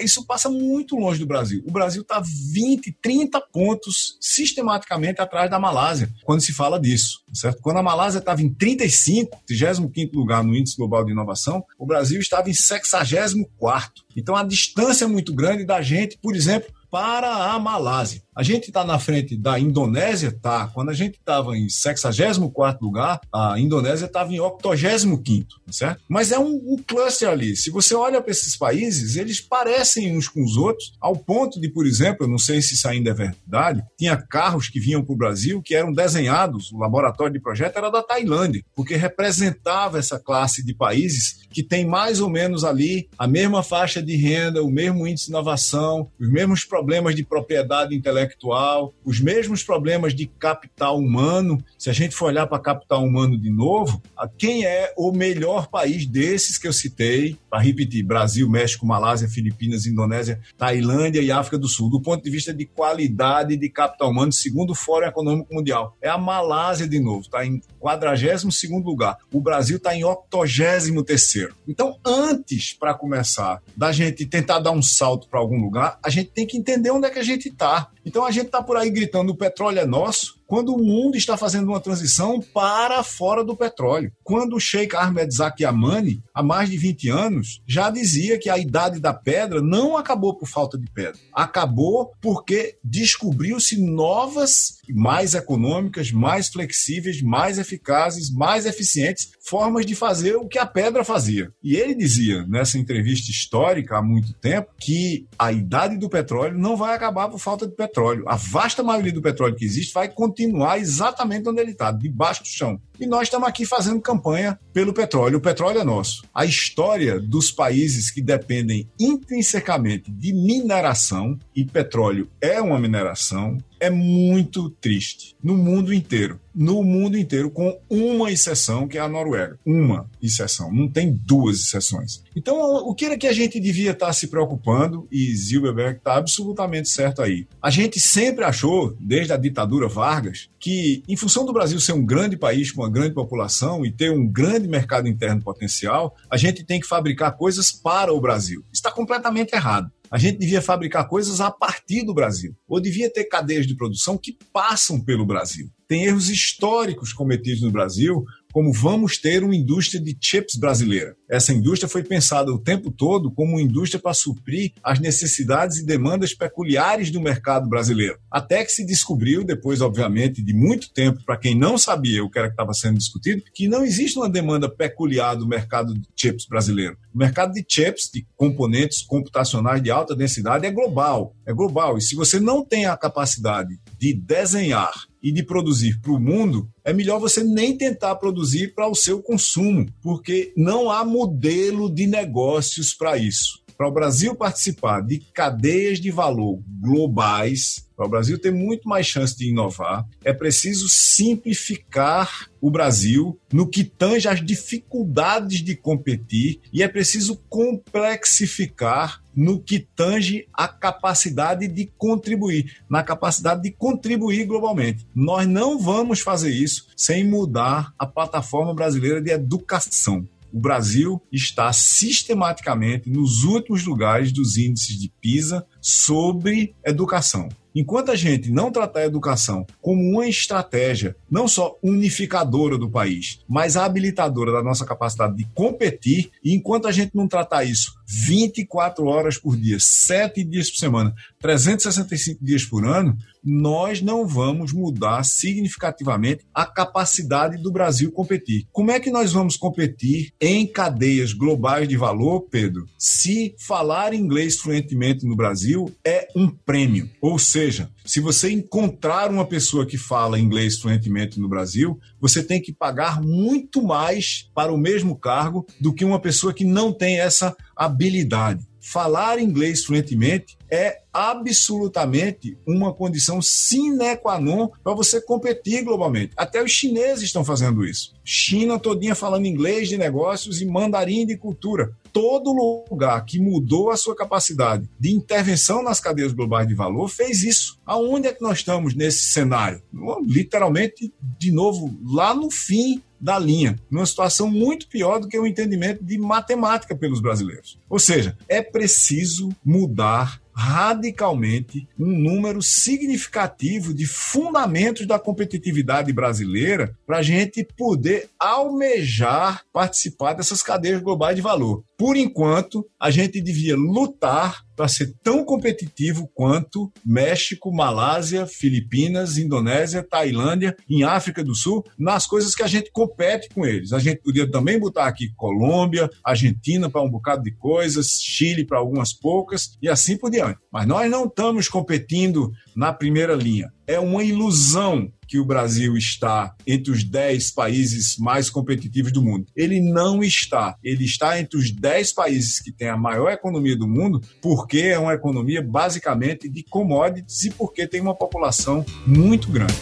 Isso 0.00 0.24
passa 0.26 0.48
muito 0.48 0.96
longe 0.96 1.18
do 1.18 1.26
Brasil. 1.26 1.62
O 1.66 1.70
Brasil 1.70 2.02
está 2.02 2.20
20, 2.20 2.96
30 3.00 3.40
pontos 3.52 4.16
sistematicamente 4.20 5.20
atrás 5.20 5.50
da 5.50 5.58
Malásia 5.58 6.10
quando 6.24 6.40
se 6.40 6.52
fala 6.52 6.78
disso, 6.78 7.20
certo? 7.32 7.60
Quando 7.62 7.78
a 7.78 7.82
Malásia 7.82 8.18
estava 8.18 8.42
em 8.42 8.52
35, 8.52 9.38
35 9.46 10.16
lugar 10.16 10.44
no 10.44 10.56
índice 10.56 10.76
global 10.76 11.04
de 11.04 11.12
inovação, 11.12 11.64
o 11.78 11.86
Brasil 11.86 12.20
estava 12.20 12.50
em 12.50 12.54
64. 12.54 14.04
Então 14.16 14.36
a 14.36 14.42
distância 14.42 15.04
é 15.04 15.08
muito 15.08 15.34
grande 15.34 15.64
da 15.64 15.80
gente, 15.80 16.18
por 16.20 16.34
exemplo, 16.34 16.72
para 16.90 17.52
a 17.52 17.58
Malásia. 17.58 18.22
A 18.38 18.44
gente 18.44 18.68
está 18.68 18.84
na 18.84 19.00
frente 19.00 19.36
da 19.36 19.58
Indonésia, 19.58 20.30
tá? 20.30 20.70
Quando 20.72 20.90
a 20.90 20.94
gente 20.94 21.18
estava 21.18 21.58
em 21.58 21.68
64 21.68 22.86
lugar, 22.86 23.20
a 23.34 23.58
Indonésia 23.58 24.06
estava 24.06 24.32
em 24.32 24.38
85, 24.38 25.60
tá 25.66 25.72
certo? 25.72 26.02
Mas 26.08 26.30
é 26.30 26.38
um, 26.38 26.54
um 26.64 26.76
cluster 26.86 27.28
ali. 27.28 27.56
Se 27.56 27.68
você 27.68 27.96
olha 27.96 28.22
para 28.22 28.30
esses 28.30 28.56
países, 28.56 29.16
eles 29.16 29.40
parecem 29.40 30.16
uns 30.16 30.28
com 30.28 30.44
os 30.44 30.56
outros, 30.56 30.92
ao 31.00 31.16
ponto 31.16 31.60
de, 31.60 31.68
por 31.68 31.84
exemplo, 31.84 32.26
eu 32.26 32.30
não 32.30 32.38
sei 32.38 32.62
se 32.62 32.74
isso 32.74 32.86
ainda 32.86 33.10
é 33.10 33.12
verdade, 33.12 33.82
tinha 33.98 34.16
carros 34.16 34.68
que 34.68 34.78
vinham 34.78 35.04
para 35.04 35.14
o 35.14 35.18
Brasil 35.18 35.60
que 35.60 35.74
eram 35.74 35.92
desenhados, 35.92 36.70
o 36.70 36.78
laboratório 36.78 37.32
de 37.32 37.40
projeto 37.40 37.76
era 37.76 37.90
da 37.90 38.04
Tailândia, 38.04 38.62
porque 38.72 38.94
representava 38.94 39.98
essa 39.98 40.16
classe 40.16 40.64
de 40.64 40.72
países 40.72 41.40
que 41.50 41.64
tem 41.64 41.84
mais 41.84 42.20
ou 42.20 42.30
menos 42.30 42.62
ali 42.62 43.08
a 43.18 43.26
mesma 43.26 43.64
faixa 43.64 44.00
de 44.00 44.14
renda, 44.14 44.62
o 44.62 44.70
mesmo 44.70 45.08
índice 45.08 45.26
de 45.26 45.32
inovação, 45.32 46.08
os 46.20 46.30
mesmos 46.30 46.64
problemas 46.64 47.16
de 47.16 47.24
propriedade 47.24 47.96
intelectual 47.96 48.27
intelectual, 48.28 48.94
os 49.04 49.20
mesmos 49.20 49.62
problemas 49.62 50.14
de 50.14 50.26
capital 50.26 50.98
humano. 50.98 51.62
Se 51.78 51.88
a 51.88 51.92
gente 51.92 52.14
for 52.14 52.26
olhar 52.26 52.46
para 52.46 52.58
capital 52.58 53.02
humano 53.02 53.38
de 53.38 53.50
novo, 53.50 54.02
quem 54.36 54.64
é 54.64 54.92
o 54.96 55.10
melhor 55.10 55.68
país 55.68 56.06
desses 56.06 56.58
que 56.58 56.68
eu 56.68 56.72
citei, 56.72 57.36
para 57.50 57.62
repetir, 57.62 58.04
Brasil, 58.04 58.48
México, 58.48 58.86
Malásia, 58.86 59.28
Filipinas, 59.28 59.86
Indonésia, 59.86 60.40
Tailândia 60.56 61.20
e 61.20 61.30
África 61.30 61.58
do 61.58 61.68
Sul, 61.68 61.90
do 61.90 62.00
ponto 62.00 62.22
de 62.22 62.30
vista 62.30 62.52
de 62.52 62.66
qualidade 62.66 63.56
de 63.56 63.68
capital 63.68 64.10
humano, 64.10 64.32
segundo 64.32 64.70
o 64.70 64.74
Fórum 64.74 65.06
Econômico 65.06 65.54
Mundial. 65.54 65.96
É 66.02 66.08
a 66.08 66.18
Malásia 66.18 66.86
de 66.86 67.00
novo, 67.00 67.22
está 67.22 67.44
em 67.44 67.60
42 67.78 68.44
lugar. 68.84 69.16
O 69.32 69.40
Brasil 69.40 69.76
está 69.76 69.94
em 69.94 70.04
83 70.04 71.48
Então, 71.66 71.96
antes, 72.04 72.72
para 72.72 72.94
começar, 72.94 73.62
da 73.76 73.92
gente 73.92 74.26
tentar 74.26 74.58
dar 74.58 74.72
um 74.72 74.82
salto 74.82 75.28
para 75.28 75.40
algum 75.40 75.60
lugar, 75.60 75.98
a 76.02 76.10
gente 76.10 76.30
tem 76.30 76.46
que 76.46 76.56
entender 76.56 76.90
onde 76.90 77.06
é 77.06 77.10
que 77.10 77.18
a 77.18 77.24
gente 77.24 77.48
está. 77.48 77.90
Então 78.08 78.24
a 78.24 78.30
gente 78.30 78.46
está 78.46 78.62
por 78.62 78.78
aí 78.78 78.88
gritando: 78.88 79.30
o 79.30 79.36
petróleo 79.36 79.80
é 79.80 79.86
nosso, 79.86 80.37
quando 80.48 80.74
o 80.74 80.82
mundo 80.82 81.14
está 81.14 81.36
fazendo 81.36 81.68
uma 81.68 81.78
transição 81.78 82.40
para 82.40 83.02
fora 83.02 83.44
do 83.44 83.54
petróleo. 83.54 84.10
Quando 84.24 84.56
o 84.56 84.60
Sheikh 84.60 84.96
Ahmed 84.96 85.32
Zaki 85.32 85.62
Yamani, 85.62 86.22
há 86.34 86.42
mais 86.42 86.70
de 86.70 86.78
20 86.78 87.10
anos, 87.10 87.60
já 87.66 87.90
dizia 87.90 88.38
que 88.38 88.48
a 88.48 88.56
idade 88.56 88.98
da 88.98 89.12
pedra 89.12 89.60
não 89.60 89.94
acabou 89.94 90.34
por 90.34 90.48
falta 90.48 90.78
de 90.78 90.90
pedra, 90.90 91.20
acabou 91.34 92.12
porque 92.22 92.78
descobriu-se 92.82 93.78
novas, 93.78 94.78
mais 94.88 95.34
econômicas, 95.34 96.10
mais 96.10 96.48
flexíveis, 96.48 97.20
mais 97.20 97.58
eficazes, 97.58 98.32
mais 98.32 98.64
eficientes 98.64 99.32
formas 99.42 99.84
de 99.84 99.94
fazer 99.94 100.36
o 100.36 100.48
que 100.48 100.58
a 100.58 100.66
pedra 100.66 101.04
fazia. 101.04 101.50
E 101.62 101.76
ele 101.76 101.94
dizia 101.94 102.46
nessa 102.46 102.78
entrevista 102.78 103.30
histórica 103.30 103.98
há 103.98 104.02
muito 104.02 104.32
tempo 104.32 104.70
que 104.78 105.26
a 105.38 105.52
idade 105.52 105.98
do 105.98 106.08
petróleo 106.08 106.56
não 106.56 106.76
vai 106.76 106.94
acabar 106.94 107.28
por 107.28 107.38
falta 107.38 107.66
de 107.66 107.74
petróleo. 107.74 108.24
A 108.26 108.36
vasta 108.36 108.82
maioria 108.82 109.12
do 109.12 109.22
petróleo 109.22 109.54
que 109.54 109.64
existe 109.64 109.92
vai 109.92 110.08
continuar 110.08 110.37
continuar 110.38 110.78
exatamente 110.78 111.48
onde 111.48 111.60
ele 111.60 111.72
está, 111.72 111.90
debaixo 111.90 112.42
do 112.42 112.48
chão. 112.48 112.80
E 113.00 113.06
nós 113.06 113.28
estamos 113.28 113.48
aqui 113.48 113.64
fazendo 113.64 114.00
campanha 114.00 114.58
pelo 114.72 114.92
petróleo. 114.92 115.38
O 115.38 115.40
petróleo 115.40 115.78
é 115.78 115.84
nosso. 115.84 116.24
A 116.34 116.44
história 116.44 117.20
dos 117.20 117.52
países 117.52 118.10
que 118.10 118.20
dependem 118.20 118.88
intrinsecamente 118.98 120.10
de 120.10 120.32
mineração, 120.32 121.38
e 121.54 121.64
petróleo 121.64 122.28
é 122.40 122.60
uma 122.60 122.78
mineração, 122.78 123.58
é 123.80 123.90
muito 123.90 124.70
triste 124.70 125.36
no 125.42 125.56
mundo 125.56 125.94
inteiro. 125.94 126.40
No 126.54 126.82
mundo 126.82 127.16
inteiro, 127.16 127.50
com 127.50 127.78
uma 127.88 128.32
exceção, 128.32 128.88
que 128.88 128.98
é 128.98 129.00
a 129.00 129.08
Noruega. 129.08 129.58
Uma 129.64 130.10
exceção, 130.20 130.72
não 130.72 130.88
tem 130.88 131.12
duas 131.12 131.60
exceções. 131.60 132.24
Então, 132.34 132.56
o 132.58 132.94
que 132.94 133.04
era 133.04 133.16
que 133.16 133.28
a 133.28 133.32
gente 133.32 133.60
devia 133.60 133.92
estar 133.92 134.12
se 134.12 134.26
preocupando? 134.26 135.06
E 135.10 135.32
Zilberberg 135.36 135.98
está 135.98 136.16
absolutamente 136.16 136.88
certo 136.88 137.22
aí. 137.22 137.46
A 137.62 137.70
gente 137.70 138.00
sempre 138.00 138.44
achou, 138.44 138.96
desde 138.98 139.32
a 139.32 139.36
ditadura 139.36 139.86
Vargas, 139.86 140.48
que, 140.58 141.04
em 141.08 141.16
função 141.16 141.46
do 141.46 141.52
Brasil 141.52 141.78
ser 141.78 141.92
um 141.92 142.04
grande 142.04 142.36
país 142.36 142.72
com 142.72 142.82
uma 142.88 142.92
grande 142.92 143.14
população 143.14 143.84
e 143.84 143.92
ter 143.92 144.10
um 144.10 144.26
grande 144.26 144.66
mercado 144.66 145.06
interno 145.06 145.42
potencial, 145.42 146.16
a 146.30 146.36
gente 146.36 146.64
tem 146.64 146.80
que 146.80 146.86
fabricar 146.86 147.36
coisas 147.36 147.70
para 147.70 148.12
o 148.12 148.20
Brasil. 148.20 148.64
Está 148.72 148.90
completamente 148.90 149.52
errado. 149.52 149.90
A 150.10 150.16
gente 150.16 150.38
devia 150.38 150.62
fabricar 150.62 151.06
coisas 151.06 151.38
a 151.38 151.50
partir 151.50 152.02
do 152.02 152.14
Brasil, 152.14 152.56
ou 152.66 152.80
devia 152.80 153.12
ter 153.12 153.24
cadeias 153.24 153.66
de 153.66 153.76
produção 153.76 154.16
que 154.16 154.38
passam 154.50 154.98
pelo 154.98 155.26
Brasil. 155.26 155.70
Tem 155.86 156.04
erros 156.04 156.30
históricos 156.30 157.12
cometidos 157.12 157.60
no 157.60 157.70
Brasil, 157.70 158.24
como 158.52 158.72
vamos 158.72 159.18
ter 159.18 159.44
uma 159.44 159.54
indústria 159.54 160.00
de 160.00 160.16
chips 160.20 160.56
brasileira. 160.56 161.14
Essa 161.30 161.52
indústria 161.52 161.88
foi 161.88 162.02
pensada 162.02 162.52
o 162.52 162.58
tempo 162.58 162.90
todo 162.90 163.30
como 163.30 163.52
uma 163.52 163.62
indústria 163.62 164.00
para 164.00 164.14
suprir 164.14 164.72
as 164.82 164.98
necessidades 164.98 165.78
e 165.78 165.86
demandas 165.86 166.34
peculiares 166.34 167.10
do 167.10 167.20
mercado 167.20 167.68
brasileiro. 167.68 168.18
Até 168.30 168.64
que 168.64 168.72
se 168.72 168.84
descobriu, 168.84 169.44
depois, 169.44 169.80
obviamente, 169.80 170.42
de 170.42 170.54
muito 170.54 170.92
tempo, 170.92 171.22
para 171.24 171.36
quem 171.36 171.54
não 171.54 171.76
sabia 171.76 172.24
o 172.24 172.30
que 172.30 172.38
era 172.38 172.48
que 172.48 172.54
estava 172.54 172.72
sendo 172.72 172.98
discutido, 172.98 173.42
que 173.52 173.68
não 173.68 173.84
existe 173.84 174.18
uma 174.18 174.28
demanda 174.28 174.68
peculiar 174.68 175.34
do 175.34 175.46
mercado 175.46 175.92
de 175.94 176.08
chips 176.16 176.46
brasileiro. 176.46 176.96
O 177.18 177.26
mercado 177.28 177.52
de 177.52 177.64
chips, 177.68 178.08
de 178.14 178.24
componentes 178.36 179.02
computacionais 179.02 179.82
de 179.82 179.90
alta 179.90 180.14
densidade, 180.14 180.64
é 180.64 180.70
global. 180.70 181.34
É 181.44 181.52
global. 181.52 181.98
E 181.98 182.00
se 182.00 182.14
você 182.14 182.38
não 182.38 182.64
tem 182.64 182.86
a 182.86 182.96
capacidade 182.96 183.76
de 183.98 184.14
desenhar 184.14 184.92
e 185.20 185.32
de 185.32 185.42
produzir 185.42 186.00
para 186.00 186.12
o 186.12 186.20
mundo, 186.20 186.70
é 186.84 186.92
melhor 186.92 187.18
você 187.18 187.42
nem 187.42 187.76
tentar 187.76 188.14
produzir 188.14 188.72
para 188.72 188.86
o 188.86 188.94
seu 188.94 189.20
consumo, 189.20 189.84
porque 190.00 190.52
não 190.56 190.92
há 190.92 191.04
modelo 191.04 191.92
de 191.92 192.06
negócios 192.06 192.94
para 192.94 193.18
isso. 193.18 193.64
Para 193.78 193.86
o 193.86 193.92
Brasil 193.92 194.34
participar 194.34 195.00
de 195.00 195.20
cadeias 195.32 196.00
de 196.00 196.10
valor 196.10 196.60
globais, 196.80 197.88
para 197.96 198.06
o 198.06 198.08
Brasil 198.08 198.36
ter 198.36 198.50
muito 198.50 198.88
mais 198.88 199.06
chance 199.06 199.38
de 199.38 199.48
inovar, 199.48 200.04
é 200.24 200.32
preciso 200.32 200.88
simplificar 200.88 202.50
o 202.60 202.72
Brasil 202.72 203.38
no 203.52 203.68
que 203.68 203.84
tange 203.84 204.26
as 204.26 204.44
dificuldades 204.44 205.62
de 205.62 205.76
competir 205.76 206.60
e 206.72 206.82
é 206.82 206.88
preciso 206.88 207.36
complexificar 207.48 209.22
no 209.34 209.60
que 209.60 209.78
tange 209.78 210.48
a 210.52 210.66
capacidade 210.66 211.68
de 211.68 211.86
contribuir, 211.96 212.82
na 212.90 213.04
capacidade 213.04 213.62
de 213.62 213.70
contribuir 213.70 214.44
globalmente. 214.44 215.06
Nós 215.14 215.46
não 215.46 215.78
vamos 215.78 216.18
fazer 216.18 216.50
isso 216.50 216.88
sem 216.96 217.24
mudar 217.24 217.94
a 217.96 218.04
plataforma 218.04 218.74
brasileira 218.74 219.22
de 219.22 219.30
educação. 219.30 220.26
O 220.52 220.58
Brasil 220.58 221.20
está 221.30 221.72
sistematicamente 221.72 223.10
nos 223.10 223.44
últimos 223.44 223.84
lugares 223.84 224.32
dos 224.32 224.56
índices 224.56 224.98
de 224.98 225.12
PISA 225.20 225.66
sobre 225.80 226.74
educação. 226.84 227.48
Enquanto 227.74 228.10
a 228.10 228.16
gente 228.16 228.50
não 228.50 228.72
tratar 228.72 229.00
a 229.00 229.06
educação 229.06 229.66
como 229.80 230.02
uma 230.02 230.26
estratégia, 230.26 231.14
não 231.30 231.46
só 231.46 231.78
unificadora 231.82 232.78
do 232.78 232.90
país, 232.90 233.40
mas 233.48 233.76
habilitadora 233.76 234.50
da 234.50 234.62
nossa 234.62 234.84
capacidade 234.84 235.36
de 235.36 235.44
competir, 235.54 236.30
e 236.42 236.54
enquanto 236.54 236.88
a 236.88 236.92
gente 236.92 237.14
não 237.14 237.28
tratar 237.28 237.64
isso 237.64 237.97
24 238.08 239.04
horas 239.04 239.36
por 239.36 239.54
dia, 239.54 239.78
7 239.78 240.42
dias 240.42 240.70
por 240.70 240.78
semana, 240.78 241.14
365 241.40 242.42
dias 242.42 242.64
por 242.64 242.86
ano, 242.86 243.16
nós 243.44 244.00
não 244.00 244.26
vamos 244.26 244.72
mudar 244.72 245.22
significativamente 245.24 246.44
a 246.54 246.64
capacidade 246.64 247.62
do 247.62 247.70
Brasil 247.70 248.10
competir. 248.10 248.66
Como 248.72 248.90
é 248.90 248.98
que 248.98 249.10
nós 249.10 249.32
vamos 249.32 249.56
competir 249.56 250.32
em 250.40 250.66
cadeias 250.66 251.32
globais 251.32 251.86
de 251.86 251.96
valor, 251.96 252.46
Pedro, 252.50 252.86
se 252.98 253.54
falar 253.58 254.14
inglês 254.14 254.58
fluentemente 254.58 255.26
no 255.26 255.36
Brasil 255.36 255.94
é 256.04 256.28
um 256.34 256.48
prêmio? 256.48 257.10
Ou 257.20 257.38
seja, 257.38 257.90
se 258.08 258.20
você 258.20 258.50
encontrar 258.50 259.30
uma 259.30 259.44
pessoa 259.44 259.84
que 259.84 259.98
fala 259.98 260.40
inglês 260.40 260.78
fluentemente 260.78 261.38
no 261.38 261.46
Brasil, 261.46 262.00
você 262.18 262.42
tem 262.42 262.58
que 262.58 262.72
pagar 262.72 263.20
muito 263.20 263.82
mais 263.82 264.48
para 264.54 264.72
o 264.72 264.78
mesmo 264.78 265.14
cargo 265.14 265.66
do 265.78 265.92
que 265.92 266.06
uma 266.06 266.18
pessoa 266.18 266.54
que 266.54 266.64
não 266.64 266.90
tem 266.90 267.20
essa 267.20 267.54
habilidade. 267.76 268.66
Falar 268.80 269.38
inglês 269.38 269.84
fluentemente 269.84 270.56
é 270.70 271.02
absolutamente 271.12 272.56
uma 272.66 272.94
condição 272.94 273.42
sine 273.42 274.16
qua 274.16 274.40
non 274.40 274.70
para 274.82 274.94
você 274.94 275.20
competir 275.20 275.84
globalmente. 275.84 276.32
Até 276.34 276.62
os 276.62 276.70
chineses 276.70 277.24
estão 277.24 277.44
fazendo 277.44 277.84
isso. 277.84 278.14
China 278.24 278.78
todinha 278.78 279.14
falando 279.14 279.44
inglês 279.44 279.90
de 279.90 279.98
negócios 279.98 280.62
e 280.62 280.64
mandarim 280.64 281.26
de 281.26 281.36
cultura. 281.36 281.92
Todo 282.20 282.84
lugar 282.90 283.24
que 283.24 283.38
mudou 283.38 283.92
a 283.92 283.96
sua 283.96 284.12
capacidade 284.12 284.90
de 284.98 285.12
intervenção 285.12 285.84
nas 285.84 286.00
cadeias 286.00 286.32
globais 286.32 286.66
de 286.66 286.74
valor 286.74 287.08
fez 287.08 287.44
isso. 287.44 287.78
Aonde 287.86 288.26
é 288.26 288.32
que 288.32 288.42
nós 288.42 288.58
estamos 288.58 288.92
nesse 288.92 289.30
cenário? 289.30 289.80
Literalmente, 290.26 291.14
de 291.38 291.52
novo, 291.52 291.96
lá 292.04 292.34
no 292.34 292.50
fim 292.50 293.00
da 293.20 293.38
linha, 293.38 293.78
numa 293.88 294.04
situação 294.04 294.50
muito 294.50 294.88
pior 294.88 295.20
do 295.20 295.28
que 295.28 295.38
o 295.38 295.46
entendimento 295.46 296.02
de 296.02 296.18
matemática 296.18 296.96
pelos 296.96 297.20
brasileiros. 297.20 297.78
Ou 297.88 298.00
seja, 298.00 298.36
é 298.48 298.60
preciso 298.62 299.50
mudar 299.64 300.40
radicalmente 300.52 301.86
um 301.96 302.06
número 302.06 302.60
significativo 302.60 303.94
de 303.94 304.06
fundamentos 304.06 305.06
da 305.06 305.16
competitividade 305.16 306.12
brasileira 306.12 306.96
para 307.06 307.18
a 307.18 307.22
gente 307.22 307.62
poder 307.76 308.28
almejar 308.36 309.64
participar 309.72 310.32
dessas 310.32 310.64
cadeias 310.64 311.00
globais 311.00 311.36
de 311.36 311.42
valor. 311.42 311.84
Por 311.98 312.16
enquanto, 312.16 312.86
a 312.98 313.10
gente 313.10 313.40
devia 313.40 313.76
lutar 313.76 314.62
para 314.76 314.86
ser 314.86 315.12
tão 315.20 315.44
competitivo 315.44 316.30
quanto 316.32 316.92
México, 317.04 317.74
Malásia, 317.74 318.46
Filipinas, 318.46 319.36
Indonésia, 319.36 320.06
Tailândia, 320.08 320.76
em 320.88 321.02
África 321.02 321.42
do 321.42 321.56
Sul, 321.56 321.84
nas 321.98 322.24
coisas 322.24 322.54
que 322.54 322.62
a 322.62 322.68
gente 322.68 322.92
compete 322.92 323.48
com 323.52 323.66
eles. 323.66 323.92
A 323.92 323.98
gente 323.98 324.22
podia 324.22 324.48
também 324.48 324.78
botar 324.78 325.08
aqui 325.08 325.32
Colômbia, 325.34 326.08
Argentina 326.22 326.88
para 326.88 327.02
um 327.02 327.10
bocado 327.10 327.42
de 327.42 327.50
coisas, 327.50 328.20
Chile 328.22 328.64
para 328.64 328.78
algumas 328.78 329.12
poucas 329.12 329.76
e 329.82 329.88
assim 329.88 330.16
por 330.16 330.30
diante. 330.30 330.60
Mas 330.72 330.86
nós 330.86 331.10
não 331.10 331.24
estamos 331.24 331.68
competindo 331.68 332.52
na 332.76 332.92
primeira 332.92 333.34
linha. 333.34 333.72
É 333.88 333.98
uma 333.98 334.22
ilusão 334.22 335.10
que 335.26 335.38
o 335.38 335.46
Brasil 335.46 335.96
está 335.96 336.54
entre 336.66 336.92
os 336.92 337.02
10 337.02 337.52
países 337.52 338.18
mais 338.18 338.50
competitivos 338.50 339.10
do 339.10 339.22
mundo. 339.22 339.46
Ele 339.56 339.80
não 339.80 340.22
está. 340.22 340.76
Ele 340.84 341.06
está 341.06 341.40
entre 341.40 341.58
os 341.58 341.70
10 341.70 342.12
países 342.12 342.60
que 342.60 342.70
têm 342.70 342.90
a 342.90 342.98
maior 342.98 343.30
economia 343.30 343.74
do 343.74 343.88
mundo, 343.88 344.20
porque 344.42 344.80
é 344.80 344.98
uma 344.98 345.14
economia 345.14 345.62
basicamente 345.62 346.50
de 346.50 346.62
commodities 346.64 347.44
e 347.44 347.50
porque 347.50 347.86
tem 347.86 348.02
uma 348.02 348.14
população 348.14 348.84
muito 349.06 349.50
grande. 349.50 349.74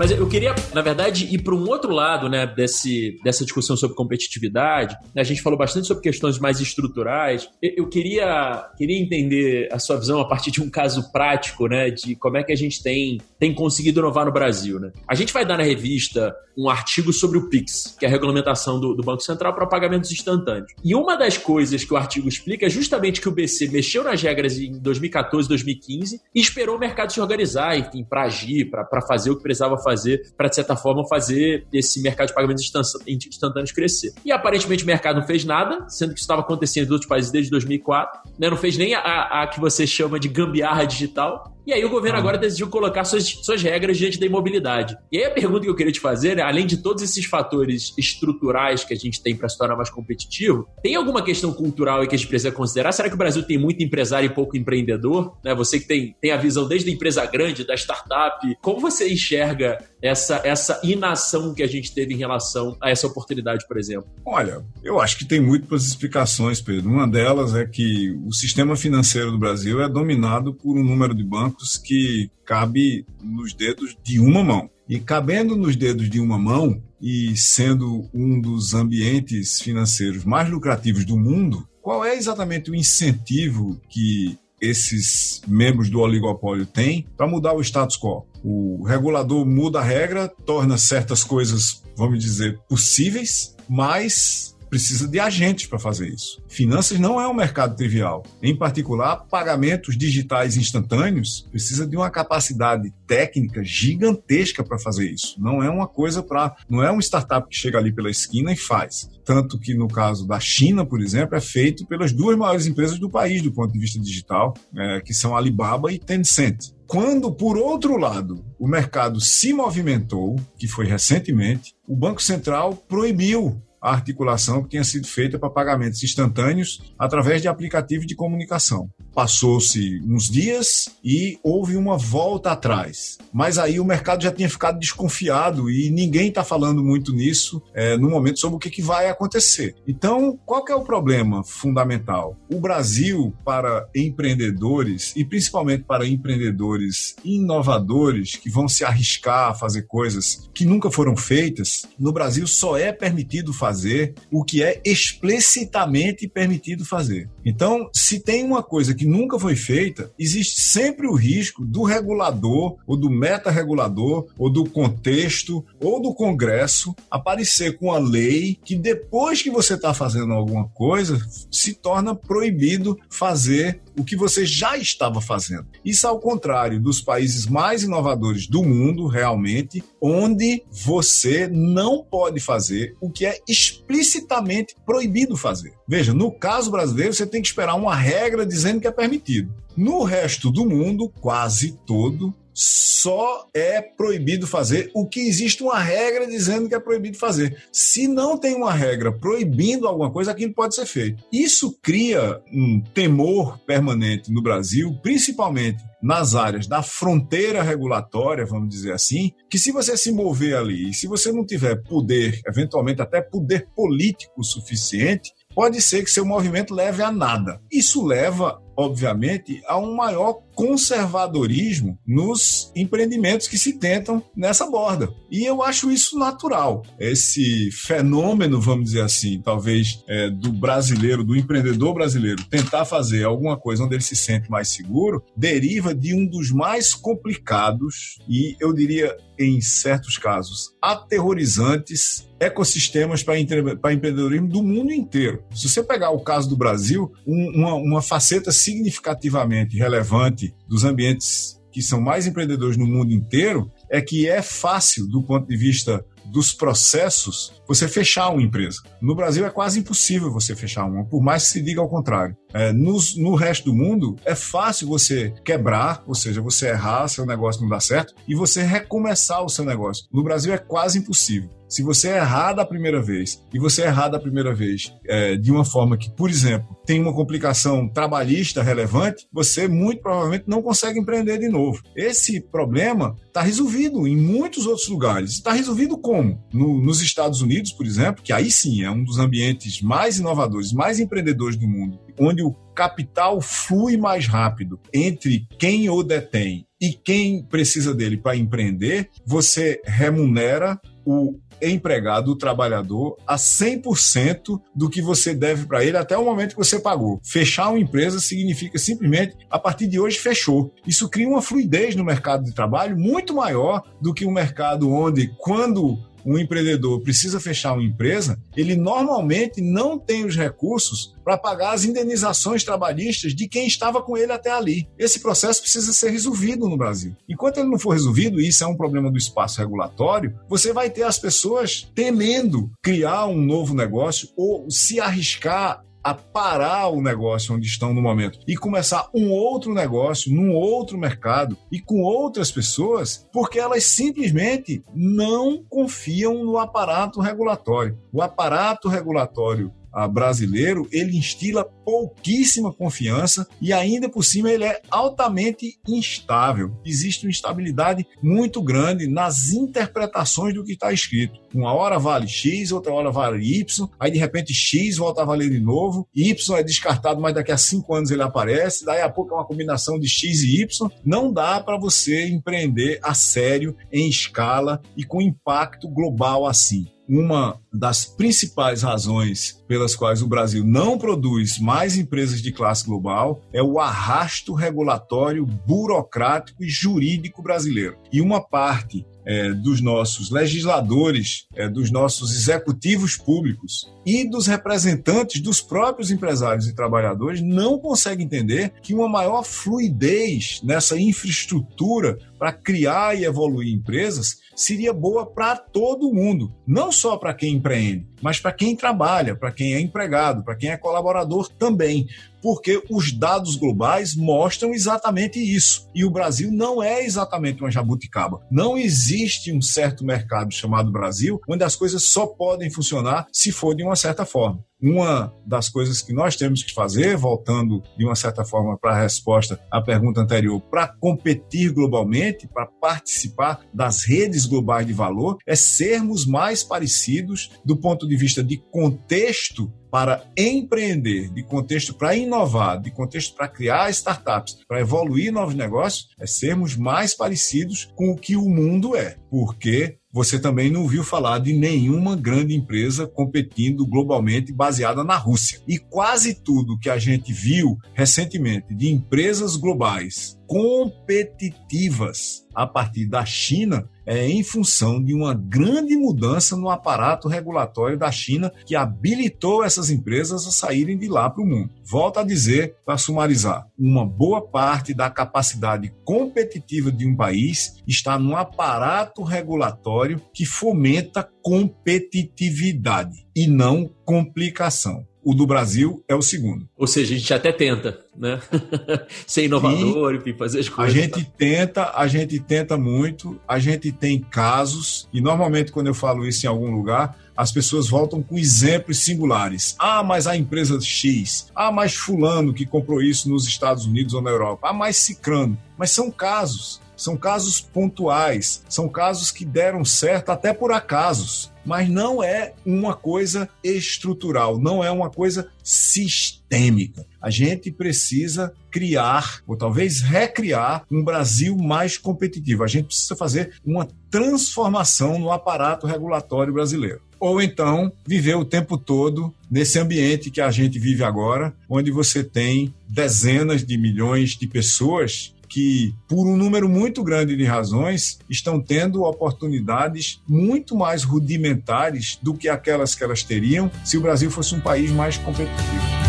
Mas 0.00 0.10
eu 0.12 0.26
queria, 0.26 0.54
na 0.72 0.80
verdade, 0.80 1.28
ir 1.30 1.42
para 1.42 1.54
um 1.54 1.68
outro 1.68 1.92
lado, 1.92 2.26
né, 2.26 2.46
desse, 2.46 3.20
dessa 3.22 3.44
discussão 3.44 3.76
sobre 3.76 3.94
competitividade. 3.94 4.96
A 5.14 5.22
gente 5.22 5.42
falou 5.42 5.58
bastante 5.58 5.86
sobre 5.86 6.02
questões 6.02 6.38
mais 6.38 6.58
estruturais. 6.58 7.50
Eu 7.60 7.86
queria, 7.86 8.66
queria 8.78 8.98
entender 8.98 9.68
a 9.70 9.78
sua 9.78 9.98
visão 9.98 10.18
a 10.18 10.26
partir 10.26 10.52
de 10.52 10.62
um 10.62 10.70
caso 10.70 11.12
prático, 11.12 11.66
né, 11.66 11.90
de 11.90 12.16
como 12.16 12.38
é 12.38 12.42
que 12.42 12.50
a 12.50 12.56
gente 12.56 12.82
tem, 12.82 13.20
tem 13.38 13.52
conseguido 13.52 14.00
inovar 14.00 14.24
no 14.24 14.32
Brasil, 14.32 14.80
né? 14.80 14.90
A 15.06 15.14
gente 15.14 15.34
vai 15.34 15.44
dar 15.44 15.58
na 15.58 15.64
revista 15.64 16.34
um 16.56 16.70
artigo 16.70 17.12
sobre 17.12 17.36
o 17.36 17.50
Pix, 17.50 17.94
que 17.98 18.06
é 18.06 18.08
a 18.08 18.10
regulamentação 18.10 18.80
do, 18.80 18.94
do 18.94 19.02
Banco 19.02 19.22
Central 19.22 19.54
para 19.54 19.66
pagamentos 19.66 20.10
instantâneos. 20.10 20.72
E 20.82 20.94
uma 20.94 21.14
das 21.14 21.36
coisas 21.36 21.84
que 21.84 21.92
o 21.92 21.96
artigo 21.96 22.26
explica 22.26 22.66
é 22.66 22.70
justamente 22.70 23.20
que 23.20 23.28
o 23.28 23.32
BC 23.32 23.68
mexeu 23.68 24.02
nas 24.02 24.22
regras 24.22 24.58
em 24.58 24.78
2014, 24.78 25.46
2015 25.48 26.20
e 26.34 26.40
esperou 26.40 26.76
o 26.76 26.78
mercado 26.78 27.12
se 27.12 27.20
organizar, 27.20 27.78
enfim, 27.78 28.02
para 28.02 28.22
agir, 28.22 28.70
para 28.70 29.02
fazer 29.02 29.30
o 29.30 29.36
que 29.36 29.42
precisava 29.42 29.76
fazer 29.78 29.89
fazer 29.90 30.32
para, 30.36 30.48
de 30.48 30.54
certa 30.54 30.76
forma, 30.76 31.06
fazer 31.08 31.66
esse 31.72 32.00
mercado 32.00 32.28
de 32.28 32.34
pagamentos 32.34 32.62
instantâneos 32.62 33.72
crescer. 33.72 34.12
E 34.24 34.30
aparentemente 34.30 34.84
o 34.84 34.86
mercado 34.86 35.20
não 35.20 35.26
fez 35.26 35.44
nada, 35.44 35.88
sendo 35.88 36.10
que 36.10 36.20
isso 36.20 36.24
estava 36.24 36.42
acontecendo 36.42 36.88
em 36.88 36.92
outros 36.92 37.08
países 37.08 37.30
desde 37.30 37.50
2004, 37.50 38.20
né? 38.38 38.48
não 38.48 38.56
fez 38.56 38.76
nem 38.76 38.94
a, 38.94 39.42
a, 39.42 39.46
que 39.46 39.58
você 39.58 39.86
chama 39.86 40.18
de 40.20 40.28
gambiarra 40.28 40.84
digital. 40.84 41.56
E 41.66 41.72
aí 41.72 41.84
o 41.84 41.90
governo 41.90 42.16
ah. 42.16 42.20
agora 42.20 42.38
decidiu 42.38 42.68
colocar 42.68 43.04
suas, 43.04 43.24
suas 43.24 43.62
regras 43.62 43.96
diante 43.96 44.18
da 44.18 44.26
imobilidade. 44.26 44.96
E 45.10 45.18
aí 45.18 45.24
a 45.24 45.30
pergunta 45.30 45.60
que 45.60 45.70
eu 45.70 45.74
queria 45.74 45.92
te 45.92 46.00
fazer 46.00 46.38
é, 46.38 46.42
além 46.42 46.66
de 46.66 46.78
todos 46.78 47.02
esses 47.02 47.24
fatores 47.24 47.92
estruturais 47.96 48.84
que 48.84 48.94
a 48.94 48.96
gente 48.96 49.22
tem 49.22 49.36
para 49.36 49.48
se 49.48 49.58
tornar 49.58 49.76
mais 49.76 49.90
competitivo, 49.90 50.68
tem 50.82 50.94
alguma 50.94 51.22
questão 51.22 51.52
cultural 51.52 52.00
aí 52.00 52.06
que 52.06 52.14
a 52.14 52.18
gente 52.18 52.28
precisa 52.28 52.52
considerar? 52.52 52.92
Será 52.92 53.08
que 53.08 53.14
o 53.14 53.18
Brasil 53.18 53.42
tem 53.42 53.58
muito 53.58 53.82
empresário 53.82 54.26
e 54.26 54.34
pouco 54.34 54.56
empreendedor? 54.56 55.36
Né? 55.44 55.54
Você 55.54 55.78
que 55.78 55.86
tem, 55.86 56.16
tem 56.20 56.32
a 56.32 56.36
visão 56.36 56.66
desde 56.66 56.90
a 56.90 56.92
empresa 56.92 57.24
grande, 57.26 57.64
da 57.64 57.74
startup, 57.74 58.56
como 58.60 58.80
você 58.80 59.12
enxerga 59.12 59.78
essa, 60.02 60.40
essa 60.44 60.80
inação 60.82 61.54
que 61.54 61.62
a 61.62 61.66
gente 61.66 61.92
teve 61.92 62.14
em 62.14 62.16
relação 62.16 62.76
a 62.80 62.90
essa 62.90 63.06
oportunidade, 63.06 63.66
por 63.66 63.78
exemplo? 63.78 64.08
Olha, 64.24 64.64
eu 64.82 65.00
acho 65.00 65.18
que 65.18 65.24
tem 65.24 65.40
múltiplas 65.40 65.86
explicações, 65.86 66.60
Pedro. 66.60 66.90
Uma 66.90 67.06
delas 67.06 67.54
é 67.54 67.64
que 67.64 68.10
o 68.24 68.32
sistema 68.32 68.76
financeiro 68.76 69.30
do 69.30 69.38
Brasil 69.38 69.82
é 69.82 69.88
dominado 69.88 70.54
por 70.54 70.76
um 70.76 70.84
número 70.84 71.14
de 71.14 71.24
bancos 71.24 71.76
que 71.76 72.30
cabe 72.44 73.04
nos 73.22 73.52
dedos 73.52 73.96
de 74.02 74.18
uma 74.18 74.42
mão. 74.42 74.70
E 74.88 74.98
cabendo 74.98 75.56
nos 75.56 75.76
dedos 75.76 76.10
de 76.10 76.18
uma 76.18 76.38
mão 76.38 76.82
e 77.00 77.36
sendo 77.36 78.08
um 78.12 78.40
dos 78.40 78.74
ambientes 78.74 79.60
financeiros 79.60 80.24
mais 80.24 80.50
lucrativos 80.50 81.04
do 81.04 81.16
mundo, 81.16 81.66
qual 81.80 82.04
é 82.04 82.16
exatamente 82.16 82.70
o 82.70 82.74
incentivo 82.74 83.80
que 83.88 84.36
esses 84.60 85.40
membros 85.46 85.88
do 85.88 86.00
oligopólio 86.00 86.66
têm 86.66 87.06
para 87.16 87.26
mudar 87.26 87.54
o 87.54 87.60
status 87.62 87.96
quo? 87.96 88.26
O 88.42 88.82
regulador 88.84 89.44
muda 89.44 89.80
a 89.80 89.84
regra, 89.84 90.28
torna 90.28 90.78
certas 90.78 91.22
coisas, 91.22 91.82
vamos 91.96 92.18
dizer, 92.18 92.58
possíveis, 92.68 93.54
mas 93.68 94.50
precisa 94.70 95.08
de 95.08 95.18
agentes 95.18 95.66
para 95.66 95.78
fazer 95.78 96.08
isso. 96.08 96.40
Finanças 96.48 96.98
não 96.98 97.20
é 97.20 97.26
um 97.26 97.34
mercado 97.34 97.76
trivial. 97.76 98.24
Em 98.40 98.56
particular, 98.56 99.16
pagamentos 99.28 99.98
digitais 99.98 100.56
instantâneos 100.56 101.46
precisa 101.50 101.86
de 101.86 101.96
uma 101.96 102.08
capacidade 102.08 102.94
técnica 103.06 103.64
gigantesca 103.64 104.62
para 104.62 104.78
fazer 104.78 105.10
isso. 105.10 105.34
Não 105.40 105.60
é 105.62 105.68
uma 105.68 105.88
coisa 105.88 106.22
para, 106.22 106.54
não 106.68 106.82
é 106.82 106.90
uma 106.90 107.02
startup 107.02 107.48
que 107.48 107.56
chega 107.56 107.78
ali 107.78 107.92
pela 107.92 108.10
esquina 108.10 108.52
e 108.52 108.56
faz. 108.56 109.10
Tanto 109.24 109.58
que 109.58 109.74
no 109.74 109.88
caso 109.88 110.26
da 110.26 110.38
China, 110.38 110.86
por 110.86 111.02
exemplo, 111.02 111.36
é 111.36 111.40
feito 111.40 111.84
pelas 111.86 112.12
duas 112.12 112.38
maiores 112.38 112.66
empresas 112.66 112.98
do 112.98 113.10
país 113.10 113.42
do 113.42 113.52
ponto 113.52 113.72
de 113.72 113.78
vista 113.78 113.98
digital, 113.98 114.54
é, 114.76 115.00
que 115.00 115.12
são 115.12 115.36
Alibaba 115.36 115.92
e 115.92 115.98
Tencent. 115.98 116.72
Quando, 116.90 117.30
por 117.30 117.56
outro 117.56 117.96
lado, 117.96 118.44
o 118.58 118.66
mercado 118.66 119.20
se 119.20 119.52
movimentou, 119.52 120.34
que 120.58 120.66
foi 120.66 120.86
recentemente, 120.86 121.72
o 121.86 121.94
Banco 121.94 122.20
Central 122.20 122.74
proibiu 122.74 123.62
a 123.80 123.92
articulação 123.92 124.60
que 124.64 124.70
tinha 124.70 124.82
sido 124.82 125.06
feita 125.06 125.38
para 125.38 125.50
pagamentos 125.50 126.02
instantâneos 126.02 126.92
através 126.98 127.40
de 127.40 127.46
aplicativos 127.46 128.08
de 128.08 128.16
comunicação. 128.16 128.90
Passou-se 129.14 130.00
uns 130.06 130.28
dias 130.28 130.90
e 131.04 131.38
houve 131.42 131.76
uma 131.76 131.96
volta 131.96 132.52
atrás. 132.52 133.18
Mas 133.32 133.58
aí 133.58 133.78
o 133.80 133.84
mercado 133.84 134.22
já 134.22 134.32
tinha 134.32 134.48
ficado 134.48 134.78
desconfiado 134.78 135.70
e 135.70 135.90
ninguém 135.90 136.28
está 136.28 136.44
falando 136.44 136.82
muito 136.82 137.12
nisso 137.12 137.62
é, 137.74 137.96
no 137.96 138.10
momento 138.10 138.40
sobre 138.40 138.56
o 138.56 138.58
que, 138.58 138.70
que 138.70 138.82
vai 138.82 139.08
acontecer. 139.08 139.74
Então, 139.86 140.38
qual 140.44 140.64
é 140.68 140.74
o 140.74 140.82
problema 140.82 141.42
fundamental? 141.44 142.36
O 142.52 142.60
Brasil, 142.60 143.34
para 143.44 143.88
empreendedores, 143.94 145.12
e 145.16 145.24
principalmente 145.24 145.84
para 145.84 146.06
empreendedores 146.06 147.16
inovadores 147.24 148.36
que 148.36 148.50
vão 148.50 148.68
se 148.68 148.84
arriscar 148.84 149.50
a 149.50 149.54
fazer 149.54 149.82
coisas 149.82 150.48
que 150.54 150.64
nunca 150.64 150.90
foram 150.90 151.16
feitas, 151.16 151.86
no 151.98 152.12
Brasil 152.12 152.46
só 152.46 152.76
é 152.76 152.92
permitido 152.92 153.52
fazer 153.52 154.14
o 154.30 154.44
que 154.44 154.62
é 154.62 154.80
explicitamente 154.84 156.28
permitido 156.28 156.84
fazer. 156.84 157.28
Então, 157.44 157.88
se 157.94 158.20
tem 158.20 158.44
uma 158.44 158.62
coisa 158.62 158.94
que 158.94 158.99
nunca 159.06 159.38
foi 159.38 159.56
feita, 159.56 160.10
existe 160.18 160.60
sempre 160.60 161.06
o 161.06 161.14
risco 161.14 161.64
do 161.64 161.82
regulador, 161.82 162.76
ou 162.86 162.96
do 162.96 163.10
meta-regulador, 163.10 164.26
ou 164.38 164.50
do 164.50 164.64
contexto, 164.64 165.64
ou 165.80 166.00
do 166.00 166.14
Congresso 166.14 166.94
aparecer 167.10 167.78
com 167.78 167.92
a 167.92 167.98
lei 167.98 168.58
que 168.64 168.76
depois 168.76 169.42
que 169.42 169.50
você 169.50 169.74
está 169.74 169.92
fazendo 169.94 170.32
alguma 170.32 170.68
coisa, 170.68 171.20
se 171.50 171.74
torna 171.74 172.14
proibido 172.14 172.98
fazer 173.08 173.80
o 173.98 174.04
que 174.04 174.16
você 174.16 174.46
já 174.46 174.76
estava 174.76 175.20
fazendo. 175.20 175.66
Isso 175.84 176.06
ao 176.06 176.18
contrário 176.18 176.80
dos 176.80 177.00
países 177.00 177.46
mais 177.46 177.82
inovadores 177.82 178.46
do 178.46 178.62
mundo, 178.62 179.06
realmente, 179.06 179.82
onde 180.00 180.62
você 180.70 181.46
não 181.48 182.02
pode 182.02 182.40
fazer 182.40 182.96
o 183.00 183.10
que 183.10 183.26
é 183.26 183.38
explicitamente 183.48 184.74
proibido 184.86 185.36
fazer. 185.36 185.74
Veja, 185.86 186.14
no 186.14 186.32
caso 186.32 186.70
brasileiro, 186.70 187.12
você 187.12 187.26
tem 187.26 187.42
que 187.42 187.48
esperar 187.48 187.74
uma 187.74 187.94
regra 187.94 188.46
dizendo 188.46 188.80
que 188.80 188.86
é 188.86 188.92
permitido. 188.92 189.52
No 189.76 190.02
resto 190.02 190.50
do 190.50 190.66
mundo, 190.66 191.08
quase 191.20 191.78
todo, 191.86 192.34
só 192.62 193.48
é 193.54 193.80
proibido 193.80 194.46
fazer 194.46 194.90
o 194.94 195.06
que 195.06 195.20
existe 195.20 195.62
uma 195.62 195.78
regra 195.78 196.26
dizendo 196.26 196.68
que 196.68 196.74
é 196.74 196.78
proibido 196.78 197.16
fazer. 197.16 197.56
Se 197.72 198.06
não 198.06 198.36
tem 198.36 198.54
uma 198.54 198.70
regra 198.70 199.10
proibindo 199.10 199.88
alguma 199.88 200.10
coisa, 200.10 200.32
aquilo 200.32 200.52
pode 200.52 200.74
ser 200.74 200.84
feito. 200.84 201.24
Isso 201.32 201.74
cria 201.80 202.38
um 202.52 202.82
temor 202.92 203.58
permanente 203.60 204.30
no 204.30 204.42
Brasil, 204.42 204.94
principalmente 205.02 205.82
nas 206.02 206.34
áreas 206.34 206.66
da 206.66 206.82
fronteira 206.82 207.62
regulatória, 207.62 208.44
vamos 208.44 208.68
dizer 208.68 208.92
assim, 208.92 209.32
que 209.48 209.58
se 209.58 209.72
você 209.72 209.96
se 209.96 210.12
mover 210.12 210.56
ali 210.56 210.90
e 210.90 210.94
se 210.94 211.06
você 211.06 211.32
não 211.32 211.44
tiver 211.44 211.76
poder, 211.82 212.40
eventualmente 212.46 213.00
até 213.00 213.22
poder 213.22 213.68
político 213.74 214.44
suficiente, 214.44 215.32
pode 215.54 215.80
ser 215.80 216.04
que 216.04 216.10
seu 216.10 216.24
movimento 216.24 216.74
leve 216.74 217.02
a 217.02 217.10
nada. 217.10 217.60
Isso 217.70 218.04
leva, 218.04 218.62
obviamente, 218.76 219.60
a 219.66 219.78
um 219.78 219.94
maior 219.94 220.40
conservadorismo 220.60 221.98
nos 222.06 222.70
empreendimentos 222.76 223.48
que 223.48 223.58
se 223.58 223.78
tentam 223.78 224.22
nessa 224.36 224.66
borda. 224.66 225.08
E 225.30 225.42
eu 225.42 225.62
acho 225.62 225.90
isso 225.90 226.18
natural. 226.18 226.82
Esse 226.98 227.70
fenômeno, 227.72 228.60
vamos 228.60 228.90
dizer 228.90 229.00
assim, 229.00 229.40
talvez 229.40 230.04
é, 230.06 230.28
do 230.28 230.52
brasileiro, 230.52 231.24
do 231.24 231.34
empreendedor 231.34 231.94
brasileiro, 231.94 232.44
tentar 232.44 232.84
fazer 232.84 233.24
alguma 233.24 233.56
coisa 233.56 233.84
onde 233.84 233.94
ele 233.94 234.02
se 234.02 234.14
sente 234.14 234.50
mais 234.50 234.68
seguro, 234.68 235.24
deriva 235.34 235.94
de 235.94 236.12
um 236.12 236.26
dos 236.26 236.50
mais 236.50 236.92
complicados 236.92 238.18
e, 238.28 238.54
eu 238.60 238.74
diria, 238.74 239.16
em 239.38 239.62
certos 239.62 240.18
casos, 240.18 240.74
aterrorizantes 240.82 242.28
ecossistemas 242.40 243.22
para 243.22 243.38
empreendedorismo 243.38 244.48
do 244.48 244.62
mundo 244.62 244.92
inteiro. 244.92 245.44
Se 245.54 245.68
você 245.68 245.82
pegar 245.82 246.10
o 246.10 246.20
caso 246.20 246.48
do 246.48 246.56
Brasil, 246.56 247.12
um, 247.26 247.52
uma, 247.54 247.74
uma 247.74 248.02
faceta 248.02 248.50
significativamente 248.50 249.76
relevante 249.76 250.49
dos 250.68 250.84
ambientes 250.84 251.60
que 251.72 251.82
são 251.82 252.00
mais 252.00 252.26
empreendedores 252.26 252.76
no 252.76 252.86
mundo 252.86 253.12
inteiro 253.12 253.70
é 253.88 254.00
que 254.00 254.28
é 254.28 254.42
fácil, 254.42 255.06
do 255.06 255.22
ponto 255.22 255.46
de 255.46 255.56
vista 255.56 256.04
dos 256.24 256.52
processos, 256.52 257.52
você 257.66 257.88
fechar 257.88 258.30
uma 258.30 258.42
empresa. 258.42 258.78
No 259.00 259.14
Brasil 259.14 259.44
é 259.44 259.50
quase 259.50 259.80
impossível 259.80 260.32
você 260.32 260.54
fechar 260.54 260.84
uma, 260.84 261.04
por 261.04 261.20
mais 261.20 261.44
que 261.44 261.50
se 261.50 261.62
diga 261.62 261.80
ao 261.80 261.88
contrário. 261.88 262.36
É, 262.52 262.72
no, 262.72 262.98
no 263.16 263.34
resto 263.34 263.64
do 263.64 263.74
mundo 263.74 264.16
é 264.24 264.34
fácil 264.34 264.88
você 264.88 265.34
quebrar, 265.44 266.02
ou 266.06 266.14
seja, 266.14 266.40
você 266.40 266.68
errar, 266.68 267.08
seu 267.08 267.26
negócio 267.26 267.62
não 267.62 267.68
dá 267.68 267.80
certo, 267.80 268.14
e 268.28 268.34
você 268.34 268.62
recomeçar 268.62 269.44
o 269.44 269.48
seu 269.48 269.64
negócio. 269.64 270.06
No 270.12 270.22
Brasil 270.22 270.52
é 270.52 270.58
quase 270.58 270.98
impossível. 270.98 271.50
Se 271.70 271.84
você 271.84 272.08
errar 272.08 272.52
da 272.52 272.66
primeira 272.66 273.00
vez, 273.00 273.40
e 273.54 273.58
você 273.60 273.82
errar 273.82 274.08
da 274.08 274.18
primeira 274.18 274.52
vez 274.52 274.92
é, 275.06 275.36
de 275.36 275.52
uma 275.52 275.64
forma 275.64 275.96
que, 275.96 276.10
por 276.10 276.28
exemplo, 276.28 276.76
tem 276.84 277.00
uma 277.00 277.14
complicação 277.14 277.88
trabalhista 277.88 278.60
relevante, 278.60 279.28
você 279.32 279.68
muito 279.68 280.02
provavelmente 280.02 280.44
não 280.48 280.60
consegue 280.60 280.98
empreender 280.98 281.38
de 281.38 281.48
novo. 281.48 281.80
Esse 281.94 282.40
problema 282.40 283.14
está 283.24 283.40
resolvido 283.40 284.04
em 284.08 284.16
muitos 284.16 284.66
outros 284.66 284.88
lugares. 284.88 285.30
Está 285.30 285.52
resolvido 285.52 285.96
como? 285.96 286.42
No, 286.52 286.82
nos 286.82 287.00
Estados 287.02 287.40
Unidos, 287.40 287.70
por 287.72 287.86
exemplo, 287.86 288.20
que 288.20 288.32
aí 288.32 288.50
sim 288.50 288.82
é 288.82 288.90
um 288.90 289.04
dos 289.04 289.18
ambientes 289.18 289.80
mais 289.80 290.18
inovadores, 290.18 290.72
mais 290.72 290.98
empreendedores 290.98 291.56
do 291.56 291.68
mundo, 291.68 292.00
onde 292.18 292.42
o 292.42 292.52
capital 292.74 293.40
flui 293.40 293.96
mais 293.96 294.26
rápido 294.26 294.80
entre 294.92 295.46
quem 295.56 295.88
o 295.88 296.02
detém 296.02 296.66
e 296.80 296.92
quem 296.92 297.44
precisa 297.44 297.94
dele 297.94 298.16
para 298.16 298.36
empreender, 298.36 299.10
você 299.24 299.80
remunera 299.84 300.80
o 301.04 301.38
empregado, 301.62 302.32
o 302.32 302.36
trabalhador, 302.36 303.16
a 303.26 303.36
100% 303.36 304.60
do 304.74 304.88
que 304.88 305.02
você 305.02 305.34
deve 305.34 305.66
para 305.66 305.84
ele 305.84 305.96
até 305.96 306.16
o 306.16 306.24
momento 306.24 306.50
que 306.50 306.64
você 306.64 306.78
pagou. 306.78 307.20
Fechar 307.24 307.68
uma 307.68 307.78
empresa 307.78 308.20
significa 308.20 308.78
simplesmente, 308.78 309.36
a 309.50 309.58
partir 309.58 309.86
de 309.86 309.98
hoje, 309.98 310.18
fechou. 310.18 310.72
Isso 310.86 311.08
cria 311.08 311.28
uma 311.28 311.42
fluidez 311.42 311.94
no 311.94 312.04
mercado 312.04 312.44
de 312.44 312.54
trabalho 312.54 312.98
muito 312.98 313.34
maior 313.34 313.82
do 314.00 314.14
que 314.14 314.26
um 314.26 314.32
mercado 314.32 314.90
onde, 314.90 315.32
quando 315.38 315.98
um 316.24 316.38
empreendedor 316.38 317.00
precisa 317.00 317.40
fechar 317.40 317.74
uma 317.74 317.82
empresa, 317.82 318.40
ele 318.56 318.76
normalmente 318.76 319.60
não 319.60 319.98
tem 319.98 320.24
os 320.24 320.36
recursos 320.36 321.14
para 321.24 321.38
pagar 321.38 321.74
as 321.74 321.84
indenizações 321.84 322.64
trabalhistas 322.64 323.34
de 323.34 323.48
quem 323.48 323.66
estava 323.66 324.02
com 324.02 324.16
ele 324.16 324.32
até 324.32 324.50
ali. 324.50 324.88
Esse 324.98 325.20
processo 325.20 325.60
precisa 325.60 325.92
ser 325.92 326.10
resolvido 326.10 326.68
no 326.68 326.76
Brasil. 326.76 327.14
Enquanto 327.28 327.58
ele 327.58 327.68
não 327.68 327.78
for 327.78 327.90
resolvido, 327.90 328.40
e 328.40 328.48
isso 328.48 328.64
é 328.64 328.66
um 328.66 328.76
problema 328.76 329.10
do 329.10 329.18
espaço 329.18 329.60
regulatório, 329.60 330.34
você 330.48 330.72
vai 330.72 330.90
ter 330.90 331.02
as 331.02 331.18
pessoas 331.18 331.90
temendo 331.94 332.70
criar 332.82 333.26
um 333.26 333.40
novo 333.40 333.74
negócio 333.74 334.28
ou 334.36 334.70
se 334.70 335.00
arriscar 335.00 335.84
a 336.02 336.14
parar 336.14 336.88
o 336.88 337.02
negócio 337.02 337.54
onde 337.54 337.66
estão 337.66 337.92
no 337.92 338.02
momento 338.02 338.38
e 338.46 338.56
começar 338.56 339.08
um 339.14 339.30
outro 339.30 339.74
negócio 339.74 340.32
num 340.32 340.52
outro 340.52 340.98
mercado 340.98 341.56
e 341.70 341.80
com 341.80 342.02
outras 342.02 342.50
pessoas, 342.50 343.28
porque 343.32 343.58
elas 343.58 343.84
simplesmente 343.84 344.82
não 344.94 345.62
confiam 345.68 346.44
no 346.44 346.58
aparato 346.58 347.20
regulatório. 347.20 347.98
O 348.12 348.22
aparato 348.22 348.88
regulatório 348.88 349.72
brasileiro, 350.12 350.88
ele 350.92 351.16
instila 351.16 351.64
pouquíssima 351.64 352.72
confiança 352.72 353.46
e 353.60 353.72
ainda 353.72 354.08
por 354.08 354.24
cima 354.24 354.50
ele 354.50 354.64
é 354.64 354.80
altamente 354.90 355.78
instável. 355.88 356.72
Existe 356.84 357.26
uma 357.26 357.30
instabilidade 357.30 358.06
muito 358.22 358.62
grande 358.62 359.08
nas 359.08 359.50
interpretações 359.50 360.54
do 360.54 360.64
que 360.64 360.72
está 360.72 360.92
escrito. 360.92 361.40
Uma 361.52 361.74
hora 361.74 361.98
vale 361.98 362.28
X, 362.28 362.70
outra 362.70 362.92
hora 362.92 363.10
vale 363.10 363.44
Y, 363.60 363.88
aí 363.98 364.10
de 364.10 364.18
repente 364.18 364.54
X 364.54 364.96
volta 364.96 365.22
a 365.22 365.24
valer 365.24 365.50
de 365.50 365.60
novo, 365.60 366.06
Y 366.14 366.56
é 366.56 366.62
descartado, 366.62 367.20
mas 367.20 367.34
daqui 367.34 367.50
a 367.50 367.58
cinco 367.58 367.94
anos 367.94 368.10
ele 368.10 368.22
aparece, 368.22 368.84
daí 368.84 369.02
a 369.02 369.10
pouco 369.10 369.32
é 369.32 369.36
uma 369.36 369.46
combinação 369.46 369.98
de 369.98 370.08
X 370.08 370.42
e 370.42 370.62
Y. 370.62 370.90
Não 371.04 371.32
dá 371.32 371.60
para 371.60 371.78
você 371.78 372.28
empreender 372.28 373.00
a 373.02 373.14
sério, 373.14 373.76
em 373.92 374.08
escala 374.08 374.80
e 374.96 375.04
com 375.04 375.20
impacto 375.20 375.88
global 375.88 376.46
assim 376.46 376.86
uma 377.10 377.60
das 377.72 378.04
principais 378.04 378.82
razões 378.82 379.60
pelas 379.66 379.96
quais 379.96 380.22
o 380.22 380.28
Brasil 380.28 380.64
não 380.64 380.96
produz 380.96 381.58
mais 381.58 381.96
empresas 381.96 382.40
de 382.40 382.52
classe 382.52 382.84
global 382.84 383.42
é 383.52 383.60
o 383.60 383.80
arrasto 383.80 384.54
regulatório, 384.54 385.44
burocrático 385.44 386.62
e 386.62 386.68
jurídico 386.68 387.42
brasileiro. 387.42 387.96
E 388.12 388.20
uma 388.20 388.40
parte 388.40 389.04
é, 389.26 389.52
dos 389.52 389.80
nossos 389.80 390.30
legisladores, 390.30 391.46
é, 391.54 391.68
dos 391.68 391.90
nossos 391.90 392.34
executivos 392.34 393.16
públicos 393.16 393.90
e 394.06 394.28
dos 394.28 394.46
representantes 394.46 395.40
dos 395.40 395.60
próprios 395.60 396.10
empresários 396.10 396.66
e 396.66 396.74
trabalhadores 396.74 397.40
não 397.42 397.78
consegue 397.78 398.22
entender 398.22 398.72
que 398.82 398.94
uma 398.94 399.08
maior 399.08 399.44
fluidez 399.44 400.60
nessa 400.64 400.98
infraestrutura 400.98 402.18
para 402.38 402.52
criar 402.52 403.18
e 403.18 403.24
evoluir 403.24 403.72
empresas 403.72 404.38
seria 404.60 404.92
boa 404.92 405.24
para 405.24 405.56
todo 405.56 406.12
mundo, 406.12 406.52
não 406.66 406.92
só 406.92 407.16
para 407.16 407.32
quem 407.32 407.54
empreende, 407.54 408.06
mas 408.20 408.38
para 408.38 408.52
quem 408.52 408.76
trabalha, 408.76 409.34
para 409.34 409.50
quem 409.50 409.74
é 409.74 409.80
empregado, 409.80 410.44
para 410.44 410.54
quem 410.54 410.70
é 410.70 410.76
colaborador 410.76 411.48
também 411.48 412.06
porque 412.42 412.82
os 412.90 413.12
dados 413.12 413.56
globais 413.56 414.14
mostram 414.14 414.72
exatamente 414.72 415.38
isso. 415.38 415.88
E 415.94 416.04
o 416.04 416.10
Brasil 416.10 416.50
não 416.50 416.82
é 416.82 417.04
exatamente 417.04 417.62
uma 417.62 417.70
jabuticaba. 417.70 418.40
Não 418.50 418.76
existe 418.76 419.52
um 419.52 419.60
certo 419.60 420.04
mercado 420.04 420.52
chamado 420.52 420.92
Brasil 420.92 421.40
onde 421.48 421.64
as 421.64 421.76
coisas 421.76 422.02
só 422.02 422.26
podem 422.26 422.70
funcionar 422.70 423.26
se 423.32 423.52
for 423.52 423.74
de 423.74 423.82
uma 423.82 423.96
certa 423.96 424.24
forma. 424.24 424.64
Uma 424.82 425.34
das 425.46 425.68
coisas 425.68 426.00
que 426.00 426.12
nós 426.12 426.36
temos 426.36 426.62
que 426.62 426.72
fazer, 426.72 427.14
voltando 427.14 427.82
de 427.98 428.04
uma 428.04 428.14
certa 428.14 428.46
forma 428.46 428.78
para 428.78 428.92
a 428.92 429.02
resposta 429.02 429.60
à 429.70 429.82
pergunta 429.82 430.22
anterior, 430.22 430.58
para 430.58 430.88
competir 430.88 431.70
globalmente, 431.70 432.48
para 432.48 432.66
participar 432.66 433.60
das 433.74 434.04
redes 434.06 434.46
globais 434.46 434.86
de 434.86 434.94
valor, 434.94 435.36
é 435.46 435.54
sermos 435.54 436.24
mais 436.24 436.64
parecidos 436.64 437.50
do 437.62 437.76
ponto 437.76 438.08
de 438.08 438.16
vista 438.16 438.42
de 438.42 438.56
contexto 438.56 439.70
para 439.90 440.24
empreender, 440.36 441.30
de 441.30 441.42
contexto 441.42 441.94
para 441.94 442.14
inovar, 442.14 442.80
de 442.80 442.90
contexto 442.90 443.34
para 443.34 443.48
criar 443.48 443.90
startups, 443.90 444.58
para 444.66 444.80
evoluir 444.80 445.32
novos 445.32 445.54
negócios, 445.54 446.08
é 446.18 446.26
sermos 446.26 446.76
mais 446.76 447.14
parecidos 447.14 447.90
com 447.96 448.10
o 448.10 448.16
que 448.16 448.36
o 448.36 448.48
mundo 448.48 448.96
é. 448.96 449.16
Porque 449.30 449.98
você 450.12 450.40
também 450.40 450.70
não 450.70 450.82
ouviu 450.82 451.04
falar 451.04 451.38
de 451.38 451.52
nenhuma 451.52 452.16
grande 452.16 452.52
empresa 452.54 453.06
competindo 453.06 453.86
globalmente 453.86 454.52
baseada 454.52 455.04
na 455.04 455.16
Rússia. 455.16 455.60
E 455.68 455.78
quase 455.78 456.34
tudo 456.34 456.78
que 456.78 456.90
a 456.90 456.98
gente 456.98 457.32
viu 457.32 457.78
recentemente 457.94 458.74
de 458.74 458.90
empresas 458.90 459.54
globais 459.56 460.36
competitivas 460.48 462.44
a 462.54 462.66
partir 462.66 463.06
da 463.06 463.24
China 463.24 463.88
é 464.06 464.26
em 464.28 464.42
função 464.42 465.02
de 465.02 465.14
uma 465.14 465.34
grande 465.34 465.96
mudança 465.96 466.56
no 466.56 466.68
aparato 466.68 467.28
regulatório 467.28 467.96
da 467.96 468.10
China 468.10 468.52
que 468.66 468.74
habilitou 468.74 469.62
essas 469.62 469.88
empresas 469.88 470.46
a 470.46 470.50
saírem 470.50 470.98
de 470.98 471.06
lá 471.06 471.30
para 471.30 471.42
o 471.42 471.46
mundo. 471.46 471.70
Volto 471.84 472.18
a 472.18 472.24
dizer, 472.24 472.76
para 472.84 472.98
sumarizar, 472.98 473.68
uma 473.78 474.04
boa 474.04 474.42
parte 474.42 474.92
da 474.92 475.08
capacidade 475.08 475.92
competitiva 476.04 476.90
de 476.90 477.06
um 477.06 477.14
país 477.14 477.76
está 477.86 478.18
no 478.18 478.36
aparato 478.36 479.22
regulatório 479.22 480.20
que 480.34 480.44
fomenta 480.44 481.28
competitividade 481.42 483.26
e 483.34 483.46
não 483.46 483.88
complicação. 484.04 485.06
O 485.22 485.34
do 485.34 485.46
Brasil 485.46 486.02
é 486.08 486.14
o 486.14 486.22
segundo. 486.22 486.68
Ou 486.76 486.86
seja, 486.86 487.14
a 487.14 487.18
gente 487.18 487.34
até 487.34 487.52
tenta, 487.52 488.00
né? 488.16 488.40
Ser 489.26 489.44
inovador, 489.44 490.14
enfim, 490.14 490.32
fazer 490.32 490.60
as 490.60 490.68
coisas. 490.68 490.94
A 490.94 490.98
gente 490.98 491.24
tenta, 491.36 491.92
a 491.94 492.06
gente 492.06 492.40
tenta 492.40 492.76
muito, 492.76 493.38
a 493.46 493.58
gente 493.58 493.92
tem 493.92 494.18
casos, 494.18 495.08
e 495.12 495.20
normalmente 495.20 495.72
quando 495.72 495.88
eu 495.88 495.94
falo 495.94 496.26
isso 496.26 496.46
em 496.46 496.48
algum 496.48 496.70
lugar, 496.70 497.18
as 497.36 497.50
pessoas 497.50 497.88
voltam 497.88 498.22
com 498.22 498.36
exemplos 498.36 498.98
singulares. 498.98 499.74
Ah, 499.78 500.02
mas 500.02 500.26
a 500.26 500.36
empresa 500.36 500.78
X. 500.80 501.50
Ah, 501.54 501.72
mas 501.72 501.94
fulano 501.94 502.52
que 502.52 502.66
comprou 502.66 503.00
isso 503.00 503.30
nos 503.30 503.46
Estados 503.46 503.86
Unidos 503.86 504.12
ou 504.12 504.20
na 504.20 504.30
Europa. 504.30 504.68
Ah, 504.68 504.72
mas 504.74 504.96
cicrano. 504.96 505.56
Mas 505.78 505.90
são 505.90 506.10
casos. 506.10 506.80
São 507.00 507.16
casos 507.16 507.62
pontuais, 507.62 508.62
são 508.68 508.86
casos 508.86 509.30
que 509.30 509.42
deram 509.42 509.86
certo 509.86 510.28
até 510.28 510.52
por 510.52 510.70
acasos, 510.70 511.50
mas 511.64 511.88
não 511.88 512.22
é 512.22 512.52
uma 512.62 512.94
coisa 512.94 513.48
estrutural, 513.64 514.60
não 514.60 514.84
é 514.84 514.90
uma 514.90 515.08
coisa 515.08 515.48
sistêmica. 515.64 517.06
A 517.18 517.30
gente 517.30 517.70
precisa 517.70 518.52
criar, 518.70 519.40
ou 519.46 519.56
talvez 519.56 520.02
recriar, 520.02 520.84
um 520.90 521.02
Brasil 521.02 521.56
mais 521.56 521.96
competitivo. 521.96 522.64
A 522.64 522.66
gente 522.66 522.88
precisa 522.88 523.16
fazer 523.16 523.54
uma 523.64 523.88
transformação 524.10 525.18
no 525.18 525.32
aparato 525.32 525.86
regulatório 525.86 526.52
brasileiro 526.52 527.00
ou 527.18 527.40
então 527.40 527.92
viver 528.06 528.34
o 528.34 528.46
tempo 528.46 528.78
todo 528.78 529.32
nesse 529.50 529.78
ambiente 529.78 530.30
que 530.30 530.40
a 530.40 530.50
gente 530.50 530.78
vive 530.78 531.04
agora, 531.04 531.54
onde 531.68 531.90
você 531.90 532.24
tem 532.24 532.74
dezenas 532.88 533.62
de 533.62 533.76
milhões 533.76 534.30
de 534.30 534.46
pessoas 534.46 535.34
que, 535.50 535.92
por 536.06 536.28
um 536.28 536.36
número 536.36 536.68
muito 536.68 537.02
grande 537.02 537.36
de 537.36 537.44
razões, 537.44 538.20
estão 538.30 538.60
tendo 538.60 539.02
oportunidades 539.02 540.22
muito 540.26 540.76
mais 540.76 541.02
rudimentares 541.02 542.18
do 542.22 542.34
que 542.34 542.48
aquelas 542.48 542.94
que 542.94 543.02
elas 543.02 543.24
teriam 543.24 543.68
se 543.84 543.98
o 543.98 544.00
Brasil 544.00 544.30
fosse 544.30 544.54
um 544.54 544.60
país 544.60 544.92
mais 544.92 545.18
competitivo. 545.18 546.00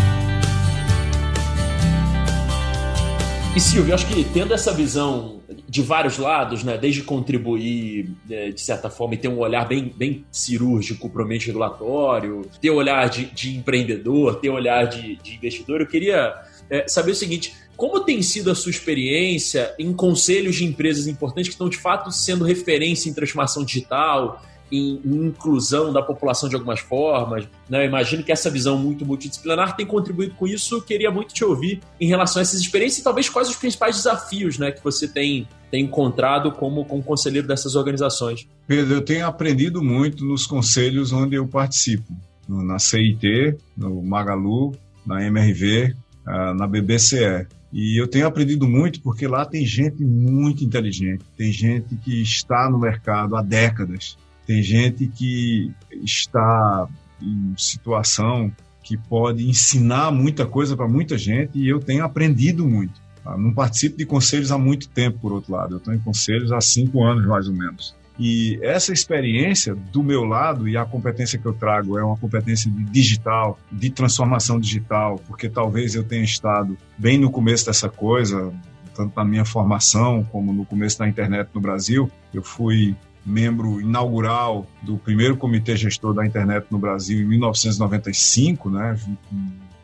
E 3.54 3.60
Silvio, 3.60 3.94
acho 3.94 4.06
que 4.06 4.24
tendo 4.24 4.54
essa 4.54 4.72
visão 4.72 5.42
de 5.68 5.82
vários 5.82 6.16
lados, 6.18 6.62
né, 6.62 6.78
desde 6.78 7.02
contribuir 7.02 8.10
né, 8.28 8.50
de 8.50 8.60
certa 8.60 8.88
forma 8.88 9.14
e 9.14 9.16
ter 9.16 9.28
um 9.28 9.38
olhar 9.38 9.66
bem, 9.66 9.92
bem 9.94 10.24
cirúrgico 10.30 11.10
para 11.10 11.22
o 11.22 11.24
ambiente 11.24 11.48
regulatório, 11.48 12.46
ter 12.60 12.70
olhar 12.70 13.08
de, 13.10 13.26
de 13.26 13.56
empreendedor, 13.56 14.36
ter 14.36 14.50
olhar 14.50 14.86
de, 14.86 15.16
de 15.16 15.34
investidor, 15.34 15.80
eu 15.80 15.86
queria 15.86 16.32
é, 16.70 16.86
saber 16.88 17.10
o 17.10 17.14
seguinte: 17.14 17.54
como 17.82 17.98
tem 17.98 18.22
sido 18.22 18.48
a 18.48 18.54
sua 18.54 18.70
experiência 18.70 19.74
em 19.76 19.92
conselhos 19.92 20.54
de 20.54 20.64
empresas 20.64 21.08
importantes 21.08 21.48
que 21.48 21.54
estão 21.54 21.68
de 21.68 21.78
fato 21.78 22.12
sendo 22.12 22.44
referência 22.44 23.10
em 23.10 23.12
transformação 23.12 23.64
digital, 23.64 24.40
em, 24.70 25.00
inclusão 25.04 25.92
da 25.92 26.00
população 26.00 26.48
de 26.48 26.54
algumas 26.54 26.78
formas? 26.78 27.44
Né? 27.68 27.82
Eu 27.82 27.88
imagino 27.88 28.22
que 28.22 28.30
essa 28.30 28.48
visão 28.48 28.78
muito 28.78 29.04
multidisciplinar 29.04 29.74
tem 29.74 29.84
contribuído 29.84 30.32
com 30.36 30.46
isso. 30.46 30.76
Eu 30.76 30.82
queria 30.82 31.10
muito 31.10 31.34
te 31.34 31.44
ouvir 31.44 31.80
em 32.00 32.06
relação 32.06 32.38
a 32.38 32.42
essas 32.42 32.60
experiências 32.60 33.00
e 33.00 33.02
talvez 33.02 33.28
quais 33.28 33.48
os 33.48 33.56
principais 33.56 33.96
desafios 33.96 34.60
né, 34.60 34.70
que 34.70 34.84
você 34.84 35.08
tem, 35.08 35.48
tem 35.68 35.82
encontrado 35.82 36.52
como, 36.52 36.84
como 36.84 37.02
conselheiro 37.02 37.48
dessas 37.48 37.74
organizações. 37.74 38.46
Pedro, 38.64 38.94
eu 38.94 39.04
tenho 39.04 39.26
aprendido 39.26 39.82
muito 39.82 40.24
nos 40.24 40.46
conselhos 40.46 41.12
onde 41.12 41.34
eu 41.34 41.48
participo. 41.48 42.14
Na 42.46 42.78
CIT, 42.78 43.56
no 43.76 44.00
Magalu, 44.04 44.70
na 45.04 45.26
MRV, 45.26 45.96
ah, 46.24 46.54
na 46.54 46.68
BBCE. 46.68 47.48
E 47.72 48.00
eu 48.00 48.06
tenho 48.06 48.26
aprendido 48.26 48.68
muito 48.68 49.00
porque 49.00 49.26
lá 49.26 49.46
tem 49.46 49.64
gente 49.64 50.04
muito 50.04 50.62
inteligente, 50.62 51.24
tem 51.36 51.50
gente 51.50 51.96
que 51.96 52.20
está 52.20 52.68
no 52.68 52.78
mercado 52.78 53.34
há 53.34 53.42
décadas, 53.42 54.16
tem 54.46 54.62
gente 54.62 55.06
que 55.06 55.72
está 56.02 56.86
em 57.20 57.54
situação 57.56 58.52
que 58.82 58.96
pode 58.96 59.48
ensinar 59.48 60.10
muita 60.10 60.44
coisa 60.44 60.76
para 60.76 60.88
muita 60.88 61.16
gente 61.16 61.58
e 61.58 61.68
eu 61.68 61.80
tenho 61.80 62.04
aprendido 62.04 62.66
muito. 62.66 63.00
Tá? 63.22 63.36
Não 63.38 63.54
participo 63.54 63.96
de 63.96 64.04
conselhos 64.04 64.50
há 64.50 64.58
muito 64.58 64.88
tempo, 64.88 65.20
por 65.20 65.32
outro 65.32 65.52
lado. 65.52 65.74
Eu 65.74 65.78
estou 65.78 65.94
em 65.94 65.98
conselhos 66.00 66.52
há 66.52 66.60
cinco 66.60 67.02
anos, 67.04 67.24
mais 67.24 67.48
ou 67.48 67.54
menos. 67.54 67.94
E 68.24 68.56
essa 68.62 68.92
experiência 68.92 69.74
do 69.74 70.00
meu 70.00 70.22
lado 70.22 70.68
e 70.68 70.76
a 70.76 70.84
competência 70.84 71.36
que 71.36 71.44
eu 71.44 71.52
trago 71.52 71.98
é 71.98 72.04
uma 72.04 72.16
competência 72.16 72.70
de 72.70 72.84
digital, 72.84 73.58
de 73.72 73.90
transformação 73.90 74.60
digital, 74.60 75.20
porque 75.26 75.48
talvez 75.48 75.96
eu 75.96 76.04
tenha 76.04 76.22
estado 76.22 76.78
bem 76.96 77.18
no 77.18 77.32
começo 77.32 77.66
dessa 77.66 77.88
coisa, 77.88 78.54
tanto 78.94 79.12
na 79.16 79.24
minha 79.24 79.44
formação 79.44 80.22
como 80.30 80.52
no 80.52 80.64
começo 80.64 81.00
da 81.00 81.08
internet 81.08 81.48
no 81.52 81.60
Brasil. 81.60 82.08
Eu 82.32 82.44
fui 82.44 82.94
membro 83.26 83.80
inaugural 83.80 84.68
do 84.82 84.98
primeiro 84.98 85.36
comitê 85.36 85.74
gestor 85.74 86.14
da 86.14 86.24
internet 86.24 86.66
no 86.70 86.78
Brasil 86.78 87.20
em 87.20 87.24
1995, 87.24 88.70
né? 88.70 88.96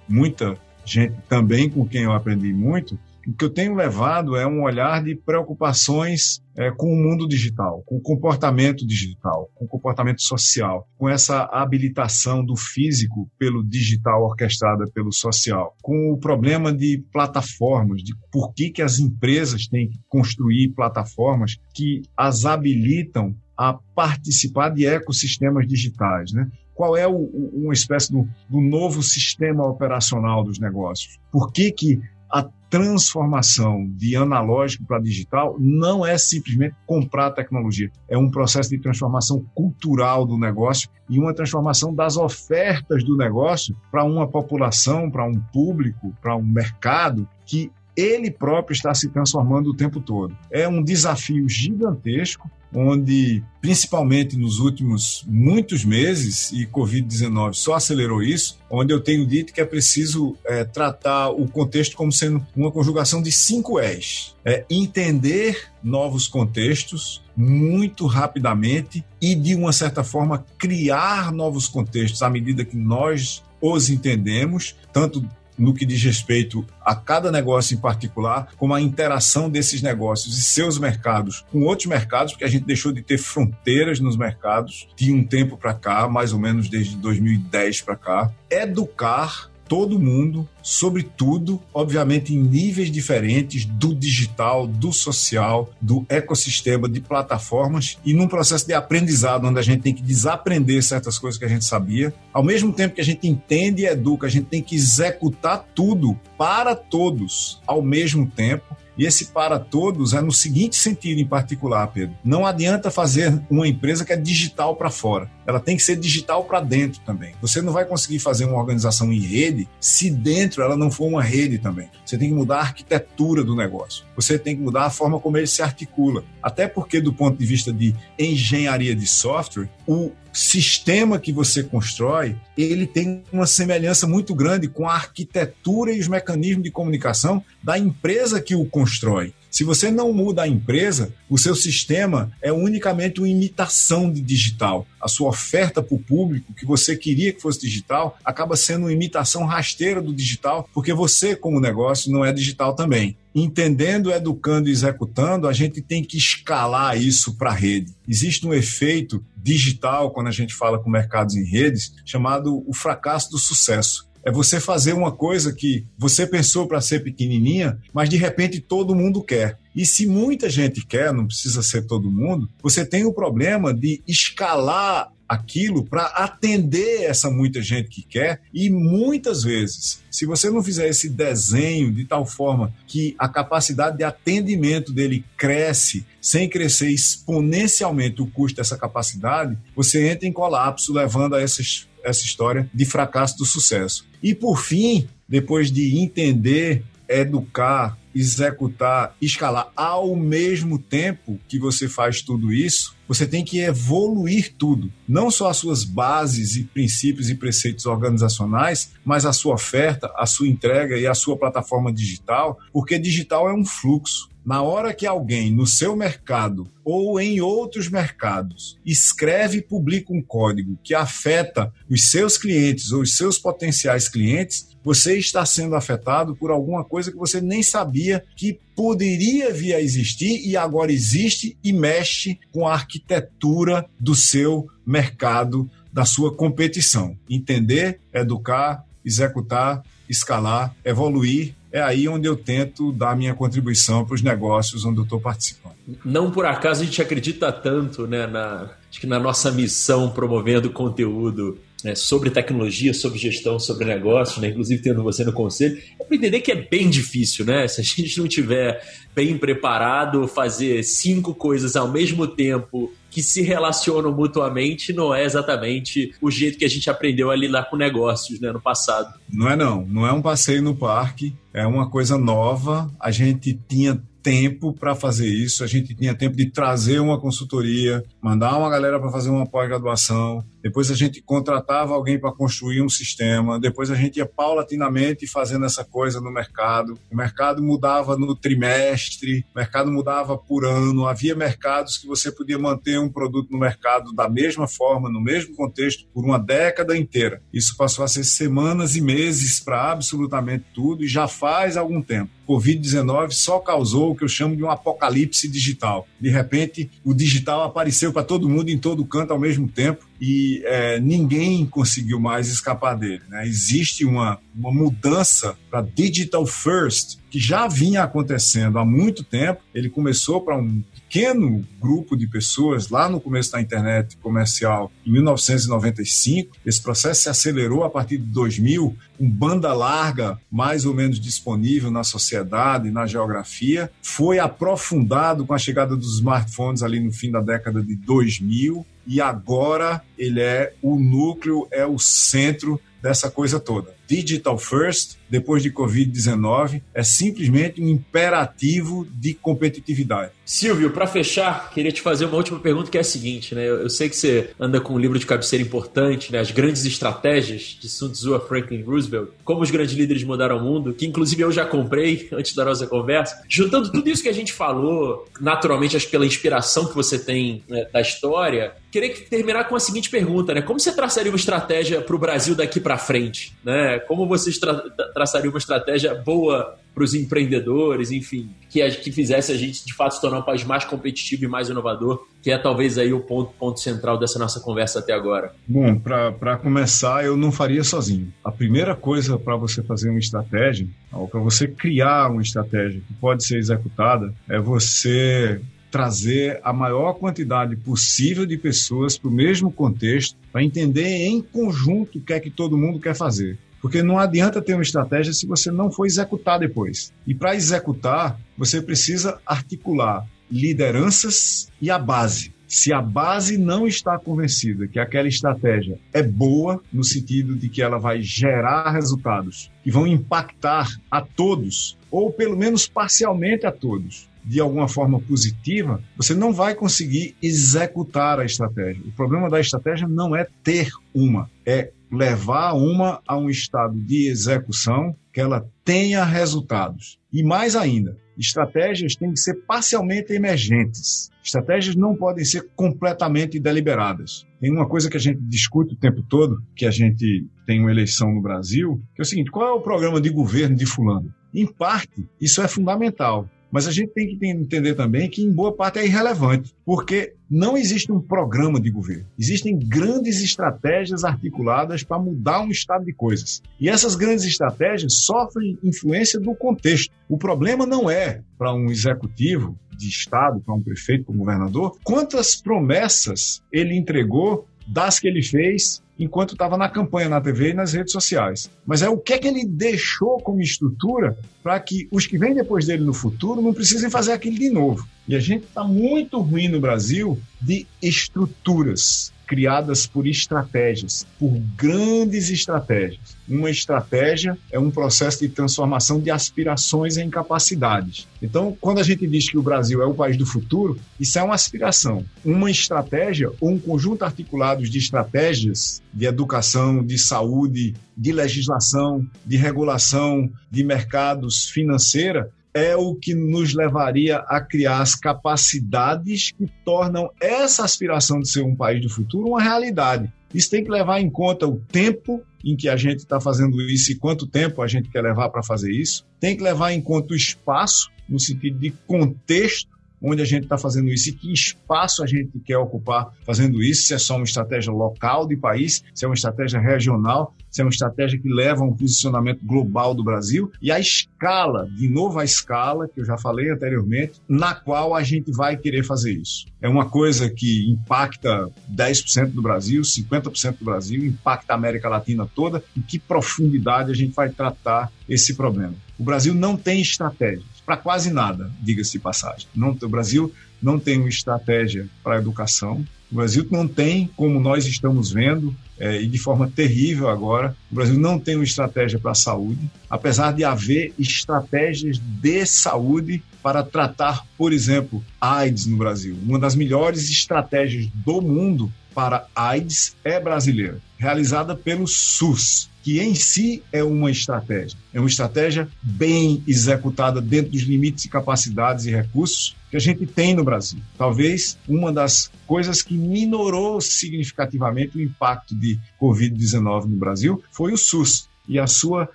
Muita 0.09 0.57
gente 0.85 1.13
também 1.29 1.69
com 1.69 1.85
quem 1.85 2.03
eu 2.03 2.13
aprendi 2.13 2.53
muito 2.53 2.97
o 3.29 3.33
que 3.35 3.45
eu 3.45 3.51
tenho 3.51 3.75
levado 3.75 4.37
é 4.37 4.47
um 4.47 4.63
olhar 4.63 5.05
de 5.05 5.15
preocupações 5.15 6.41
é, 6.59 6.73
com 6.73 6.93
o 6.93 6.97
mundo 6.97 7.29
digital, 7.29 7.85
com 7.87 7.99
o 7.99 8.01
comportamento 8.01 8.85
digital, 8.85 9.49
com 9.55 9.65
o 9.65 9.69
comportamento 9.69 10.21
social, 10.21 10.89
com 10.99 11.09
essa 11.09 11.45
habilitação 11.53 12.45
do 12.45 12.57
físico 12.57 13.31
pelo 13.39 13.63
digital 13.63 14.25
orquestrada 14.25 14.85
pelo 14.93 15.13
social, 15.13 15.77
com 15.81 16.11
o 16.11 16.19
problema 16.19 16.73
de 16.73 17.01
plataformas, 17.13 18.03
de 18.03 18.13
por 18.33 18.53
que, 18.53 18.71
que 18.71 18.83
as 18.83 18.99
empresas 18.99 19.69
têm 19.69 19.89
que 19.89 20.01
construir 20.09 20.71
plataformas 20.71 21.57
que 21.73 22.03
as 22.17 22.45
habilitam 22.45 23.37
a 23.57 23.75
participar 23.95 24.71
de 24.71 24.85
ecossistemas 24.85 25.65
digitais, 25.67 26.33
né? 26.33 26.51
qual 26.75 26.97
é 26.97 27.07
o, 27.07 27.17
uma 27.55 27.73
espécie 27.73 28.11
do, 28.11 28.29
do, 28.49 28.61
novo 28.61 29.01
sistema 29.03 29.65
operacional 29.65 30.45
dos 30.45 30.59
negócios. 30.59 31.19
Por 31.31 31.53
que, 31.53 31.73
que 31.73 32.01
a 32.31 32.49
transformação 32.71 33.87
de 33.95 34.15
analógico 34.15 34.85
para 34.85 35.01
digital 35.01 35.57
não 35.59 36.05
é 36.05 36.19
simplesmente 36.19 36.75
comprar 36.87 37.31
tecnologia, 37.31 37.91
é 38.09 38.17
um 38.17 38.31
processo 38.31 38.71
de 38.71 38.79
transformação 38.79 39.45
cultural 39.55 40.27
do 40.27 40.37
negócio 40.37 40.89
e 41.09 41.19
uma 41.19 41.35
transformação 41.35 41.95
das 41.95 42.17
ofertas 42.17 43.03
do 43.03 43.17
negócio 43.17 43.77
para 43.91 44.05
uma 44.05 44.29
população, 44.29 45.11
para 45.11 45.25
um 45.25 45.41
público, 45.53 46.15
para 46.21 46.37
um 46.37 46.43
mercado 46.43 47.29
que 47.47 47.71
ele 47.97 48.31
próprio 48.31 48.75
está 48.75 48.95
se 48.95 49.09
transformando 49.09 49.71
o 49.71 49.75
tempo 49.75 50.01
todo. 50.01 50.37
É 50.51 50.69
um 50.69 50.83
desafio 50.83 51.49
gigantesco 51.49 52.49
onde, 52.75 53.43
principalmente 53.61 54.37
nos 54.37 54.59
últimos 54.59 55.25
muitos 55.27 55.85
meses, 55.85 56.53
e 56.53 56.67
Covid-19 56.67 57.55
só 57.55 57.75
acelerou 57.75 58.23
isso, 58.23 58.59
onde 58.71 58.93
eu 58.93 59.01
tenho 59.01 59.27
dito 59.27 59.53
que 59.53 59.61
é 59.61 59.65
preciso 59.65 60.37
é, 60.45 60.65
tratar 60.65 61.31
o 61.31 61.49
contexto 61.49 61.97
como 61.97 62.13
sendo 62.13 62.45
uma 62.55 62.71
conjugação 62.71 63.23
de 63.23 63.33
cinco 63.33 63.79
és. 63.79 64.35
É 64.45 64.65
entender 64.71 65.69
novos 65.83 66.29
contextos 66.29 67.23
muito 67.37 68.07
rapidamente 68.07 69.05
e, 69.21 69.35
de 69.35 69.55
uma 69.55 69.73
certa 69.73 70.03
forma, 70.03 70.45
criar 70.59 71.33
novos 71.33 71.69
contextos 71.69 72.23
à 72.23 72.29
medida 72.29 72.65
que 72.65 72.77
nós 72.77 73.43
os 73.61 73.91
entendemos, 73.91 74.77
tanto 74.93 75.29
no 75.59 75.75
que 75.75 75.85
diz 75.85 76.03
respeito 76.03 76.65
a 76.81 76.95
cada 76.95 77.31
negócio 77.31 77.75
em 77.75 77.81
particular, 77.81 78.49
como 78.57 78.73
a 78.73 78.81
interação 78.81 79.51
desses 79.51 79.83
negócios 79.83 80.39
e 80.39 80.43
seus 80.43 80.79
mercados 80.79 81.45
com 81.51 81.63
outros 81.63 81.87
mercados, 81.87 82.33
porque 82.33 82.45
a 82.45 82.49
gente 82.49 82.65
deixou 82.65 82.93
de 82.93 83.03
ter 83.03 83.19
fronteiras 83.19 84.01
nos 84.01 84.17
mercados 84.17 84.89
de 84.97 85.13
um 85.13 85.25
tempo 85.25 85.57
para 85.57 85.75
cá, 85.75 86.09
mais 86.09 86.33
ou 86.33 86.39
menos 86.39 86.69
desde 86.69 86.97
2010 86.97 87.83
para 87.83 87.97
cá. 87.97 88.33
Educar 88.51 89.51
todo 89.69 89.99
mundo, 89.99 90.49
sobretudo, 90.63 91.61
obviamente, 91.73 92.35
em 92.35 92.39
níveis 92.39 92.91
diferentes 92.91 93.67
do 93.67 93.95
digital, 93.95 94.67
do 94.67 94.93
social, 94.93 95.71
do 95.81 96.05
ecossistema, 96.09 96.89
de 96.89 97.01
plataformas 97.01 97.99
e 98.05 98.15
num 98.15 98.27
processo 98.27 98.67
de 98.67 98.73
aprendizado 98.73 99.47
onde 99.47 99.59
a 99.59 99.63
gente 99.63 99.83
tem 99.83 99.95
que 99.95 100.03
desaprender 100.03 100.83
certas 100.83 101.19
coisas 101.19 101.39
que 101.39 101.45
a 101.45 101.49
gente 101.49 101.65
sabia. 101.65 102.13
Ao 102.33 102.43
mesmo 102.43 102.73
tempo 102.73 102.95
que 102.95 103.01
a 103.01 103.05
gente 103.05 103.29
entende 103.29 103.83
e 103.83 103.87
educa, 103.87 104.27
a 104.27 104.31
gente 104.31 104.47
tem 104.47 104.63
que 104.63 104.75
executar 104.75 105.67
tudo 105.75 106.19
para 106.37 106.75
todos 106.75 107.61
ao 107.67 107.83
mesmo 107.83 108.27
tempo 108.27 108.77
e 108.99 109.07
esse 109.07 109.27
para 109.27 109.61
todos 109.61 110.13
é 110.13 110.21
no 110.21 110.33
seguinte 110.33 110.75
sentido 110.75 111.21
em 111.21 111.27
particular, 111.27 111.87
Pedro. 111.87 112.17
Não 112.25 112.45
adianta 112.45 112.91
fazer 112.91 113.41
uma 113.49 113.69
empresa 113.69 114.05
que 114.05 114.13
é 114.13 114.17
digital 114.17 114.75
para 114.75 114.91
fora. 114.91 115.31
Ela 115.49 115.59
tem 115.59 115.79
que 115.79 115.83
ser 115.83 115.97
digital 115.97 116.45
para 116.45 116.61
dentro 116.61 117.01
também. 117.07 117.33
Você 117.41 117.63
não 117.63 117.73
vai 117.73 117.87
conseguir 117.87 118.19
fazer 118.19 118.45
uma 118.45 118.59
organização 118.59 119.11
em 119.11 119.19
rede 119.19 119.67
se 119.81 120.11
dentro 120.11 120.63
ela 120.63 120.77
não 120.77 120.91
for 120.91 121.07
uma 121.07 121.23
rede 121.23 121.57
também. 121.57 121.89
Você 122.05 122.19
tem 122.19 122.29
que 122.29 122.35
mudar 122.35 122.59
a 122.59 122.61
arquitetura 122.61 123.43
do 123.43 123.57
negócio. 123.57 124.05
Você 124.15 124.39
tem 124.39 124.55
que 124.55 124.61
mudar 124.61 124.85
a 124.85 124.91
forma 124.91 125.19
como 125.19 125.39
ele 125.39 125.47
se 125.47 125.63
articula. 125.63 126.23
Até 126.43 126.69
porque, 126.69 127.01
do 127.01 127.15
ponto 127.15 127.39
de 127.39 127.47
vista 127.47 127.73
de 127.73 127.95
engenharia 128.19 128.95
de 128.95 129.07
software, 129.07 129.71
o 129.87 130.13
sistema 130.35 131.19
que 131.19 131.33
você 131.33 131.63
constrói, 131.63 132.37
ele 132.57 132.87
tem 132.87 133.23
uma 133.33 133.47
semelhança 133.47 134.07
muito 134.07 134.35
grande 134.35 134.69
com 134.69 134.87
a 134.87 134.95
arquitetura 134.95 135.93
e 135.93 135.99
os 135.99 136.09
mecanismos 136.09 136.63
de 136.63 136.71
comunicação 136.71 137.43
da 137.63 137.79
empresa 137.79 138.41
que 138.41 138.55
o 138.55 138.67
constrói. 138.67 139.33
Se 139.51 139.65
você 139.65 139.91
não 139.91 140.13
muda 140.13 140.43
a 140.43 140.49
empresa, 140.49 141.13
o 141.29 141.39
seu 141.39 141.55
sistema 141.55 142.31
é 142.43 142.53
unicamente 142.53 143.21
uma 143.21 143.29
imitação 143.29 144.11
de 144.11 144.21
digital. 144.21 144.87
A 145.01 145.09
sua 145.09 145.29
oferta 145.31 145.83
para 145.83 145.95
o 145.95 145.99
público, 145.99 146.53
que 146.53 146.67
você 146.67 146.97
queria 146.97 147.33
que 147.33 147.41
fosse 147.41 147.61
digital, 147.61 148.19
acaba 148.25 148.57
sendo 148.57 148.83
uma 148.83 148.93
imitação 148.93 149.45
rasteira 149.45 150.03
do 150.03 150.15
digital, 150.15 150.69
porque 150.75 150.93
você, 150.93 151.35
como 151.35 151.61
negócio, 151.61 152.13
não 152.13 152.25
é 152.25 152.33
digital 152.33 152.75
também. 152.75 153.17
Entendendo, 153.35 154.11
educando 154.11 154.69
e 154.69 154.73
executando, 154.73 155.47
a 155.47 155.53
gente 155.53 155.81
tem 155.81 156.03
que 156.03 156.17
escalar 156.17 157.01
isso 157.01 157.37
para 157.37 157.51
a 157.51 157.55
rede. 157.55 157.95
Existe 158.07 158.47
um 158.47 158.53
efeito 158.53 159.25
digital, 159.37 160.11
quando 160.11 160.27
a 160.27 160.33
gente 160.33 160.55
fala 160.55 160.79
com 160.79 160.91
mercados 160.91 161.37
em 161.37 161.45
redes, 161.45 161.95
chamado 162.05 162.65
o 162.67 162.75
fracasso 162.75 163.31
do 163.31 163.39
sucesso. 163.39 164.08
É 164.25 164.31
você 164.31 164.61
fazer 164.61 164.93
uma 164.93 165.13
coisa 165.13 165.53
que 165.53 165.87
você 165.97 166.27
pensou 166.27 166.67
para 166.67 166.81
ser 166.81 167.03
pequenininha, 167.03 167.79
mas 167.93 168.09
de 168.09 168.17
repente 168.17 168.61
todo 168.61 168.95
mundo 168.95 169.23
quer. 169.23 169.59
E 169.75 169.87
se 169.87 170.07
muita 170.07 170.51
gente 170.51 170.85
quer, 170.85 171.13
não 171.13 171.27
precisa 171.27 171.63
ser 171.63 171.87
todo 171.87 172.11
mundo, 172.11 172.49
você 172.63 172.85
tem 172.85 173.05
o 173.05 173.13
problema 173.13 173.73
de 173.73 174.03
escalar 174.07 175.13
aquilo 175.29 175.85
para 175.85 176.07
atender 176.07 177.03
essa 177.03 177.31
muita 177.31 177.61
gente 177.61 177.91
que 177.91 178.03
quer 178.03 178.41
e 178.53 178.71
muitas 178.71 179.43
vezes, 179.43 180.03
se 180.11 180.25
você 180.25 180.49
não 180.49 180.63
fizer 180.63 180.89
esse 180.89 181.09
desenho 181.11 181.93
de 181.93 182.07
tal 182.07 182.25
forma 182.25 182.73
que 182.87 183.15
a 183.19 183.29
capacidade 183.29 183.99
de 183.99 184.05
atendimento 184.05 184.93
dele 184.93 185.25
cresce 185.37 186.07
sem 186.21 186.49
crescer 186.49 186.89
exponencialmente 186.89 188.23
o 188.23 188.27
custo 188.27 188.57
dessa 188.57 188.79
capacidade, 188.79 189.59
você 189.77 190.09
entra 190.09 190.27
em 190.27 190.33
colapso 190.33 190.95
levando 190.95 191.35
a 191.35 191.43
essas 191.43 191.87
essa 192.09 192.25
história 192.25 192.69
de 192.73 192.85
fracasso 192.85 193.37
do 193.39 193.45
sucesso. 193.45 194.07
E 194.23 194.35
por 194.35 194.61
fim, 194.61 195.09
depois 195.29 195.71
de 195.71 195.99
entender, 195.99 196.83
educar, 197.09 197.99
executar, 198.19 199.17
escalar 199.21 199.71
ao 199.77 200.17
mesmo 200.17 200.79
tempo 200.79 201.39
que 201.49 201.59
você 201.59 201.89
faz 201.89 202.21
tudo 202.21 202.53
isso, 202.53 202.97
você 203.07 203.27
tem 203.27 203.45
que 203.45 203.61
evoluir 203.61 204.55
tudo. 204.59 204.93
Não 205.09 205.31
só 205.31 205.49
as 205.49 205.57
suas 205.57 205.83
bases 205.83 206.57
e 206.57 206.65
princípios 206.65 207.31
e 207.31 207.35
preceitos 207.35 207.87
organizacionais, 207.87 208.93
mas 209.05 209.25
a 209.25 209.33
sua 209.33 209.55
oferta, 209.55 210.13
a 210.17 210.27
sua 210.27 210.47
entrega 210.47 210.97
e 210.99 211.07
a 211.07 211.15
sua 211.15 211.37
plataforma 211.37 211.93
digital, 211.93 212.59
porque 212.73 212.99
digital 212.99 213.49
é 213.49 213.55
um 213.55 213.65
fluxo. 213.65 214.29
Na 214.45 214.63
hora 214.63 214.95
que 214.95 215.07
alguém 215.07 215.51
no 215.51 215.67
seu 215.67 215.95
mercado 215.95 216.71
ou 216.83 217.21
em 217.21 217.39
outros 217.39 217.91
mercados 217.91 218.79
escreve 218.85 219.59
e 219.59 219.63
publica 219.63 220.11
um 220.11 220.23
código 220.23 220.79
que 220.83 220.95
afeta 220.95 221.71
os 221.89 222.11
seus 222.11 222.39
clientes 222.39 222.91
ou 222.91 223.03
os 223.03 223.15
seus 223.15 223.37
potenciais 223.37 224.09
clientes, 224.09 224.68
você 224.85 225.19
está 225.19 225.45
sendo 225.45 225.75
afetado 225.75 226.35
por 226.35 226.51
alguma 226.51 226.85
coisa 226.85 227.11
que 227.11 227.17
você 227.17 227.41
nem 227.41 227.63
sabia 227.63 228.25
que 228.37 228.59
poderia 228.75 229.53
vir 229.53 229.75
a 229.75 229.81
existir 229.81 230.47
e 230.47 230.57
agora 230.57 230.93
existe 230.93 231.57
e 231.63 231.73
mexe 231.73 232.39
com 232.53 232.67
a 232.67 232.75
arquitetura 232.75 233.85
do 233.99 234.15
seu 234.15 234.69
mercado, 234.87 235.69
da 235.93 236.05
sua 236.05 236.35
competição. 236.35 237.17
Entender, 237.29 238.01
educar, 238.13 238.85
executar, 239.05 239.83
escalar, 240.09 240.75
evoluir 240.85 241.55
é 241.71 241.83
aí 241.83 242.09
onde 242.09 242.27
eu 242.27 242.35
tento 242.35 242.93
dar 242.93 243.15
minha 243.17 243.35
contribuição 243.35 244.05
para 244.05 244.15
os 244.15 244.23
negócios 244.23 244.85
onde 244.85 244.99
eu 244.99 245.05
estou 245.05 245.21
participando. 245.21 245.75
Não 246.05 246.31
por 246.31 246.47
acaso 246.47 246.83
a 246.83 246.85
gente 246.85 247.03
acredita 247.03 247.53
tanto 247.53 248.07
né, 248.07 248.27
na, 248.27 248.71
acho 248.91 249.01
que 249.01 249.07
na 249.07 249.19
nossa 249.19 249.51
missão 249.51 250.11
promovendo 250.11 250.71
conteúdo 250.71 251.59
né, 251.85 251.95
sobre 251.95 252.31
tecnologia, 252.31 252.93
sobre 252.93 253.19
gestão, 253.19 253.59
sobre 253.59 253.85
negócios, 253.85 254.39
né, 254.39 254.49
inclusive 254.49 254.83
tendo 254.83 255.03
você 255.03 255.25
no 255.25 255.33
conselho, 255.33 255.81
é 256.01 256.05
para 256.05 256.17
entender 256.17 256.41
que 256.41 256.51
é 256.51 256.57
bem 256.57 256.91
difícil, 256.91 257.45
né? 257.45 257.69
Se 257.69 257.81
a 257.81 257.85
gente 257.85 258.19
não 258.19 258.27
tiver 258.27 258.83
bem 259.15 259.37
preparado, 259.39 260.27
fazer 260.29 260.83
cinco 260.83 261.35
coisas 261.35 261.77
ao 261.77 261.89
mesmo 261.89 262.27
tempo 262.27 262.93
que 263.11 263.23
se 263.23 263.43
relacionam 263.43 264.13
mutuamente 264.13 264.93
não 264.93 265.15
é 265.15 265.25
exatamente 265.25 266.15
o 266.21 266.31
jeito 266.31 266.59
que 266.59 266.65
a 266.65 266.69
gente 266.69 266.91
aprendeu 266.91 267.31
a 267.31 267.37
lidar 267.37 267.65
com 267.71 267.77
negócios 267.77 268.39
né, 268.41 268.53
no 268.53 268.61
passado. 268.61 269.15
Não 269.33 269.49
é 269.49 269.57
não, 269.57 269.85
não 269.87 270.07
é 270.07 270.13
um 270.13 270.23
passeio 270.23 270.63
no 270.63 270.75
parque, 270.75 271.35
é 271.53 271.67
uma 271.67 271.91
coisa 271.91 272.19
nova. 272.19 272.91
A 273.01 273.11
gente 273.11 273.59
tinha 273.69 274.01
tempo 274.29 274.75
para 274.75 274.95
fazer 274.95 275.27
isso, 275.27 275.65
a 275.65 275.67
gente 275.67 275.95
tinha 275.95 276.15
tempo 276.15 276.37
de 276.37 276.51
trazer 276.51 277.01
uma 277.01 277.19
consultoria, 277.19 278.05
mandar 278.21 278.59
uma 278.59 278.69
galera 278.69 279.01
para 279.01 279.11
fazer 279.11 279.31
uma 279.31 279.47
pós-graduação, 279.47 280.45
depois 280.63 280.91
a 280.91 280.95
gente 280.95 281.23
contratava 281.23 281.95
alguém 281.95 282.19
para 282.19 282.31
construir 282.31 282.83
um 282.83 282.91
sistema, 282.91 283.59
depois 283.59 283.91
a 283.91 283.95
gente 283.95 284.19
ia 284.19 284.27
paulatinamente 284.27 285.27
fazendo 285.27 285.65
essa 285.65 285.83
coisa 285.83 286.21
no 286.21 286.31
mercado. 286.31 286.99
O 287.11 287.17
mercado 287.17 287.63
mudava 287.63 288.19
no 288.19 288.37
trimestre, 288.37 289.47
o 289.55 289.59
mercado 289.59 289.91
mudava 289.91 290.37
por 290.37 290.67
ano, 290.67 291.07
havia 291.07 291.35
mercados 291.35 291.97
que 291.97 292.07
você 292.07 292.31
podia 292.31 292.59
manter 292.59 293.01
um 293.01 293.09
produto 293.09 293.51
no 293.51 293.59
mercado 293.59 294.13
da 294.13 294.29
mesma 294.29 294.69
forma, 294.69 295.09
no 295.09 295.23
mesmo 295.23 295.57
contexto, 295.57 296.07
por 296.13 296.23
uma 296.23 296.39
década 296.39 296.95
inteira. 296.95 297.41
Isso 297.51 297.75
passou 297.79 298.05
a 298.05 298.09
ser 298.09 298.25
semanas 298.25 298.95
e 298.95 299.01
meses 299.01 299.59
para 299.59 299.91
absolutamente 299.91 300.67
tudo 300.75 301.03
e 301.03 301.09
já 301.09 301.27
faz 301.27 301.79
algum 301.79 302.03
tempo. 302.03 302.38
Covid-19 302.49 303.33
só 303.33 303.59
causou 303.59 304.11
o 304.11 304.17
que 304.17 304.25
eu 304.25 304.29
chamo 304.29 304.57
de 304.57 304.65
um 304.65 304.71
apocalipse 304.71 305.49
digital. 305.49 306.09
De 306.19 306.31
repente, 306.31 306.91
o 307.05 307.13
digital 307.13 307.63
apareceu 307.63 308.13
para 308.13 308.25
todo 308.25 308.49
mundo 308.49 308.71
em 308.71 308.79
todo 308.79 309.05
canto 309.05 309.33
ao 309.33 309.39
mesmo 309.39 309.69
tempo 309.69 310.07
e 310.21 310.63
é, 310.65 310.99
ninguém 310.99 311.67
conseguiu 311.67 312.19
mais 312.19 312.49
escapar 312.49 312.97
dele. 312.97 313.23
Né? 313.29 313.47
Existe 313.47 314.05
uma, 314.05 314.41
uma 314.57 314.73
mudança 314.73 315.57
para 315.71 315.83
digital 315.83 316.47
first 316.47 317.19
que 317.31 317.39
já 317.39 317.69
vinha 317.69 318.03
acontecendo 318.03 318.79
há 318.79 318.85
muito 318.85 319.23
tempo. 319.23 319.61
Ele 319.75 319.91
começou 319.91 320.41
para 320.41 320.57
um 320.57 320.83
pequeno 321.09 321.65
grupo 321.81 322.15
de 322.15 322.27
pessoas 322.27 322.91
lá 322.91 323.09
no 323.09 323.19
começo 323.19 323.51
da 323.53 323.61
internet 323.61 324.19
comercial 324.19 324.93
em 325.07 325.13
1995. 325.13 326.55
Esse 326.67 326.83
processo 326.83 327.23
se 327.23 327.29
acelerou 327.31 327.83
a 327.83 327.89
partir 327.89 328.19
de 328.19 328.27
2000, 328.27 328.95
com 329.17 329.29
banda 329.29 329.73
larga 329.73 330.39
mais 330.51 330.85
ou 330.85 330.93
menos 330.93 331.19
disponível 331.19 331.91
na 331.91 332.05
sociedade, 332.05 332.91
na 332.91 333.07
geografia. 333.07 333.91
Foi 334.03 334.39
aprofundado 334.39 335.47
com 335.47 335.55
a 335.55 335.59
chegada 335.59 335.97
dos 335.97 336.17
smartphones 336.17 336.83
ali 336.83 337.01
no 337.01 337.11
fim 337.11 337.31
da 337.31 337.41
década 337.41 337.83
de 337.83 337.97
2000 337.97 338.87
e 339.07 339.23
agora 339.23 340.03
ele 340.19 340.41
é 340.41 340.75
o 340.83 340.99
núcleo, 340.99 341.67
é 341.71 341.87
o 341.87 341.99
centro 341.99 342.79
dessa 343.01 343.31
coisa 343.31 343.59
toda. 343.59 343.98
Digital 344.09 344.57
First, 344.57 345.17
depois 345.29 345.63
de 345.63 345.71
Covid-19, 345.71 346.81
é 346.95 347.03
simplesmente 347.03 347.81
um 347.81 347.89
imperativo 347.89 349.07
de 349.13 349.35
competitividade. 349.35 350.33
Silvio, 350.47 350.91
para 350.91 351.07
fechar, 351.07 351.71
queria 351.71 351.93
te 351.93 352.01
fazer 352.01 352.25
uma 352.25 352.39
última 352.39 352.59
pergunta 352.59 352.91
que 352.91 352.97
é 352.97 353.03
a 353.03 353.05
seguinte, 353.05 353.55
né? 353.55 353.69
Eu 353.69 353.91
sei 353.91 354.09
que 354.09 354.17
você 354.17 354.49
anda 354.59 354.81
com 354.81 354.95
um 354.95 354.99
livro 354.99 355.19
de 355.19 355.27
cabeceira 355.27 355.63
importante, 355.63 356.33
né? 356.33 356.39
As 356.39 356.51
grandes 356.51 356.87
estratégias 356.87 357.77
de 357.79 357.87
Sun 357.87 358.09
Tzu 358.09 358.35
a 358.35 358.41
Franklin 358.41 358.83
Roosevelt, 358.83 359.29
como 359.45 359.61
os 359.61 359.71
grandes 359.71 359.95
líderes 359.95 360.25
mudaram 360.25 360.57
o 360.57 360.63
mundo, 360.63 360.95
que 360.95 361.05
inclusive 361.05 361.43
eu 361.43 361.53
já 361.53 361.67
comprei 361.67 362.29
antes 362.33 362.55
da 362.55 362.65
nossa 362.65 362.87
conversa. 362.87 363.43
Juntando 363.47 363.93
tudo 363.93 364.09
isso 364.09 364.23
que 364.23 364.29
a 364.31 364.35
gente 364.35 364.55
falou, 364.55 365.29
naturalmente 365.39 365.97
acho 365.99 366.09
pela 366.09 366.25
inspiração 366.25 366.87
que 366.87 366.95
você 366.95 367.19
tem 367.19 367.63
né, 367.69 367.87
da 367.93 368.01
história, 368.01 368.73
queria 368.91 369.15
terminar 369.29 369.65
com 369.65 369.77
a 369.77 369.81
seguinte 369.81 370.11
pergunta, 370.11 370.55
né? 370.55 370.63
Como 370.63 370.79
você 370.79 370.93
traçaria 370.93 371.31
uma 371.31 371.37
estratégia 371.37 372.01
para 372.01 372.17
o 372.17 372.19
Brasil 372.19 372.55
daqui 372.55 372.81
para 372.81 372.97
frente, 372.99 373.55
né? 373.65 373.99
Como 374.01 374.27
você 374.27 374.51
tra 374.59 374.75
traçaria 375.15 375.51
uma 375.51 375.59
estratégia 375.59 376.15
boa 376.15 376.77
para 376.95 377.05
os 377.05 377.15
empreendedores, 377.15 378.11
enfim, 378.11 378.51
que, 378.69 378.85
que 378.91 379.13
fizesse 379.13 379.53
a 379.53 379.57
gente 379.57 379.87
de 379.87 379.95
fato 379.95 380.17
se 380.17 380.21
tornar 380.21 380.41
um 380.41 380.43
país 380.43 380.65
mais 380.65 380.85
competitivo 380.85 381.45
e 381.45 381.49
mais 381.49 381.69
inovador, 381.69 382.27
que 382.43 382.51
é 382.51 382.59
talvez 382.59 382.99
aí 382.99 383.13
o 383.13 383.21
ponto, 383.21 383.53
ponto 383.57 383.79
central 383.79 384.19
dessa 384.19 384.37
nossa 384.37 384.59
conversa 384.59 384.99
até 384.99 385.13
agora? 385.13 385.53
Bom, 385.67 385.97
para 385.97 386.57
começar, 386.57 387.25
eu 387.25 387.37
não 387.37 387.53
faria 387.53 387.85
sozinho. 387.85 388.33
A 388.45 388.51
primeira 388.51 388.97
coisa 388.97 389.39
para 389.39 389.55
você 389.55 389.81
fazer 389.81 390.11
uma 390.11 390.19
estratégia, 390.19 390.89
ou 391.13 391.29
para 391.29 391.39
você 391.39 391.69
criar 391.69 392.33
uma 392.33 392.43
estratégia 392.43 393.01
que 393.07 393.15
pode 393.15 393.45
ser 393.45 393.59
executada, 393.59 394.35
é 394.49 394.59
você 394.59 395.61
trazer 395.91 396.61
a 396.63 396.73
maior 396.73 397.15
quantidade 397.15 397.77
possível 397.77 398.45
de 398.45 398.57
pessoas 398.57 399.17
para 399.17 399.29
o 399.29 399.33
mesmo 399.33 399.71
contexto, 399.71 400.37
para 400.53 400.63
entender 400.63 401.27
em 401.27 401.41
conjunto 401.41 402.19
o 402.19 402.21
que 402.21 402.33
é 402.33 402.41
que 402.41 402.51
todo 402.51 402.77
mundo 402.77 403.01
quer 403.01 403.15
fazer. 403.15 403.59
Porque 403.81 404.03
não 404.03 404.19
adianta 404.19 404.61
ter 404.61 404.75
uma 404.75 404.83
estratégia 404.83 405.33
se 405.33 405.47
você 405.47 405.71
não 405.71 405.91
for 405.91 406.05
executar 406.05 406.59
depois. 406.59 407.13
E 407.27 407.35
para 407.35 407.55
executar, 407.55 408.39
você 408.57 408.83
precisa 408.83 409.39
articular 409.47 410.27
lideranças 410.51 411.71
e 411.81 411.91
a 411.91 411.99
base. 411.99 412.53
Se 412.67 412.93
a 412.93 413.01
base 413.01 413.57
não 413.57 413.87
está 413.87 414.19
convencida 414.19 414.87
que 414.87 414.99
aquela 414.99 415.27
estratégia 415.27 415.99
é 416.13 416.23
boa, 416.23 416.83
no 416.93 417.03
sentido 417.03 417.57
de 417.57 417.67
que 417.71 417.81
ela 417.81 417.99
vai 417.99 418.21
gerar 418.21 418.91
resultados 418.91 419.71
que 419.83 419.91
vão 419.91 420.07
impactar 420.07 420.87
a 421.11 421.23
todos, 421.23 421.97
ou 422.11 422.31
pelo 422.31 422.59
menos 422.59 422.87
parcialmente 422.87 423.65
a 423.65 423.73
todos, 423.73 424.28
de 424.49 424.61
alguma 424.61 424.89
forma 424.89 425.21
positiva, 425.21 426.03
você 426.17 426.35
não 426.35 426.55
vai 426.55 426.75
conseguir 426.75 427.37
executar 427.43 428.41
a 428.41 428.47
estratégia. 428.47 429.03
O 429.07 429.13
problema 429.13 429.51
da 429.51 429.61
estratégia 429.61 430.09
não 430.09 430.35
é 430.35 430.47
ter 430.65 430.89
uma, 431.15 431.51
é 431.67 431.93
levar 432.11 432.73
uma 432.73 433.21
a 433.29 433.37
um 433.37 433.51
estado 433.51 433.95
de 434.01 434.27
execução 434.27 435.15
que 435.35 435.41
ela 435.41 435.69
tenha 435.85 436.25
resultados. 436.25 437.19
E 437.31 437.43
mais 437.43 437.77
ainda, 437.77 438.17
estratégias 438.39 439.15
têm 439.15 439.33
que 439.33 439.39
ser 439.39 439.55
parcialmente 439.67 440.33
emergentes. 440.33 441.31
Estratégias 441.45 441.95
não 441.95 442.17
podem 442.17 442.43
ser 442.43 442.67
completamente 442.75 443.61
deliberadas. 443.61 444.47
Tem 444.59 444.73
uma 444.73 444.89
coisa 444.89 445.11
que 445.11 445.17
a 445.19 445.21
gente 445.21 445.41
discute 445.43 445.93
o 445.93 445.99
tempo 445.99 446.23
todo, 446.23 446.63
que 446.75 446.87
a 446.87 446.91
gente 446.91 447.47
tem 447.67 447.81
uma 447.81 447.91
eleição 447.91 448.33
no 448.33 448.41
Brasil, 448.41 448.99
que 449.15 449.21
é 449.21 449.23
o 449.23 449.27
seguinte: 449.27 449.51
qual 449.51 449.69
é 449.69 449.73
o 449.73 449.83
programa 449.83 450.23
de 450.23 450.31
governo 450.31 450.75
de 450.75 450.87
Fulano? 450.87 451.35
Em 451.55 451.67
parte, 451.67 452.27
isso 452.41 452.63
é 452.63 452.69
fundamental. 452.69 453.49
Mas 453.71 453.87
a 453.87 453.93
gente 453.93 454.13
tem 454.13 454.37
que 454.37 454.47
entender 454.47 454.95
também 454.95 455.29
que, 455.29 455.43
em 455.43 455.53
boa 455.53 455.73
parte, 455.73 455.99
é 455.99 456.07
irrelevante, 456.07 456.75
porque 456.85 457.35
não 457.51 457.77
existe 457.77 458.11
um 458.11 458.21
programa 458.21 458.81
de 458.81 458.91
governo. 458.91 459.27
Existem 459.39 459.79
grandes 459.79 460.43
estratégias 460.43 461.25
articuladas 461.25 462.03
para 462.03 462.19
mudar 462.19 462.63
um 462.63 462.71
estado 462.71 463.05
de 463.05 463.13
coisas. 463.13 463.63
E 463.81 463.89
essas 463.89 464.15
grandes 464.15 464.45
estratégias 464.45 465.25
sofrem 465.25 465.79
influência 465.83 466.41
do 466.41 466.55
contexto. 466.55 467.13
O 467.29 467.37
problema 467.37 467.87
não 467.87 468.11
é 468.11 468.43
para 468.57 468.75
um 468.75 468.91
executivo 468.91 469.77
de 469.97 470.09
Estado, 470.09 470.61
para 470.61 470.75
um 470.75 470.81
prefeito, 470.81 471.25
para 471.25 471.35
um 471.35 471.39
governador, 471.39 471.99
quantas 472.05 472.55
promessas 472.55 473.61
ele 473.73 473.97
entregou 473.97 474.67
das 474.89 475.19
que 475.21 475.29
ele 475.29 475.43
fez 475.43 476.03
enquanto 476.19 476.53
estava 476.53 476.77
na 476.77 476.89
campanha 476.89 477.29
na 477.29 477.41
TV 477.41 477.71
e 477.71 477.75
nas 477.75 477.93
redes 477.93 478.13
sociais. 478.13 478.71
Mas 478.85 479.03
é 479.03 479.09
o 479.09 479.19
que 479.19 479.35
é 479.35 479.39
que 479.39 479.47
ele 479.47 479.65
deixou 479.65 480.41
como 480.41 480.61
estrutura 480.61 481.39
para 481.63 481.79
que 481.79 482.09
os 482.11 482.27
que 482.27 482.39
vêm 482.39 482.55
depois 482.55 482.87
dele 482.87 483.05
no 483.05 483.13
futuro 483.13 483.63
não 483.63 483.73
precisem 483.73 484.11
fazer 484.11 484.33
aquilo 484.33 484.59
de 484.59 484.71
novo. 484.71 485.07
E 485.29 485.37
a 485.37 485.41
gente 485.41 485.65
está 485.65 485.85
muito 485.85 486.41
ruim 486.41 486.69
no 486.69 486.81
Brasil 486.81 487.39
de 487.61 487.87
estruturas 488.03 489.33
criadas 489.49 490.07
por 490.07 490.27
estratégias, 490.27 491.27
por 491.39 491.59
grandes 491.75 492.51
estratégias. 492.51 493.37
Uma 493.49 493.71
estratégia 493.71 494.59
é 494.71 494.79
um 494.79 494.91
processo 494.91 495.41
de 495.41 495.49
transformação 495.49 496.21
de 496.21 496.31
aspirações 496.31 497.17
em 497.17 497.31
capacidades. 497.31 498.29
Então, 498.43 498.77
quando 498.79 498.99
a 498.99 499.03
gente 499.03 499.27
diz 499.27 499.51
que 499.51 499.57
o 499.57 499.63
Brasil 499.63 500.03
é 500.03 500.07
o 500.07 500.13
país 500.13 500.37
do 500.37 500.45
futuro, 500.45 501.01
isso 501.19 501.39
é 501.39 501.43
uma 501.43 501.55
aspiração. 501.55 502.25
Uma 502.45 502.71
estratégia 502.71 503.51
ou 503.59 503.71
um 503.71 503.79
conjunto 503.79 504.23
articulado 504.23 504.83
de 504.83 504.99
estratégias 504.99 506.03
de 506.13 506.27
educação, 506.27 507.03
de 507.03 507.17
saúde, 507.17 507.95
de 508.15 508.33
legislação, 508.33 509.27
de 509.47 509.57
regulação, 509.57 510.51
de 510.71 510.85
mercados 510.85 511.71
financeira 511.71 512.51
é 512.79 512.97
o 512.97 513.15
que 513.15 513.35
nos 513.35 513.75
levaria 513.75 514.39
a 514.39 514.61
criar 514.61 515.01
as 515.01 515.15
capacidades 515.15 516.53
que 516.53 516.67
tornam 516.85 517.31
essa 517.41 517.85
aspiração 517.85 518.41
de 518.41 518.49
ser 518.49 518.63
um 518.63 518.77
país 518.77 519.03
do 519.03 519.09
futuro 519.09 519.49
uma 519.49 519.63
realidade. 519.63 520.33
Isso 520.55 520.71
tem 520.71 520.83
que 520.83 520.91
levar 520.91 521.21
em 521.21 521.29
conta 521.29 521.67
o 521.67 521.79
tempo 521.79 522.43
em 522.65 522.77
que 522.77 522.89
a 522.89 522.97
gente 522.97 523.19
está 523.19 523.41
fazendo 523.41 523.81
isso 523.83 524.13
e 524.13 524.17
quanto 524.17 524.47
tempo 524.47 524.81
a 524.83 524.87
gente 524.87 525.11
quer 525.11 525.23
levar 525.23 525.51
para 525.51 525.63
fazer 525.63 525.93
isso. 525.93 526.27
Tem 526.41 526.57
que 526.57 526.63
levar 526.63 526.93
em 526.93 527.01
conta 527.01 527.35
o 527.35 527.37
espaço, 527.37 528.11
no 528.29 528.39
sentido 528.39 528.79
de 528.79 528.91
contexto 529.07 529.98
onde 530.21 530.43
a 530.43 530.45
gente 530.45 530.65
está 530.65 530.77
fazendo 530.77 531.09
isso 531.09 531.31
e 531.31 531.33
que 531.33 531.53
espaço 531.53 532.23
a 532.23 532.27
gente 532.27 532.59
quer 532.61 532.79
ocupar 532.79 533.33
fazendo 533.45 533.83
isso, 533.83 534.03
se 534.03 534.15
é 534.15 534.19
só 534.19 534.37
uma 534.37 534.45
estratégia 534.45 534.93
local 534.93 535.47
de 535.47 535.57
país, 535.57 536.03
se 536.15 536.25
é 536.25 536.29
uma 536.29 536.35
estratégia 536.35 536.81
regional, 536.81 537.55
se 537.71 537.81
é 537.81 537.85
uma 537.85 537.91
estratégia 537.91 538.39
que 538.39 538.49
leva 538.49 538.83
a 538.83 538.87
um 538.87 538.95
posicionamento 538.95 539.65
global 539.65 540.15
do 540.15 540.25
Brasil 540.25 540.71
e 540.81 540.91
a 540.91 540.99
escala, 540.99 541.89
de 541.91 542.09
novo 542.09 542.39
a 542.39 542.45
escala, 542.45 543.09
que 543.09 543.21
eu 543.21 543.25
já 543.25 543.37
falei 543.37 543.71
anteriormente, 543.71 544.41
na 544.49 544.75
qual 544.75 545.15
a 545.15 545.23
gente 545.23 545.53
vai 545.53 545.77
querer 545.77 546.03
fazer 546.03 546.33
isso. 546.33 546.67
É 546.81 546.89
uma 546.89 547.09
coisa 547.09 547.51
que 547.51 547.91
impacta 547.91 548.71
10% 548.91 549.53
do 549.53 549.63
Brasil, 549.63 550.03
50% 550.03 550.79
do 550.79 550.85
Brasil, 550.85 551.25
impacta 551.25 551.73
a 551.73 551.77
América 551.77 552.09
Latina 552.09 552.49
toda, 552.55 552.83
em 552.97 553.01
que 553.01 553.19
profundidade 553.19 554.11
a 554.11 554.15
gente 554.15 554.35
vai 554.35 554.49
tratar 554.49 555.13
esse 555.29 555.55
problema. 555.55 555.95
O 556.19 556.25
Brasil 556.25 556.55
não 556.55 556.77
tem 556.77 557.01
estratégia 557.01 557.63
para 557.89 557.97
quase 557.97 558.31
nada, 558.31 558.71
diga-se 558.83 559.13
de 559.13 559.19
passagem. 559.19 559.67
Não, 559.75 559.97
o 560.03 560.09
Brasil 560.11 560.53
não 560.81 560.99
tem 560.99 561.19
uma 561.19 561.31
estratégia 561.31 562.07
para 562.23 562.35
a 562.35 562.39
educação. 562.39 563.03
O 563.33 563.35
Brasil 563.35 563.67
não 563.71 563.89
tem, 563.89 564.31
como 564.37 564.61
nós 564.61 564.85
estamos 564.85 565.33
vendo, 565.33 565.75
é, 565.99 566.21
e 566.21 566.27
de 566.27 566.37
forma 566.37 566.71
terrível 566.71 567.31
agora, 567.31 567.75
o 567.91 567.95
Brasil 567.95 568.19
não 568.19 568.39
tem 568.39 568.57
uma 568.57 568.65
estratégia 568.65 569.19
para 569.19 569.31
a 569.31 569.35
saúde, 569.35 569.81
apesar 570.11 570.53
de 570.53 570.65
haver 570.65 571.15
estratégias 571.19 572.19
de 572.19 572.67
saúde 572.67 573.43
para 573.63 573.83
tratar, 573.83 574.45
por 574.59 574.75
exemplo, 574.75 575.25
AIDS 575.41 575.87
no 575.87 575.97
Brasil. 575.97 576.37
Uma 576.43 576.59
das 576.59 576.75
melhores 576.75 577.31
estratégias 577.31 578.07
do 578.15 578.43
mundo 578.43 578.93
para 579.15 579.47
AIDS 579.57 580.15
é 580.23 580.39
brasileira, 580.39 580.99
realizada 581.17 581.75
pelo 581.75 582.07
SUS 582.07 582.91
que 583.09 583.21
em 583.21 583.35
si 583.35 583.83
é 583.91 584.05
uma 584.05 584.31
estratégia. 584.31 584.99
É 585.15 585.19
uma 585.19 585.31
estratégia 585.31 585.89
bem 586.03 586.63
executada 586.67 587.41
dentro 587.41 587.73
dos 587.73 587.81
limites 587.81 588.27
e 588.27 588.29
capacidades 588.29 589.07
e 589.07 589.11
recursos 589.11 589.75
que 589.91 589.97
a 589.97 589.99
gente 589.99 590.27
tem 590.27 590.55
no 590.55 590.63
Brasil. 590.63 591.01
Talvez 591.17 591.79
uma 591.89 592.13
das 592.13 592.51
coisas 592.67 593.01
que 593.01 593.17
minorou 593.17 593.99
significativamente 593.99 595.17
o 595.17 595.23
impacto 595.23 595.75
de 595.75 595.99
Covid-19 596.21 597.07
no 597.07 597.17
Brasil 597.17 597.65
foi 597.71 597.95
o 597.95 597.97
SUS 597.97 598.47
e 598.69 598.79
a 598.79 598.87
sua 598.87 599.31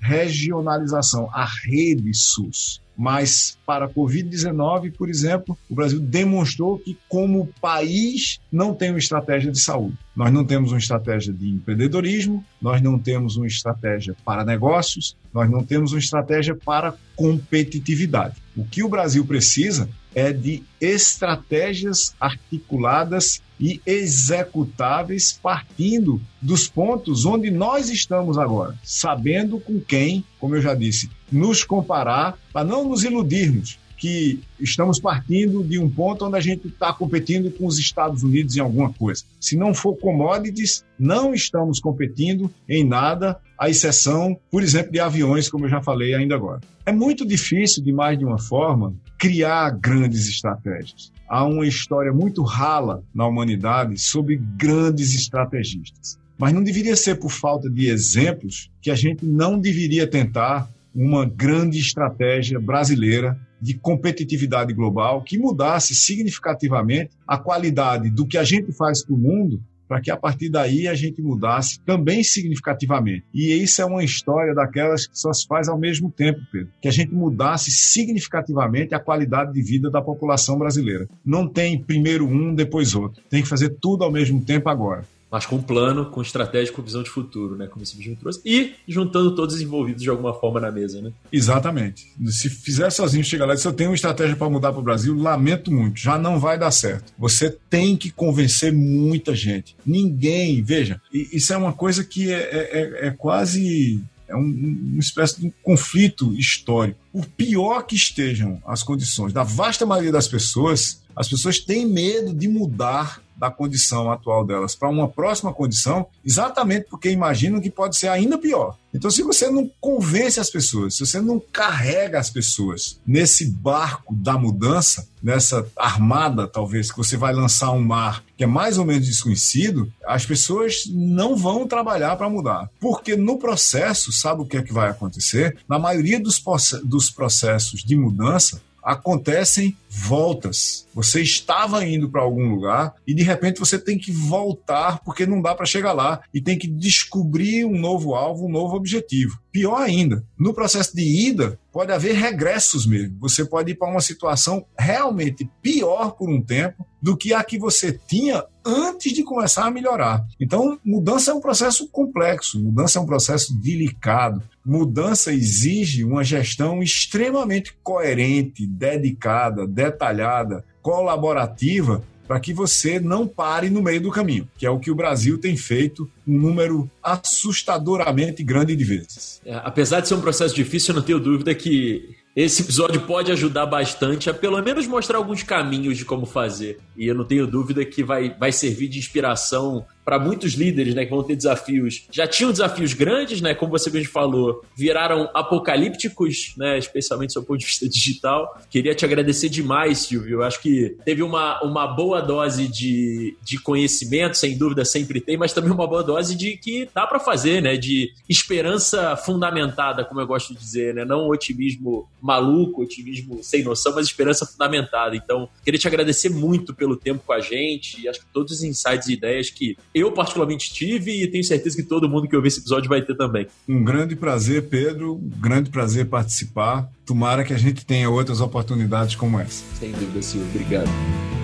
regionalização, 0.00 1.30
a 1.32 1.44
rede 1.44 2.12
SUS. 2.12 2.81
Mas 3.02 3.58
para 3.66 3.86
a 3.86 3.88
Covid-19, 3.88 4.92
por 4.96 5.10
exemplo, 5.10 5.58
o 5.68 5.74
Brasil 5.74 5.98
demonstrou 5.98 6.78
que, 6.78 6.96
como 7.08 7.48
país, 7.60 8.38
não 8.50 8.72
tem 8.72 8.90
uma 8.90 8.98
estratégia 9.00 9.50
de 9.50 9.58
saúde. 9.58 9.98
Nós 10.14 10.32
não 10.32 10.44
temos 10.44 10.70
uma 10.70 10.78
estratégia 10.78 11.32
de 11.32 11.48
empreendedorismo, 11.48 12.44
nós 12.60 12.80
não 12.80 12.96
temos 12.96 13.36
uma 13.36 13.48
estratégia 13.48 14.14
para 14.24 14.44
negócios, 14.44 15.16
nós 15.34 15.50
não 15.50 15.64
temos 15.64 15.90
uma 15.90 15.98
estratégia 15.98 16.54
para 16.54 16.94
competitividade. 17.16 18.36
O 18.56 18.64
que 18.64 18.84
o 18.84 18.88
Brasil 18.88 19.26
precisa 19.26 19.88
é 20.14 20.32
de 20.32 20.62
estratégias 20.80 22.14
articuladas 22.20 23.40
e 23.58 23.80
executáveis 23.86 25.38
partindo 25.42 26.20
dos 26.40 26.68
pontos 26.68 27.24
onde 27.24 27.50
nós 27.50 27.88
estamos 27.88 28.36
agora, 28.36 28.76
sabendo 28.82 29.60
com 29.60 29.80
quem, 29.80 30.24
como 30.40 30.56
eu 30.56 30.62
já 30.62 30.74
disse, 30.74 31.08
nos 31.30 31.62
comparar, 31.62 32.36
para 32.52 32.64
não 32.64 32.88
nos 32.88 33.04
iludirmos 33.04 33.78
que 34.02 34.40
estamos 34.58 34.98
partindo 34.98 35.62
de 35.62 35.78
um 35.78 35.88
ponto 35.88 36.26
onde 36.26 36.36
a 36.36 36.40
gente 36.40 36.66
está 36.66 36.92
competindo 36.92 37.52
com 37.52 37.66
os 37.66 37.78
Estados 37.78 38.24
Unidos 38.24 38.56
em 38.56 38.60
alguma 38.60 38.92
coisa. 38.92 39.22
Se 39.38 39.56
não 39.56 39.72
for 39.72 39.94
commodities, 39.94 40.84
não 40.98 41.32
estamos 41.32 41.78
competindo 41.78 42.52
em 42.68 42.84
nada, 42.84 43.38
à 43.56 43.70
exceção, 43.70 44.36
por 44.50 44.60
exemplo, 44.60 44.90
de 44.90 44.98
aviões, 44.98 45.48
como 45.48 45.66
eu 45.66 45.70
já 45.70 45.80
falei 45.80 46.14
ainda 46.14 46.34
agora. 46.34 46.60
É 46.84 46.90
muito 46.90 47.24
difícil, 47.24 47.80
de 47.80 47.92
mais 47.92 48.18
de 48.18 48.24
uma 48.24 48.40
forma, 48.40 48.92
criar 49.22 49.70
grandes 49.78 50.28
estratégias. 50.28 51.12
Há 51.28 51.44
uma 51.44 51.64
história 51.64 52.12
muito 52.12 52.42
rala 52.42 53.04
na 53.14 53.24
humanidade 53.24 53.96
sobre 53.96 54.36
grandes 54.56 55.14
estrategistas. 55.14 56.18
Mas 56.36 56.52
não 56.52 56.60
deveria 56.60 56.96
ser 56.96 57.14
por 57.20 57.30
falta 57.30 57.70
de 57.70 57.88
exemplos 57.88 58.68
que 58.80 58.90
a 58.90 58.96
gente 58.96 59.24
não 59.24 59.60
deveria 59.60 60.08
tentar 60.08 60.68
uma 60.92 61.24
grande 61.24 61.78
estratégia 61.78 62.58
brasileira 62.58 63.38
de 63.60 63.74
competitividade 63.74 64.74
global 64.74 65.22
que 65.22 65.38
mudasse 65.38 65.94
significativamente 65.94 67.12
a 67.24 67.38
qualidade 67.38 68.10
do 68.10 68.26
que 68.26 68.36
a 68.36 68.42
gente 68.42 68.72
faz 68.72 69.04
para 69.04 69.14
o 69.14 69.18
mundo 69.18 69.62
para 69.92 70.00
que 70.00 70.10
a 70.10 70.16
partir 70.16 70.48
daí 70.48 70.88
a 70.88 70.94
gente 70.94 71.20
mudasse 71.20 71.78
também 71.80 72.24
significativamente. 72.24 73.26
E 73.34 73.52
isso 73.62 73.82
é 73.82 73.84
uma 73.84 74.02
história 74.02 74.54
daquelas 74.54 75.06
que 75.06 75.18
só 75.18 75.30
se 75.34 75.46
faz 75.46 75.68
ao 75.68 75.78
mesmo 75.78 76.10
tempo, 76.10 76.40
Pedro. 76.50 76.68
Que 76.80 76.88
a 76.88 76.90
gente 76.90 77.12
mudasse 77.12 77.70
significativamente 77.70 78.94
a 78.94 78.98
qualidade 78.98 79.52
de 79.52 79.62
vida 79.62 79.90
da 79.90 80.00
população 80.00 80.58
brasileira. 80.58 81.06
Não 81.22 81.46
tem 81.46 81.78
primeiro 81.78 82.26
um, 82.26 82.54
depois 82.54 82.94
outro. 82.94 83.22
Tem 83.28 83.42
que 83.42 83.48
fazer 83.48 83.76
tudo 83.82 84.02
ao 84.02 84.10
mesmo 84.10 84.42
tempo 84.42 84.70
agora 84.70 85.04
mas 85.32 85.46
com 85.46 85.56
um 85.56 85.62
plano, 85.62 86.04
com 86.04 86.20
estratégia, 86.20 86.74
com 86.74 86.82
visão 86.82 87.02
de 87.02 87.08
futuro, 87.08 87.56
né? 87.56 87.66
Como 87.66 87.82
esse 87.82 87.96
vídeo 87.96 88.18
trouxe. 88.20 88.42
E 88.44 88.74
juntando 88.86 89.34
todos 89.34 89.54
os 89.54 89.62
envolvidos 89.62 90.02
de 90.02 90.10
alguma 90.10 90.34
forma 90.34 90.60
na 90.60 90.70
mesa, 90.70 91.00
né? 91.00 91.10
Exatamente. 91.32 92.06
Se 92.26 92.50
fizer 92.50 92.90
sozinho, 92.90 93.24
chegar 93.24 93.46
lá 93.46 93.54
e 93.54 93.64
eu 93.64 93.72
tenho 93.72 93.88
uma 93.88 93.96
estratégia 93.96 94.36
para 94.36 94.50
mudar 94.50 94.72
para 94.72 94.80
o 94.80 94.84
Brasil, 94.84 95.16
lamento 95.16 95.72
muito, 95.72 95.98
já 95.98 96.18
não 96.18 96.38
vai 96.38 96.58
dar 96.58 96.70
certo. 96.70 97.14
Você 97.18 97.48
tem 97.70 97.96
que 97.96 98.10
convencer 98.10 98.74
muita 98.74 99.34
gente. 99.34 99.74
Ninguém, 99.86 100.62
veja, 100.62 101.00
isso 101.10 101.50
é 101.54 101.56
uma 101.56 101.72
coisa 101.72 102.04
que 102.04 102.30
é, 102.30 102.36
é, 102.36 102.70
é, 102.72 103.06
é 103.06 103.10
quase 103.10 104.04
é 104.28 104.36
um, 104.36 104.90
uma 104.92 105.00
espécie 105.00 105.40
de 105.40 105.46
um 105.46 105.52
conflito 105.62 106.34
histórico. 106.34 106.98
Por 107.10 107.24
pior 107.26 107.86
que 107.86 107.94
estejam 107.94 108.60
as 108.66 108.82
condições 108.82 109.32
da 109.32 109.42
vasta 109.42 109.86
maioria 109.86 110.12
das 110.12 110.28
pessoas, 110.28 111.00
as 111.16 111.28
pessoas 111.28 111.58
têm 111.58 111.86
medo 111.86 112.34
de 112.34 112.48
mudar 112.48 113.21
da 113.36 113.50
condição 113.50 114.10
atual 114.10 114.44
delas 114.44 114.74
para 114.74 114.88
uma 114.88 115.08
próxima 115.08 115.52
condição, 115.52 116.06
exatamente 116.24 116.86
porque 116.88 117.10
imaginam 117.10 117.60
que 117.60 117.70
pode 117.70 117.96
ser 117.96 118.08
ainda 118.08 118.38
pior. 118.38 118.76
Então, 118.94 119.10
se 119.10 119.22
você 119.22 119.48
não 119.50 119.70
convence 119.80 120.38
as 120.38 120.50
pessoas, 120.50 120.94
se 120.94 121.06
você 121.06 121.20
não 121.20 121.40
carrega 121.40 122.18
as 122.18 122.28
pessoas 122.28 123.00
nesse 123.06 123.46
barco 123.46 124.14
da 124.14 124.36
mudança, 124.36 125.08
nessa 125.22 125.66
armada, 125.76 126.46
talvez, 126.46 126.90
que 126.90 126.98
você 126.98 127.16
vai 127.16 127.32
lançar 127.32 127.72
um 127.72 127.82
mar 127.82 128.22
que 128.36 128.44
é 128.44 128.46
mais 128.46 128.76
ou 128.76 128.84
menos 128.84 129.06
desconhecido, 129.06 129.90
as 130.04 130.26
pessoas 130.26 130.84
não 130.90 131.36
vão 131.36 131.66
trabalhar 131.66 132.16
para 132.16 132.28
mudar. 132.28 132.68
Porque 132.80 133.14
no 133.16 133.38
processo, 133.38 134.12
sabe 134.12 134.42
o 134.42 134.46
que 134.46 134.56
é 134.56 134.62
que 134.62 134.72
vai 134.72 134.90
acontecer? 134.90 135.56
Na 135.68 135.78
maioria 135.78 136.20
dos, 136.20 136.42
dos 136.84 137.08
processos 137.08 137.82
de 137.82 137.96
mudança, 137.96 138.60
acontecem 138.82 139.76
voltas. 139.88 140.86
Você 140.94 141.20
estava 141.20 141.84
indo 141.84 142.10
para 142.10 142.22
algum 142.22 142.48
lugar 142.48 142.94
e 143.06 143.14
de 143.14 143.22
repente 143.22 143.60
você 143.60 143.78
tem 143.78 143.98
que 143.98 144.10
voltar 144.10 145.00
porque 145.04 145.26
não 145.26 145.40
dá 145.40 145.54
para 145.54 145.66
chegar 145.66 145.92
lá 145.92 146.22
e 146.32 146.40
tem 146.40 146.58
que 146.58 146.66
descobrir 146.66 147.64
um 147.64 147.78
novo 147.78 148.14
alvo, 148.14 148.46
um 148.46 148.50
novo 148.50 148.74
objetivo. 148.74 149.38
Pior 149.52 149.76
ainda, 149.76 150.24
no 150.38 150.54
processo 150.54 150.96
de 150.96 151.02
ida 151.02 151.58
pode 151.70 151.92
haver 151.92 152.14
regressos 152.14 152.86
mesmo. 152.86 153.18
Você 153.20 153.44
pode 153.44 153.72
ir 153.72 153.74
para 153.74 153.90
uma 153.90 154.00
situação 154.00 154.64
realmente 154.78 155.48
pior 155.60 156.12
por 156.12 156.28
um 156.28 156.42
tempo 156.42 156.86
do 157.00 157.16
que 157.16 157.34
a 157.34 157.42
que 157.44 157.58
você 157.58 157.92
tinha 157.92 158.44
antes 158.64 159.12
de 159.12 159.22
começar 159.22 159.66
a 159.66 159.70
melhorar. 159.70 160.24
Então, 160.40 160.78
mudança 160.84 161.30
é 161.30 161.34
um 161.34 161.40
processo 161.40 161.88
complexo, 161.88 162.60
mudança 162.60 162.98
é 162.98 163.02
um 163.02 163.06
processo 163.06 163.54
delicado. 163.54 164.42
Mudança 164.64 165.32
exige 165.32 166.04
uma 166.04 166.22
gestão 166.22 166.82
extremamente 166.82 167.74
coerente, 167.82 168.66
dedicada, 168.66 169.66
detalhada, 169.66 170.64
colaborativa, 170.80 172.02
para 172.26 172.40
que 172.40 172.54
você 172.54 172.98
não 172.98 173.26
pare 173.26 173.68
no 173.68 173.82
meio 173.82 174.00
do 174.00 174.10
caminho, 174.10 174.48
que 174.56 174.64
é 174.64 174.70
o 174.70 174.78
que 174.78 174.90
o 174.90 174.94
Brasil 174.94 175.38
tem 175.38 175.56
feito 175.56 176.08
um 176.26 176.38
número 176.38 176.90
assustadoramente 177.02 178.42
grande 178.42 178.74
de 178.74 178.84
vezes. 178.84 179.40
É, 179.44 179.54
apesar 179.56 180.00
de 180.00 180.08
ser 180.08 180.14
um 180.14 180.20
processo 180.20 180.54
difícil, 180.54 180.92
eu 180.92 181.00
não 181.00 181.06
tenho 181.06 181.20
dúvida 181.20 181.54
que 181.54 182.16
esse 182.34 182.62
episódio 182.62 183.02
pode 183.02 183.30
ajudar 183.30 183.66
bastante 183.66 184.30
a 184.30 184.34
pelo 184.34 184.60
menos 184.62 184.86
mostrar 184.86 185.18
alguns 185.18 185.42
caminhos 185.42 185.98
de 185.98 186.04
como 186.04 186.24
fazer. 186.24 186.80
E 186.96 187.06
eu 187.06 187.14
não 187.14 187.24
tenho 187.24 187.46
dúvida 187.46 187.84
que 187.84 188.02
vai, 188.02 188.34
vai 188.38 188.50
servir 188.50 188.88
de 188.88 188.98
inspiração 188.98 189.84
para 190.04 190.18
muitos 190.18 190.54
líderes, 190.54 190.94
né, 190.94 191.04
que 191.04 191.10
vão 191.10 191.22
ter 191.22 191.36
desafios. 191.36 192.06
Já 192.10 192.26
tinham 192.26 192.50
desafios 192.50 192.92
grandes, 192.92 193.40
né, 193.40 193.54
como 193.54 193.70
você 193.70 193.90
mesmo 193.90 194.10
falou, 194.10 194.64
viraram 194.76 195.30
apocalípticos, 195.32 196.54
né, 196.56 196.78
especialmente 196.78 197.34
do 197.34 197.42
ponto 197.42 197.58
de 197.58 197.66
vista 197.66 197.88
digital. 197.88 198.60
Queria 198.70 198.94
te 198.94 199.04
agradecer 199.04 199.48
demais, 199.48 199.98
Silvio. 199.98 200.42
Acho 200.42 200.60
que 200.60 200.96
teve 201.04 201.22
uma, 201.22 201.62
uma 201.62 201.86
boa 201.86 202.20
dose 202.20 202.68
de, 202.68 203.36
de 203.42 203.58
conhecimento, 203.58 204.36
sem 204.36 204.56
dúvida 204.56 204.84
sempre 204.84 205.20
tem, 205.20 205.36
mas 205.36 205.52
também 205.52 205.70
uma 205.70 205.86
boa 205.86 206.02
dose 206.02 206.34
de 206.34 206.56
que 206.56 206.88
dá 206.94 207.06
para 207.06 207.20
fazer, 207.20 207.62
né, 207.62 207.76
de 207.76 208.12
esperança 208.28 209.16
fundamentada, 209.16 210.04
como 210.04 210.20
eu 210.20 210.26
gosto 210.26 210.52
de 210.52 210.58
dizer, 210.58 210.94
né, 210.94 211.04
não 211.04 211.28
otimismo 211.28 212.08
maluco, 212.20 212.82
otimismo 212.82 213.42
sem 213.42 213.62
noção, 213.62 213.94
mas 213.94 214.06
esperança 214.06 214.46
fundamentada. 214.46 215.14
Então, 215.16 215.48
queria 215.64 215.78
te 215.78 215.86
agradecer 215.86 216.28
muito 216.28 216.74
pelo 216.74 216.96
tempo 216.96 217.22
com 217.24 217.32
a 217.32 217.40
gente 217.40 218.00
e 218.00 218.08
acho 218.08 218.20
que 218.20 218.26
todos 218.32 218.52
os 218.52 218.62
insights 218.62 219.08
e 219.08 219.12
ideias 219.12 219.50
que 219.50 219.76
eu 219.94 220.12
particularmente 220.12 220.72
tive 220.72 221.22
e 221.22 221.26
tenho 221.30 221.44
certeza 221.44 221.76
que 221.76 221.82
todo 221.82 222.08
mundo 222.08 222.28
que 222.28 222.36
ouvir 222.36 222.48
esse 222.48 222.60
episódio 222.60 222.88
vai 222.88 223.02
ter 223.02 223.16
também. 223.16 223.46
Um 223.68 223.84
grande 223.84 224.16
prazer, 224.16 224.68
Pedro. 224.68 225.14
Um 225.14 225.40
grande 225.40 225.70
prazer 225.70 226.06
participar. 226.06 226.88
Tomara 227.04 227.44
que 227.44 227.52
a 227.52 227.58
gente 227.58 227.84
tenha 227.84 228.08
outras 228.08 228.40
oportunidades 228.40 229.14
como 229.14 229.38
essa. 229.38 229.64
Sem 229.78 229.92
dúvida, 229.92 230.22
Silvio. 230.22 230.48
Obrigado. 230.54 231.41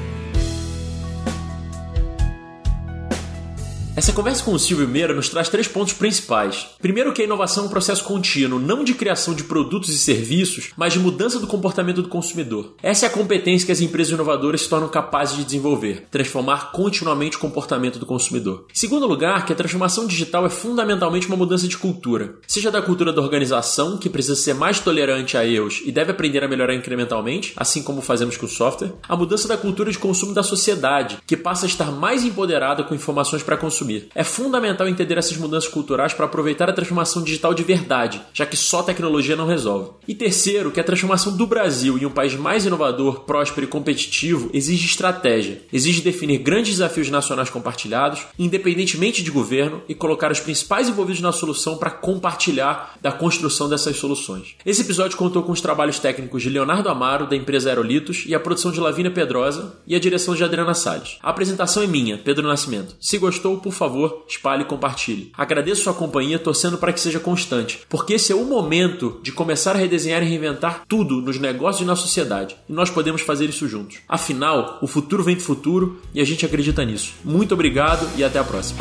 Essa 3.99 4.13
conversa 4.13 4.45
com 4.45 4.53
o 4.53 4.59
Silvio 4.61 4.87
Meira 4.87 5.13
nos 5.13 5.29
traz 5.29 5.49
três 5.49 5.67
pontos 5.67 5.93
principais. 5.93 6.69
Primeiro 6.81 7.13
que 7.13 7.21
a 7.21 7.25
inovação 7.25 7.65
é 7.65 7.67
um 7.67 7.69
processo 7.69 8.05
contínuo, 8.05 8.61
não 8.61 8.85
de 8.85 8.95
criação 8.95 9.35
de 9.35 9.43
produtos 9.43 9.89
e 9.89 9.99
serviços, 9.99 10.71
mas 10.77 10.93
de 10.93 11.01
mudança 11.01 11.41
do 11.41 11.49
comportamento 11.49 12.01
do 12.01 12.09
consumidor. 12.09 12.75
Essa 12.81 13.07
é 13.07 13.09
a 13.09 13.13
competência 13.13 13.67
que 13.67 13.73
as 13.73 13.81
empresas 13.81 14.13
inovadoras 14.13 14.61
se 14.61 14.69
tornam 14.69 14.89
capazes 14.89 15.37
de 15.37 15.45
desenvolver, 15.45 16.07
transformar 16.13 16.71
continuamente 16.71 17.39
o 17.39 17.41
comportamento 17.41 17.99
do 17.99 18.07
consumidor. 18.07 18.67
Segundo 18.73 19.05
lugar, 19.05 19.45
que 19.45 19.53
a 19.53 19.57
transformação 19.57 20.07
digital 20.07 20.47
é 20.47 20.49
fundamentalmente 20.49 21.27
uma 21.27 21.37
mudança 21.37 21.67
de 21.67 21.77
cultura, 21.77 22.37
seja 22.47 22.71
da 22.71 22.81
cultura 22.81 23.13
da 23.13 23.21
organização, 23.21 23.99
que 23.99 24.09
precisa 24.09 24.37
ser 24.37 24.55
mais 24.55 24.79
tolerante 24.79 25.37
a 25.37 25.45
erros 25.45 25.83
e 25.85 25.91
deve 25.91 26.13
aprender 26.13 26.45
a 26.45 26.49
melhorar 26.49 26.75
incrementalmente, 26.75 27.53
assim 27.57 27.83
como 27.83 28.01
fazemos 28.01 28.37
com 28.37 28.47
o 28.47 28.49
software, 28.49 28.93
a 29.09 29.17
mudança 29.17 29.49
da 29.49 29.57
cultura 29.57 29.91
de 29.91 29.99
consumo 29.99 30.33
da 30.33 30.45
sociedade, 30.45 31.19
que 31.27 31.37
passa 31.37 31.67
a 31.67 31.69
estar 31.69 31.91
mais 31.91 32.23
empoderada 32.23 32.85
com 32.85 32.95
informações 32.95 33.43
para 33.43 33.57
consumir 33.57 33.88
É 34.15 34.25
fundamental 34.25 34.89
entender 34.89 35.19
essas 35.19 35.37
mudanças 35.37 35.69
culturais 35.69 36.13
para 36.13 36.27
aproveitar 36.27 36.69
a 36.69 36.73
transformação 36.73 37.23
digital 37.23 37.55
de 37.55 37.63
verdade, 37.63 38.21
já 38.33 38.47
que 38.47 38.57
só 38.57 38.83
tecnologia 38.83 39.37
não 39.37 39.47
resolve. 39.47 39.91
E 40.07 40.15
terceiro, 40.15 40.71
que 40.71 40.81
a 40.81 40.85
transformação 40.85 41.37
do 41.37 41.47
Brasil 41.47 41.99
em 41.99 42.07
um 42.07 42.11
país 42.11 42.35
mais 42.35 42.67
inovador, 42.67 43.21
próspero 43.21 43.67
e 43.67 43.69
competitivo 43.69 44.51
exige 44.53 44.87
estratégia, 44.87 45.63
exige 45.73 46.01
definir 46.01 46.39
grandes 46.39 46.73
desafios 46.73 47.11
nacionais 47.11 47.51
compartilhados, 47.51 48.23
independentemente 48.39 49.23
de 49.23 49.31
governo, 49.31 49.83
e 49.89 49.95
colocar 49.95 50.31
os 50.31 50.41
principais 50.41 50.89
envolvidos 50.89 51.21
na 51.21 51.33
solução 51.33 51.77
para 51.77 51.91
compartilhar 51.91 52.97
da 53.01 53.13
construção 53.13 53.69
dessas 53.69 53.97
soluções. 53.97 54.55
Esse 54.65 54.83
episódio 54.83 55.17
contou 55.17 55.43
com 55.43 55.53
os 55.53 55.61
trabalhos 55.61 55.99
técnicos 55.99 56.43
de 56.43 56.51
Leonardo 56.51 56.89
Amaro, 56.89 57.27
da 57.27 57.37
empresa 57.37 57.69
Aerolitos, 57.71 58.25
e 58.27 58.35
a 58.35 58.41
produção 58.41 58.73
de 58.73 58.81
Lavínia 58.81 59.11
Pedrosa 59.11 59.77
e 59.87 59.95
a 59.95 60.01
direção 60.01 60.35
de 60.35 60.45
Adriana 60.45 60.75
Salles. 60.75 61.19
A 61.23 61.31
apresentação 61.31 61.83
é 61.83 61.87
minha, 61.87 62.19
Pedro 62.19 62.47
Nascimento. 62.47 62.97
Se 63.01 63.19
gostou, 63.19 63.59
por 63.59 63.73
favor, 63.79 64.25
espalhe 64.29 64.63
e 64.63 64.67
compartilhe. 64.67 65.33
Agradeço 65.37 65.83
sua 65.83 65.95
companhia, 65.95 66.39
torcendo 66.39 66.79
para 66.79 66.93
que 66.93 67.01
seja 67.01 67.21
constante, 67.21 67.81
porque 67.89 68.15
esse 68.15 68.33
é 68.33 68.35
o 68.35 68.45
momento 68.45 69.21
de 69.23 69.33
começar 69.33 69.75
a 69.75 69.79
redesenhar 69.79 70.23
e 70.23 70.27
reinventar 70.27 70.83
tudo 70.89 71.21
nos 71.21 71.39
negócios 71.39 71.83
e 71.83 71.87
na 71.87 71.97
sociedade. 71.97 72.57
E 72.69 72.73
nós 72.73 72.91
podemos 72.91 73.23
fazer 73.23 73.49
isso 73.49 73.69
juntos. 73.69 73.99
Afinal, 74.09 74.79
o 74.83 74.87
futuro 74.87 75.23
vem 75.23 75.37
do 75.37 75.43
futuro 75.43 76.01
e 76.15 76.21
a 76.21 76.25
gente 76.25 76.45
acredita 76.45 76.85
nisso. 76.85 77.15
Muito 77.25 77.55
obrigado 77.55 78.09
e 78.17 78.25
até 78.25 78.39
a 78.39 78.45
próxima. 78.45 78.81